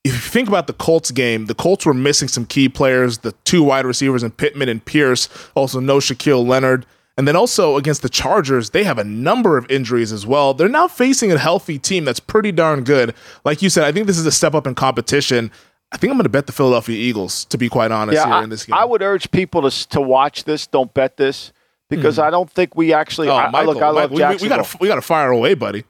If 0.03 0.13
you 0.13 0.19
think 0.19 0.47
about 0.47 0.67
the 0.67 0.73
Colts 0.73 1.09
game, 1.09 1.47
the 1.47 1.55
Colts 1.55 1.85
were 1.85 1.93
missing 1.93 2.27
some 2.27 2.45
key 2.45 2.69
players, 2.69 3.19
the 3.19 3.33
two 3.43 3.63
wide 3.63 3.85
receivers 3.85 4.21
in 4.21 4.31
Pittman 4.31 4.69
and 4.69 4.83
Pierce, 4.85 5.29
also 5.55 5.79
no 5.79 5.97
Shaquille 5.97 6.45
Leonard. 6.45 6.85
And 7.17 7.27
then 7.27 7.35
also 7.35 7.77
against 7.77 8.01
the 8.01 8.09
Chargers, 8.09 8.71
they 8.71 8.83
have 8.83 8.97
a 8.97 9.03
number 9.03 9.57
of 9.57 9.69
injuries 9.69 10.11
as 10.11 10.25
well. 10.25 10.53
They're 10.53 10.67
now 10.67 10.87
facing 10.87 11.31
a 11.31 11.37
healthy 11.37 11.79
team 11.79 12.03
that's 12.03 12.19
pretty 12.19 12.51
darn 12.51 12.83
good. 12.83 13.15
Like 13.45 13.61
you 13.61 13.69
said, 13.69 13.85
I 13.85 13.91
think 13.91 14.07
this 14.07 14.17
is 14.17 14.25
a 14.25 14.31
step 14.31 14.53
up 14.53 14.67
in 14.67 14.75
competition. 14.75 15.49
I 15.93 15.97
think 15.97 16.11
I'm 16.11 16.17
going 16.17 16.23
to 16.23 16.29
bet 16.29 16.45
the 16.45 16.51
Philadelphia 16.51 16.97
Eagles, 16.97 17.45
to 17.45 17.57
be 17.57 17.69
quite 17.69 17.91
honest, 17.91 18.15
yeah, 18.15 18.25
here 18.25 18.33
I, 18.33 18.43
in 18.43 18.49
this 18.49 18.65
game. 18.65 18.73
I 18.73 18.83
would 18.83 19.01
urge 19.01 19.31
people 19.31 19.69
to, 19.69 19.89
to 19.89 20.01
watch 20.01 20.43
this. 20.43 20.67
Don't 20.67 20.93
bet 20.93 21.15
this 21.15 21.53
because 21.89 22.17
mm. 22.17 22.23
I 22.23 22.29
don't 22.31 22.51
think 22.51 22.75
we 22.75 22.91
actually. 22.91 23.29
Oh, 23.29 23.35
I, 23.35 23.49
Michael, 23.49 23.75
look, 23.75 23.83
I 23.83 23.89
love 23.89 24.11
we, 24.11 24.25
we, 24.25 24.35
we 24.35 24.49
got 24.49 24.79
we 24.81 24.87
got 24.89 24.95
to 24.95 25.01
fire 25.01 25.29
away, 25.29 25.53
buddy. 25.53 25.85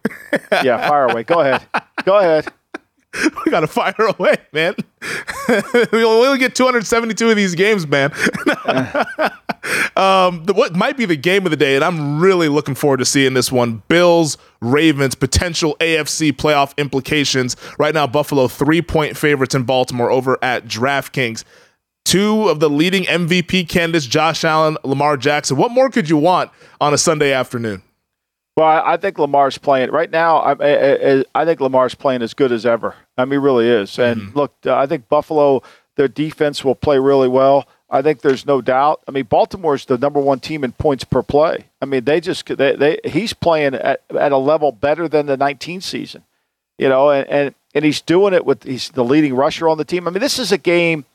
yeah, 0.64 0.88
fire 0.88 1.06
away. 1.06 1.24
Go 1.24 1.40
ahead. 1.40 1.66
Go 2.04 2.20
ahead. 2.20 2.48
we 3.46 3.52
got 3.52 3.62
to 3.62 3.68
fire 3.68 3.94
away, 3.98 4.36
man. 4.52 4.76
we 5.92 6.04
only 6.04 6.38
get 6.38 6.56
272 6.56 7.30
of 7.30 7.36
these 7.36 7.56
games, 7.56 7.88
man. 7.88 8.12
um, 9.95 10.43
the, 10.45 10.53
what 10.53 10.76
might 10.76 10.97
be 10.97 11.05
the 11.05 11.16
game 11.16 11.45
of 11.45 11.51
the 11.51 11.57
day, 11.57 11.76
and 11.76 11.84
I'm 11.84 12.20
really 12.20 12.49
looking 12.49 12.76
forward 12.76 12.97
to 12.97 13.05
seeing 13.05 13.34
this 13.34 13.51
one 13.51 13.84
Bills, 13.88 14.38
Ravens, 14.61 15.16
potential 15.16 15.76
AFC 15.80 16.32
playoff 16.32 16.76
implications. 16.78 17.55
Right 17.80 17.93
now, 17.93 18.07
Buffalo, 18.07 18.47
three 18.47 18.82
point 18.82 19.18
favorites 19.18 19.55
in 19.55 19.63
Baltimore 19.63 20.11
over 20.11 20.38
at 20.41 20.66
DraftKings. 20.66 21.43
Two 22.03 22.49
of 22.49 22.59
the 22.59 22.70
leading 22.70 23.03
MVP 23.05 23.68
candidates, 23.68 24.05
Josh 24.05 24.43
Allen, 24.43 24.78
Lamar 24.84 25.18
Jackson. 25.18 25.57
What 25.57 25.72
more 25.72 25.89
could 25.89 26.09
you 26.09 26.18
want 26.18 26.51
on 26.80 26.93
a 26.93 26.97
Sunday 26.97 27.34
afternoon? 27.34 27.82
Well, 28.55 28.84
I 28.86 28.95
think 28.95 29.20
Lamar's 29.20 29.57
playing 29.57 29.91
right 29.91 30.09
now. 30.09 30.38
I, 30.38 30.53
I, 30.53 31.24
I 31.34 31.45
think 31.45 31.59
Lamar's 31.59 31.93
playing 31.93 32.22
as 32.22 32.34
good 32.34 32.53
as 32.53 32.66
ever. 32.66 32.95
I 33.18 33.26
mean, 33.26 33.32
he 33.32 33.38
really 33.38 33.68
is. 33.68 33.99
And 33.99 34.22
mm-hmm. 34.22 34.38
look, 34.38 34.53
I 34.66 34.86
think 34.86 35.09
Buffalo, 35.09 35.61
their 35.97 36.07
defense 36.07 36.63
will 36.63 36.76
play 36.76 36.97
really 36.97 37.28
well. 37.28 37.68
I 37.90 38.02
think 38.02 38.22
there's 38.22 38.46
no 38.46 38.62
doubt. 38.62 39.02
I 39.08 39.12
mean, 39.12 39.26
Baltimore's 39.26 39.86
the 39.86 39.98
number 39.98 40.20
one 40.20 40.40
team 40.40 40.64
in 40.64 40.72
points 40.72 41.04
per 41.04 41.22
play. 41.22 41.66
I 41.82 41.86
mean, 41.86 42.04
they 42.04 42.20
just 42.20 42.46
they, 42.46 42.76
they 42.76 43.00
he's 43.06 43.34
playing 43.34 43.76
at, 43.76 44.02
at 44.10 44.32
a 44.32 44.38
level 44.38 44.72
better 44.72 45.08
than 45.08 45.28
the 45.28 45.38
19 45.38 45.82
season, 45.82 46.24
you 46.78 46.90
know, 46.90 47.12
and, 47.12 47.28
and 47.30 47.56
and 47.74 47.86
he's 47.86 48.02
doing 48.02 48.34
it 48.34 48.46
with 48.46 48.64
he's 48.64 48.90
the 48.90 49.04
leading 49.04 49.36
rusher 49.36 49.70
on 49.70 49.78
the 49.78 49.86
team. 49.86 50.08
I 50.08 50.12
mean, 50.12 50.22
this 50.22 50.40
is 50.40 50.52
a 50.52 50.58
game. 50.58 51.06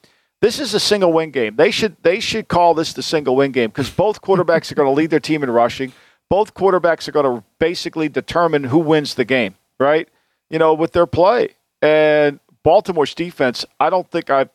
This 0.41 0.59
is 0.59 0.73
a 0.73 0.81
single 0.81 1.13
wing 1.13 1.33
game. 1.33 1.57
They 1.57 1.71
should 1.71 1.97
they 2.03 2.21
should 2.21 2.49
call 2.49 2.75
this 2.75 2.93
the 2.93 3.03
single 3.03 3.37
wing 3.37 3.53
game 3.53 3.71
because 3.71 3.91
both 3.91 4.23
quarterbacks 4.23 4.71
are 4.71 4.77
going 4.77 4.89
to 4.89 4.93
lead 4.93 5.11
their 5.11 5.21
team 5.21 5.43
in 5.43 5.51
rushing 5.51 5.93
both 6.31 6.55
quarterbacks 6.55 7.09
are 7.09 7.13
going 7.13 7.27
to 7.27 7.45
basically 7.59 8.09
determine 8.09 8.65
who 8.65 8.79
wins 8.79 9.15
the 9.15 9.25
game, 9.25 9.57
right? 9.79 10.09
You 10.49 10.59
know, 10.59 10.73
with 10.73 10.93
their 10.93 11.07
play. 11.07 11.57
And 11.83 12.41
Baltimore's 12.63 13.15
defense, 13.15 13.67
I 13.79 13.91
don't 13.91 14.09
think 14.11 14.31
I've. 14.31 14.49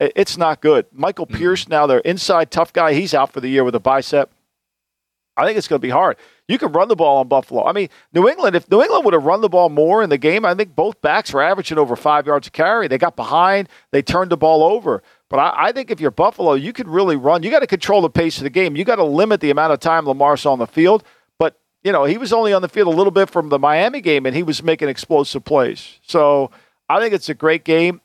It's 0.00 0.38
not 0.38 0.60
good. 0.60 0.86
Michael 0.92 1.26
mm-hmm. 1.26 1.36
Pierce, 1.36 1.68
now 1.68 1.86
their 1.86 2.00
inside 2.00 2.50
tough 2.50 2.72
guy, 2.72 2.94
he's 2.94 3.14
out 3.14 3.32
for 3.32 3.40
the 3.40 3.48
year 3.48 3.64
with 3.64 3.74
a 3.74 3.80
bicep. 3.80 4.30
I 5.36 5.46
think 5.46 5.56
it's 5.56 5.68
going 5.68 5.80
to 5.80 5.86
be 5.86 5.90
hard. 5.90 6.16
You 6.48 6.58
can 6.58 6.72
run 6.72 6.88
the 6.88 6.96
ball 6.96 7.18
on 7.18 7.28
Buffalo. 7.28 7.64
I 7.64 7.72
mean, 7.72 7.88
New 8.12 8.28
England, 8.28 8.56
if 8.56 8.70
New 8.70 8.82
England 8.82 9.04
would 9.04 9.14
have 9.14 9.24
run 9.24 9.40
the 9.40 9.48
ball 9.48 9.68
more 9.68 10.02
in 10.02 10.10
the 10.10 10.18
game, 10.18 10.44
I 10.44 10.54
think 10.54 10.74
both 10.74 11.00
backs 11.00 11.32
were 11.32 11.42
averaging 11.42 11.78
over 11.78 11.96
five 11.96 12.26
yards 12.26 12.48
a 12.48 12.50
carry. 12.50 12.88
They 12.88 12.98
got 12.98 13.16
behind, 13.16 13.68
they 13.90 14.02
turned 14.02 14.30
the 14.30 14.36
ball 14.36 14.64
over. 14.64 15.02
But 15.28 15.38
I, 15.38 15.68
I 15.68 15.72
think 15.72 15.90
if 15.90 16.00
you're 16.00 16.10
Buffalo, 16.10 16.54
you 16.54 16.72
can 16.72 16.88
really 16.88 17.16
run. 17.16 17.42
You 17.42 17.50
got 17.50 17.60
to 17.60 17.66
control 17.66 18.02
the 18.02 18.10
pace 18.10 18.38
of 18.38 18.42
the 18.42 18.50
game. 18.50 18.76
You 18.76 18.84
got 18.84 18.96
to 18.96 19.04
limit 19.04 19.40
the 19.40 19.50
amount 19.50 19.72
of 19.72 19.80
time 19.80 20.06
Lamar's 20.06 20.44
on 20.44 20.58
the 20.58 20.66
field. 20.66 21.04
But 21.38 21.58
you 21.84 21.92
know, 21.92 22.04
he 22.04 22.18
was 22.18 22.32
only 22.32 22.52
on 22.52 22.62
the 22.62 22.68
field 22.68 22.88
a 22.88 22.96
little 22.96 23.12
bit 23.12 23.30
from 23.30 23.48
the 23.48 23.58
Miami 23.58 24.00
game, 24.00 24.26
and 24.26 24.34
he 24.34 24.42
was 24.42 24.62
making 24.62 24.88
explosive 24.88 25.44
plays. 25.44 26.00
So 26.02 26.50
I 26.88 26.98
think 27.00 27.14
it's 27.14 27.28
a 27.28 27.34
great 27.34 27.64
game. 27.64 28.00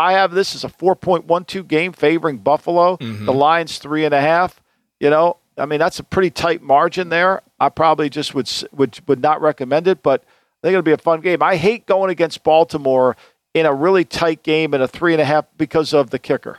I 0.00 0.12
have 0.12 0.32
this 0.32 0.54
as 0.54 0.64
a 0.64 0.68
4.12 0.68 1.68
game 1.68 1.92
favoring 1.92 2.38
Buffalo. 2.38 2.96
Mm-hmm. 2.96 3.26
The 3.26 3.32
line's 3.32 3.78
three 3.78 4.04
and 4.04 4.14
a 4.14 4.20
half. 4.20 4.60
You 4.98 5.10
know, 5.10 5.36
I 5.56 5.66
mean 5.66 5.78
that's 5.78 5.98
a 5.98 6.04
pretty 6.04 6.30
tight 6.30 6.62
margin 6.62 7.08
there. 7.08 7.42
I 7.58 7.68
probably 7.68 8.08
just 8.08 8.34
would 8.34 8.50
would 8.72 8.98
would 9.06 9.20
not 9.20 9.40
recommend 9.40 9.86
it, 9.86 10.02
but 10.02 10.22
I 10.22 10.66
think 10.66 10.72
it'll 10.72 10.82
be 10.82 10.92
a 10.92 10.98
fun 10.98 11.20
game. 11.20 11.42
I 11.42 11.56
hate 11.56 11.86
going 11.86 12.10
against 12.10 12.42
Baltimore 12.42 13.16
in 13.54 13.66
a 13.66 13.74
really 13.74 14.04
tight 14.04 14.42
game 14.42 14.74
in 14.74 14.80
a 14.80 14.88
three 14.88 15.12
and 15.12 15.20
a 15.20 15.24
half 15.24 15.46
because 15.56 15.92
of 15.92 16.10
the 16.10 16.18
kicker 16.18 16.58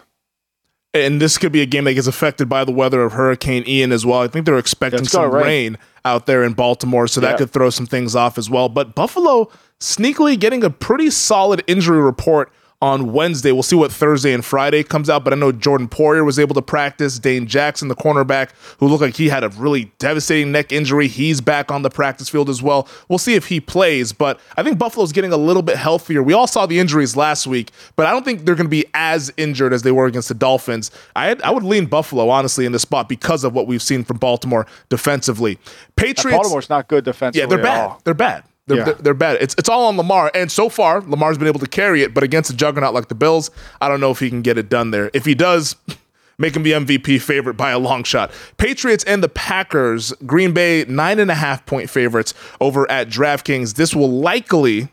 and 0.93 1.21
this 1.21 1.37
could 1.37 1.51
be 1.51 1.61
a 1.61 1.65
game 1.65 1.85
that 1.85 1.93
gets 1.93 2.07
affected 2.07 2.49
by 2.49 2.65
the 2.65 2.71
weather 2.71 3.03
of 3.03 3.13
Hurricane 3.13 3.63
Ian 3.65 3.91
as 3.91 4.05
well. 4.05 4.19
I 4.19 4.27
think 4.27 4.45
they're 4.45 4.57
expecting 4.57 5.05
some 5.05 5.31
rain. 5.31 5.43
rain. 5.43 5.77
out 6.03 6.25
there 6.25 6.43
in 6.43 6.53
Baltimore, 6.53 7.07
so 7.07 7.21
that 7.21 7.31
yeah. 7.31 7.37
could 7.37 7.51
throw 7.51 7.69
some 7.69 7.85
things 7.85 8.15
off 8.15 8.37
as 8.37 8.49
well. 8.49 8.67
But 8.67 8.93
Buffalo 8.93 9.49
sneakily 9.79 10.37
getting 10.39 10.63
a 10.63 10.69
pretty 10.69 11.09
solid 11.09 11.63
injury 11.67 12.01
report 12.01 12.51
on 12.81 13.13
Wednesday. 13.13 13.51
We'll 13.51 13.63
see 13.63 13.75
what 13.75 13.91
Thursday 13.91 14.33
and 14.33 14.43
Friday 14.43 14.83
comes 14.83 15.09
out, 15.09 15.23
but 15.23 15.33
I 15.33 15.35
know 15.35 15.51
Jordan 15.51 15.87
Poyer 15.87 16.25
was 16.25 16.39
able 16.39 16.55
to 16.55 16.61
practice. 16.61 17.19
Dane 17.19 17.47
Jackson, 17.47 17.87
the 17.87 17.95
cornerback, 17.95 18.49
who 18.79 18.87
looked 18.87 19.01
like 19.01 19.15
he 19.15 19.29
had 19.29 19.43
a 19.43 19.49
really 19.49 19.91
devastating 19.99 20.51
neck 20.51 20.71
injury, 20.71 21.07
he's 21.07 21.41
back 21.41 21.71
on 21.71 21.83
the 21.83 21.89
practice 21.89 22.29
field 22.29 22.49
as 22.49 22.61
well. 22.61 22.87
We'll 23.07 23.19
see 23.19 23.35
if 23.35 23.47
he 23.47 23.59
plays, 23.59 24.13
but 24.13 24.39
I 24.57 24.63
think 24.63 24.77
Buffalo's 24.77 25.11
getting 25.11 25.31
a 25.31 25.37
little 25.37 25.61
bit 25.61 25.77
healthier. 25.77 26.23
We 26.23 26.33
all 26.33 26.47
saw 26.47 26.65
the 26.65 26.79
injuries 26.79 27.15
last 27.15 27.45
week, 27.45 27.71
but 27.95 28.05
I 28.05 28.11
don't 28.11 28.25
think 28.25 28.45
they're 28.45 28.55
going 28.55 28.65
to 28.65 28.69
be 28.69 28.85
as 28.93 29.31
injured 29.37 29.73
as 29.73 29.83
they 29.83 29.91
were 29.91 30.07
against 30.07 30.27
the 30.27 30.33
Dolphins. 30.33 30.91
I 31.15 31.27
had, 31.27 31.41
I 31.43 31.51
would 31.51 31.63
lean 31.63 31.85
Buffalo 31.85 32.29
honestly 32.29 32.65
in 32.65 32.71
this 32.71 32.81
spot 32.81 33.07
because 33.07 33.43
of 33.43 33.53
what 33.53 33.67
we've 33.67 33.81
seen 33.81 34.03
from 34.03 34.17
Baltimore 34.17 34.65
defensively. 34.89 35.59
Patriots. 35.95 36.37
Baltimore's 36.37 36.69
not 36.69 36.87
good 36.87 37.05
defensively. 37.05 37.41
Yeah, 37.41 37.45
they're 37.45 37.63
bad. 37.63 37.99
They're 38.03 38.13
bad. 38.13 38.43
They're, 38.67 38.77
yeah. 38.87 38.93
they're, 38.93 39.13
bad. 39.13 39.37
It's 39.41 39.55
it's 39.57 39.69
all 39.69 39.87
on 39.87 39.97
Lamar, 39.97 40.31
and 40.33 40.51
so 40.51 40.69
far 40.69 41.01
Lamar's 41.01 41.37
been 41.37 41.47
able 41.47 41.59
to 41.59 41.67
carry 41.67 42.03
it. 42.03 42.13
But 42.13 42.23
against 42.23 42.51
a 42.51 42.55
juggernaut 42.55 42.93
like 42.93 43.07
the 43.07 43.15
Bills, 43.15 43.49
I 43.81 43.87
don't 43.87 43.99
know 43.99 44.11
if 44.11 44.19
he 44.19 44.29
can 44.29 44.41
get 44.41 44.57
it 44.57 44.69
done 44.69 44.91
there. 44.91 45.09
If 45.13 45.25
he 45.25 45.33
does, 45.33 45.75
make 46.37 46.55
him 46.55 46.63
the 46.63 46.73
MVP 46.73 47.21
favorite 47.21 47.55
by 47.55 47.71
a 47.71 47.79
long 47.79 48.03
shot. 48.03 48.31
Patriots 48.57 49.03
and 49.05 49.23
the 49.23 49.29
Packers, 49.29 50.13
Green 50.25 50.53
Bay 50.53 50.85
nine 50.87 51.19
and 51.19 51.31
a 51.31 51.35
half 51.35 51.65
point 51.65 51.89
favorites 51.89 52.33
over 52.59 52.89
at 52.89 53.09
DraftKings. 53.09 53.75
This 53.75 53.95
will 53.95 54.11
likely. 54.11 54.89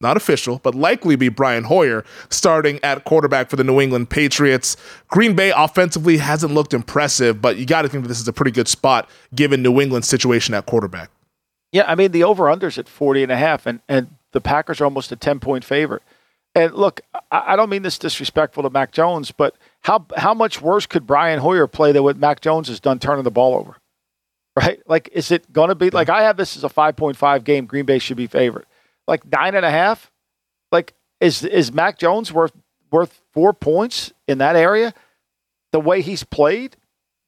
Not 0.00 0.16
official, 0.16 0.58
but 0.64 0.74
likely 0.74 1.14
be 1.14 1.28
Brian 1.28 1.62
Hoyer 1.62 2.04
starting 2.28 2.80
at 2.82 3.04
quarterback 3.04 3.48
for 3.48 3.54
the 3.54 3.62
New 3.62 3.80
England 3.80 4.10
Patriots. 4.10 4.76
Green 5.06 5.36
Bay 5.36 5.52
offensively 5.54 6.16
hasn't 6.16 6.52
looked 6.52 6.74
impressive, 6.74 7.40
but 7.40 7.56
you 7.56 7.66
got 7.66 7.82
to 7.82 7.88
think 7.88 8.02
that 8.02 8.08
this 8.08 8.20
is 8.20 8.26
a 8.26 8.32
pretty 8.32 8.50
good 8.50 8.66
spot 8.66 9.08
given 9.32 9.62
New 9.62 9.80
England's 9.80 10.08
situation 10.08 10.54
at 10.54 10.66
quarterback. 10.66 11.08
Yeah, 11.72 11.84
I 11.86 11.94
mean 11.94 12.12
the 12.12 12.24
over 12.24 12.44
unders 12.44 12.78
at 12.78 12.88
40 12.88 13.24
and 13.24 13.32
a 13.32 13.36
half 13.36 13.66
and 13.66 13.80
and 13.88 14.14
the 14.32 14.40
Packers 14.40 14.80
are 14.80 14.84
almost 14.84 15.12
a 15.12 15.16
10 15.16 15.40
point 15.40 15.64
favorite. 15.64 16.02
And 16.54 16.74
look, 16.74 17.00
I, 17.30 17.52
I 17.52 17.56
don't 17.56 17.70
mean 17.70 17.82
this 17.82 17.98
disrespectful 17.98 18.62
to 18.62 18.70
Mac 18.70 18.92
Jones, 18.92 19.30
but 19.30 19.56
how 19.80 20.06
how 20.16 20.34
much 20.34 20.60
worse 20.60 20.86
could 20.86 21.06
Brian 21.06 21.40
Hoyer 21.40 21.66
play 21.66 21.92
than 21.92 22.02
what 22.02 22.16
Mac 22.16 22.40
Jones 22.40 22.68
has 22.68 22.80
done 22.80 22.98
turning 22.98 23.24
the 23.24 23.30
ball 23.30 23.54
over? 23.54 23.76
Right? 24.54 24.82
Like, 24.86 25.08
is 25.14 25.30
it 25.30 25.50
going 25.50 25.70
to 25.70 25.74
be 25.74 25.88
like 25.88 26.10
I 26.10 26.24
have 26.24 26.36
this 26.36 26.58
as 26.58 26.64
a 26.64 26.68
5.5 26.68 27.42
game? 27.42 27.64
Green 27.64 27.86
Bay 27.86 27.98
should 27.98 28.18
be 28.18 28.26
favorite. 28.26 28.66
Like 29.08 29.24
nine 29.30 29.54
and 29.54 29.64
a 29.64 29.70
half. 29.70 30.10
Like, 30.70 30.92
is 31.20 31.42
is 31.42 31.72
Mac 31.72 31.98
Jones 31.98 32.32
worth 32.32 32.52
worth 32.90 33.22
four 33.32 33.54
points 33.54 34.12
in 34.28 34.38
that 34.38 34.54
area? 34.54 34.92
The 35.70 35.80
way 35.80 36.02
he's 36.02 36.22
played, 36.22 36.76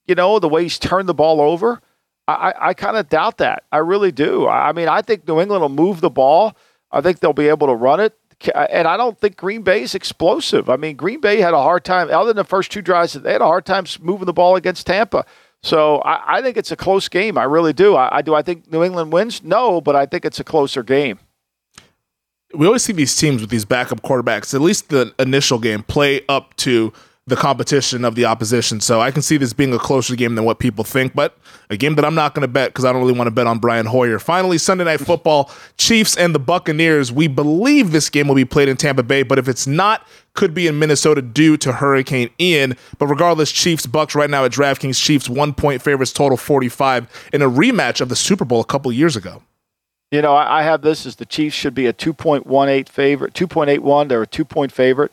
you 0.06 0.14
know, 0.14 0.38
the 0.38 0.50
way 0.50 0.64
he's 0.64 0.78
turned 0.78 1.08
the 1.08 1.14
ball 1.14 1.40
over. 1.40 1.80
I, 2.26 2.54
I 2.58 2.74
kind 2.74 2.96
of 2.96 3.08
doubt 3.08 3.38
that. 3.38 3.64
I 3.70 3.78
really 3.78 4.12
do. 4.12 4.48
I 4.48 4.72
mean, 4.72 4.88
I 4.88 5.02
think 5.02 5.28
New 5.28 5.40
England 5.40 5.62
will 5.62 5.68
move 5.68 6.00
the 6.00 6.10
ball. 6.10 6.56
I 6.90 7.00
think 7.00 7.20
they'll 7.20 7.32
be 7.32 7.48
able 7.48 7.66
to 7.66 7.74
run 7.74 8.00
it. 8.00 8.16
And 8.54 8.88
I 8.88 8.96
don't 8.96 9.18
think 9.18 9.36
Green 9.36 9.62
Bay 9.62 9.82
is 9.82 9.94
explosive. 9.94 10.68
I 10.68 10.76
mean, 10.76 10.96
Green 10.96 11.20
Bay 11.20 11.40
had 11.40 11.54
a 11.54 11.62
hard 11.62 11.84
time, 11.84 12.10
other 12.10 12.28
than 12.28 12.36
the 12.36 12.44
first 12.44 12.70
two 12.72 12.82
drives, 12.82 13.12
they 13.12 13.32
had 13.32 13.40
a 13.40 13.46
hard 13.46 13.64
time 13.64 13.84
moving 14.00 14.26
the 14.26 14.32
ball 14.32 14.56
against 14.56 14.86
Tampa. 14.86 15.24
So 15.62 15.98
I, 15.98 16.38
I 16.38 16.42
think 16.42 16.56
it's 16.56 16.70
a 16.70 16.76
close 16.76 17.08
game. 17.08 17.38
I 17.38 17.44
really 17.44 17.72
do. 17.72 17.94
I, 17.94 18.18
I 18.18 18.22
do. 18.22 18.34
I 18.34 18.42
think 18.42 18.70
New 18.70 18.82
England 18.82 19.12
wins. 19.12 19.42
No, 19.42 19.80
but 19.80 19.96
I 19.96 20.06
think 20.06 20.24
it's 20.24 20.40
a 20.40 20.44
closer 20.44 20.82
game 20.82 21.18
we 22.54 22.66
always 22.66 22.82
see 22.82 22.92
these 22.92 23.14
teams 23.16 23.40
with 23.40 23.50
these 23.50 23.64
backup 23.64 24.02
quarterbacks, 24.02 24.54
at 24.54 24.60
least 24.60 24.88
the 24.88 25.14
initial 25.18 25.58
game, 25.58 25.82
play 25.82 26.22
up 26.28 26.54
to 26.56 26.92
the 27.26 27.36
competition 27.36 28.04
of 28.04 28.16
the 28.16 28.26
opposition. 28.26 28.80
So 28.80 29.00
I 29.00 29.10
can 29.10 29.22
see 29.22 29.38
this 29.38 29.54
being 29.54 29.72
a 29.72 29.78
closer 29.78 30.14
game 30.14 30.34
than 30.34 30.44
what 30.44 30.58
people 30.58 30.84
think, 30.84 31.14
but 31.14 31.38
a 31.70 31.76
game 31.76 31.94
that 31.94 32.04
I'm 32.04 32.14
not 32.14 32.34
going 32.34 32.42
to 32.42 32.48
bet 32.48 32.70
because 32.70 32.84
I 32.84 32.92
don't 32.92 33.00
really 33.00 33.16
want 33.16 33.28
to 33.28 33.30
bet 33.30 33.46
on 33.46 33.58
Brian 33.58 33.86
Hoyer. 33.86 34.18
Finally, 34.18 34.58
Sunday 34.58 34.84
Night 34.84 35.00
Football, 35.00 35.50
Chiefs 35.78 36.16
and 36.16 36.34
the 36.34 36.38
Buccaneers. 36.38 37.10
We 37.10 37.28
believe 37.28 37.92
this 37.92 38.10
game 38.10 38.28
will 38.28 38.34
be 38.34 38.44
played 38.44 38.68
in 38.68 38.76
Tampa 38.76 39.02
Bay, 39.02 39.22
but 39.22 39.38
if 39.38 39.48
it's 39.48 39.66
not, 39.66 40.06
could 40.34 40.52
be 40.52 40.66
in 40.66 40.78
Minnesota 40.78 41.22
due 41.22 41.56
to 41.58 41.72
Hurricane 41.72 42.28
Ian. 42.38 42.76
But 42.98 43.06
regardless, 43.06 43.50
Chiefs 43.50 43.86
Bucs 43.86 44.14
right 44.14 44.28
now 44.28 44.44
at 44.44 44.52
DraftKings. 44.52 45.02
Chiefs 45.02 45.28
one 45.28 45.54
point 45.54 45.80
favorites, 45.80 46.12
total 46.12 46.36
45 46.36 47.30
in 47.32 47.40
a 47.40 47.48
rematch 47.48 48.02
of 48.02 48.10
the 48.10 48.16
Super 48.16 48.44
Bowl 48.44 48.60
a 48.60 48.66
couple 48.66 48.92
years 48.92 49.16
ago. 49.16 49.42
You 50.10 50.20
know, 50.20 50.34
I 50.36 50.62
have 50.62 50.82
this 50.82 51.06
as 51.06 51.16
the 51.16 51.24
Chiefs 51.24 51.56
should 51.56 51.74
be 51.74 51.86
a 51.86 51.92
2.18 51.92 52.88
favorite, 52.88 53.32
2.81. 53.32 54.08
They're 54.08 54.22
a 54.22 54.26
two 54.26 54.44
point 54.44 54.70
favorite. 54.70 55.10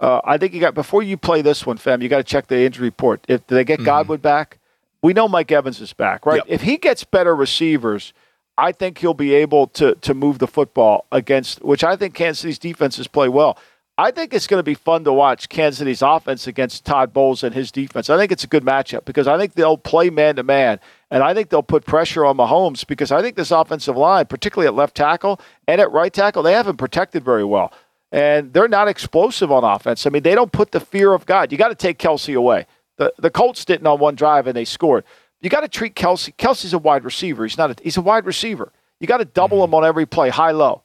Uh, 0.00 0.20
I 0.24 0.38
think 0.38 0.54
you 0.54 0.60
got 0.60 0.74
before 0.74 1.02
you 1.02 1.16
play 1.16 1.42
this 1.42 1.66
one, 1.66 1.76
fam. 1.76 2.00
You 2.00 2.08
got 2.08 2.18
to 2.18 2.24
check 2.24 2.46
the 2.46 2.58
injury 2.60 2.86
report. 2.86 3.24
If 3.28 3.46
they 3.46 3.64
get 3.64 3.76
mm-hmm. 3.76 3.84
Godwin 3.84 4.20
back, 4.20 4.58
we 5.02 5.12
know 5.12 5.28
Mike 5.28 5.52
Evans 5.52 5.80
is 5.80 5.92
back, 5.92 6.24
right? 6.24 6.36
Yep. 6.36 6.46
If 6.48 6.62
he 6.62 6.78
gets 6.78 7.04
better 7.04 7.36
receivers, 7.36 8.14
I 8.56 8.72
think 8.72 8.98
he'll 8.98 9.14
be 9.14 9.34
able 9.34 9.66
to 9.68 9.94
to 9.96 10.14
move 10.14 10.38
the 10.38 10.46
football 10.46 11.06
against, 11.12 11.62
which 11.62 11.84
I 11.84 11.96
think 11.96 12.14
Kansas 12.14 12.40
City's 12.40 12.58
defenses 12.58 13.08
play 13.08 13.28
well. 13.28 13.58
I 13.98 14.10
think 14.10 14.32
it's 14.32 14.46
going 14.46 14.58
to 14.58 14.64
be 14.64 14.74
fun 14.74 15.04
to 15.04 15.12
watch 15.12 15.50
Kansas 15.50 15.78
City's 15.78 16.00
offense 16.00 16.46
against 16.46 16.86
Todd 16.86 17.12
Bowles 17.12 17.42
and 17.42 17.54
his 17.54 17.70
defense. 17.70 18.08
I 18.08 18.16
think 18.16 18.32
it's 18.32 18.44
a 18.44 18.46
good 18.46 18.64
matchup 18.64 19.04
because 19.04 19.28
I 19.28 19.36
think 19.36 19.52
they'll 19.52 19.76
play 19.76 20.08
man 20.08 20.36
to 20.36 20.42
man, 20.42 20.80
and 21.10 21.22
I 21.22 21.34
think 21.34 21.50
they'll 21.50 21.62
put 21.62 21.84
pressure 21.84 22.24
on 22.24 22.38
Mahomes 22.38 22.86
because 22.86 23.12
I 23.12 23.20
think 23.20 23.36
this 23.36 23.50
offensive 23.50 23.98
line, 23.98 24.24
particularly 24.24 24.68
at 24.68 24.74
left 24.74 24.96
tackle 24.96 25.38
and 25.68 25.78
at 25.78 25.92
right 25.92 26.12
tackle, 26.12 26.42
they 26.42 26.54
haven't 26.54 26.78
protected 26.78 27.22
very 27.22 27.44
well 27.44 27.74
and 28.12 28.52
they're 28.52 28.68
not 28.68 28.88
explosive 28.88 29.52
on 29.52 29.64
offense. 29.64 30.06
I 30.06 30.10
mean, 30.10 30.22
they 30.22 30.34
don't 30.34 30.52
put 30.52 30.72
the 30.72 30.80
fear 30.80 31.12
of 31.12 31.26
God. 31.26 31.52
You 31.52 31.58
got 31.58 31.68
to 31.68 31.74
take 31.74 31.98
Kelce 31.98 32.36
away. 32.36 32.66
The 32.96 33.12
the 33.18 33.30
Colts 33.30 33.64
didn't 33.64 33.86
on 33.86 33.98
one 33.98 34.14
drive 34.14 34.46
and 34.46 34.56
they 34.56 34.64
scored. 34.64 35.04
You 35.40 35.48
got 35.48 35.60
to 35.60 35.68
treat 35.68 35.94
Kelce. 35.94 36.34
Kelce's 36.36 36.72
a 36.72 36.78
wide 36.78 37.04
receiver. 37.04 37.44
He's 37.44 37.56
not. 37.56 37.70
A, 37.70 37.82
he's 37.82 37.96
a 37.96 38.02
wide 38.02 38.26
receiver. 38.26 38.72
You 38.98 39.06
got 39.06 39.18
to 39.18 39.24
double 39.24 39.58
mm-hmm. 39.58 39.70
him 39.70 39.74
on 39.74 39.84
every 39.84 40.06
play, 40.06 40.28
high 40.28 40.50
low. 40.50 40.82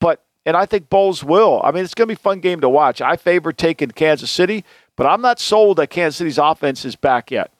But 0.00 0.22
and 0.46 0.56
I 0.56 0.66
think 0.66 0.88
Bowles 0.88 1.22
will. 1.22 1.60
I 1.64 1.70
mean, 1.70 1.84
it's 1.84 1.94
going 1.94 2.08
to 2.08 2.14
be 2.14 2.18
a 2.18 2.22
fun 2.22 2.40
game 2.40 2.60
to 2.60 2.68
watch. 2.68 3.00
I 3.00 3.16
favor 3.16 3.52
taking 3.52 3.90
Kansas 3.90 4.30
City, 4.30 4.64
but 4.96 5.06
I'm 5.06 5.20
not 5.20 5.40
sold 5.40 5.78
that 5.78 5.88
Kansas 5.88 6.16
City's 6.16 6.38
offense 6.38 6.84
is 6.84 6.96
back 6.96 7.30
yet. 7.30 7.50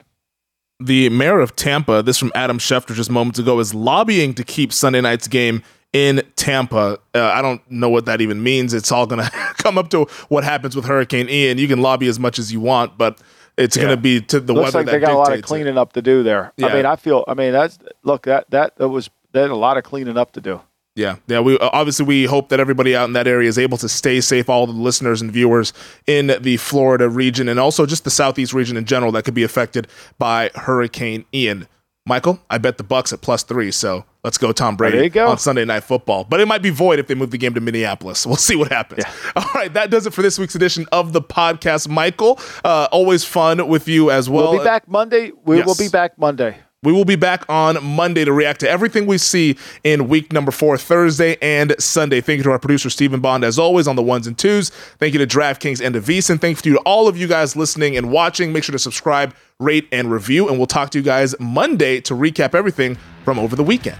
The 0.79 1.07
mayor 1.09 1.39
of 1.39 1.55
Tampa, 1.55 2.03
this 2.03 2.17
from 2.17 2.33
Adam 2.35 2.59
Schefter 2.59 2.93
just 2.93 3.09
moments 3.09 3.39
ago, 3.39 3.59
is 3.59 3.73
lobbying 3.73 4.33
to 4.33 4.43
keep 4.43 4.73
Sunday 4.73 4.99
night's 4.99 5.27
game 5.27 5.63
in 5.95 6.21
Tampa. 6.35 6.99
Uh, 7.13 7.23
I 7.23 7.41
don't 7.41 7.61
know 7.71 7.89
what 7.89 8.05
that 8.05 8.19
even 8.19 8.43
means. 8.43 8.73
It's 8.73 8.91
all 8.91 9.07
going 9.07 9.23
to 9.25 9.31
come 9.57 9.77
up 9.77 9.89
to 9.91 10.05
what 10.27 10.43
happens 10.43 10.75
with 10.75 10.83
Hurricane 10.85 11.29
Ian. 11.29 11.57
You 11.57 11.69
can 11.69 11.81
lobby 11.81 12.07
as 12.07 12.19
much 12.19 12.37
as 12.37 12.51
you 12.51 12.59
want, 12.59 12.97
but 12.97 13.21
it's 13.57 13.77
yeah. 13.77 13.83
going 13.83 13.95
to 13.95 14.01
be 14.01 14.19
to 14.19 14.41
the 14.41 14.53
Looks 14.53 14.73
weather. 14.73 14.79
like 14.79 14.91
they 14.91 14.99
got 14.99 15.13
a 15.13 15.17
lot 15.17 15.31
of 15.31 15.41
cleaning 15.41 15.75
it. 15.75 15.77
up 15.77 15.93
to 15.93 16.01
do 16.01 16.21
there. 16.21 16.51
Yeah. 16.57 16.67
I 16.67 16.73
mean, 16.73 16.85
I 16.85 16.97
feel. 16.97 17.23
I 17.29 17.33
mean, 17.33 17.53
that's 17.53 17.79
look 18.03 18.23
that 18.23 18.49
that 18.51 18.75
that 18.75 18.89
was 18.89 19.09
they 19.31 19.41
had 19.41 19.51
a 19.51 19.55
lot 19.55 19.77
of 19.77 19.85
cleaning 19.85 20.17
up 20.17 20.33
to 20.33 20.41
do. 20.41 20.59
Yeah, 20.95 21.17
yeah. 21.27 21.39
We 21.39 21.57
uh, 21.57 21.69
obviously 21.71 22.05
we 22.05 22.25
hope 22.25 22.49
that 22.49 22.59
everybody 22.59 22.93
out 22.93 23.05
in 23.05 23.13
that 23.13 23.27
area 23.27 23.47
is 23.47 23.57
able 23.57 23.77
to 23.77 23.87
stay 23.87 24.19
safe. 24.19 24.49
All 24.49 24.67
the 24.67 24.73
listeners 24.73 25.21
and 25.21 25.31
viewers 25.31 25.71
in 26.07 26.35
the 26.41 26.57
Florida 26.57 27.07
region 27.09 27.47
and 27.47 27.57
also 27.57 27.85
just 27.85 28.03
the 28.03 28.11
southeast 28.11 28.53
region 28.53 28.75
in 28.75 28.83
general 28.83 29.13
that 29.13 29.23
could 29.23 29.33
be 29.33 29.43
affected 29.43 29.87
by 30.19 30.51
Hurricane 30.55 31.23
Ian. 31.33 31.69
Michael, 32.07 32.39
I 32.51 32.59
bet 32.59 32.77
the 32.77 32.83
Bucs 32.83 33.11
at 33.13 33.21
plus 33.21 33.41
three. 33.41 33.71
So 33.71 34.05
let's 34.23 34.37
go, 34.37 34.51
Tom 34.51 34.75
Brady 34.75 35.09
go. 35.09 35.27
on 35.27 35.39
Sunday 35.39 35.65
Night 35.65 35.83
Football. 35.83 36.23
But 36.23 36.39
it 36.39 36.47
might 36.47 36.61
be 36.61 36.69
void 36.69 36.99
if 36.99 37.07
they 37.07 37.15
move 37.15 37.31
the 37.31 37.39
game 37.39 37.55
to 37.55 37.61
Minneapolis. 37.61 38.25
We'll 38.35 38.35
see 38.35 38.55
what 38.55 38.71
happens. 38.71 39.03
Yeah. 39.05 39.31
All 39.35 39.49
right, 39.55 39.73
that 39.73 39.89
does 39.89 40.05
it 40.05 40.13
for 40.13 40.21
this 40.21 40.37
week's 40.37 40.55
edition 40.55 40.85
of 40.91 41.13
the 41.13 41.21
podcast. 41.21 41.87
Michael, 41.87 42.39
uh, 42.63 42.87
always 42.91 43.23
fun 43.23 43.67
with 43.67 43.87
you 43.87 44.11
as 44.11 44.29
well. 44.29 44.51
We'll 44.51 44.59
be 44.59 44.65
back 44.65 44.87
Monday. 44.87 45.31
We 45.45 45.57
yes. 45.57 45.65
will 45.65 45.75
be 45.75 45.87
back 45.87 46.17
Monday. 46.17 46.57
We 46.85 46.93
will 46.93 47.03
be 47.03 47.15
back 47.15 47.43
on 47.49 47.83
Monday 47.83 48.23
to 48.23 48.31
react 48.31 48.59
to 48.61 48.69
everything 48.69 49.07
we 49.07 49.17
see 49.17 49.57
in 49.83 50.07
week 50.07 50.31
number 50.31 50.51
four, 50.51 50.77
Thursday 50.77 51.35
and 51.41 51.75
Sunday. 51.79 52.21
Thank 52.21 52.37
you 52.37 52.43
to 52.43 52.51
our 52.51 52.59
producer, 52.59 52.89
Stephen 52.89 53.19
Bond, 53.19 53.43
as 53.43 53.57
always, 53.57 53.87
on 53.87 53.95
the 53.95 54.03
ones 54.03 54.27
and 54.27 54.37
twos. 54.37 54.69
Thank 54.99 55.13
you 55.13 55.19
to 55.19 55.27
DraftKings 55.27 55.83
and 55.83 55.95
to 55.95 56.01
VSiN. 56.01 56.39
Thank 56.39 56.63
you 56.63 56.73
to 56.73 56.79
all 56.81 57.07
of 57.07 57.17
you 57.17 57.27
guys 57.27 57.55
listening 57.55 57.97
and 57.97 58.11
watching. 58.11 58.53
Make 58.53 58.63
sure 58.63 58.73
to 58.73 58.79
subscribe, 58.79 59.35
rate, 59.59 59.87
and 59.91 60.11
review. 60.11 60.47
And 60.47 60.57
we'll 60.57 60.67
talk 60.67 60.91
to 60.91 60.99
you 60.99 61.03
guys 61.03 61.35
Monday 61.39 61.99
to 62.01 62.13
recap 62.13 62.53
everything 62.53 62.97
from 63.23 63.39
over 63.39 63.55
the 63.55 63.63
weekend. 63.63 63.97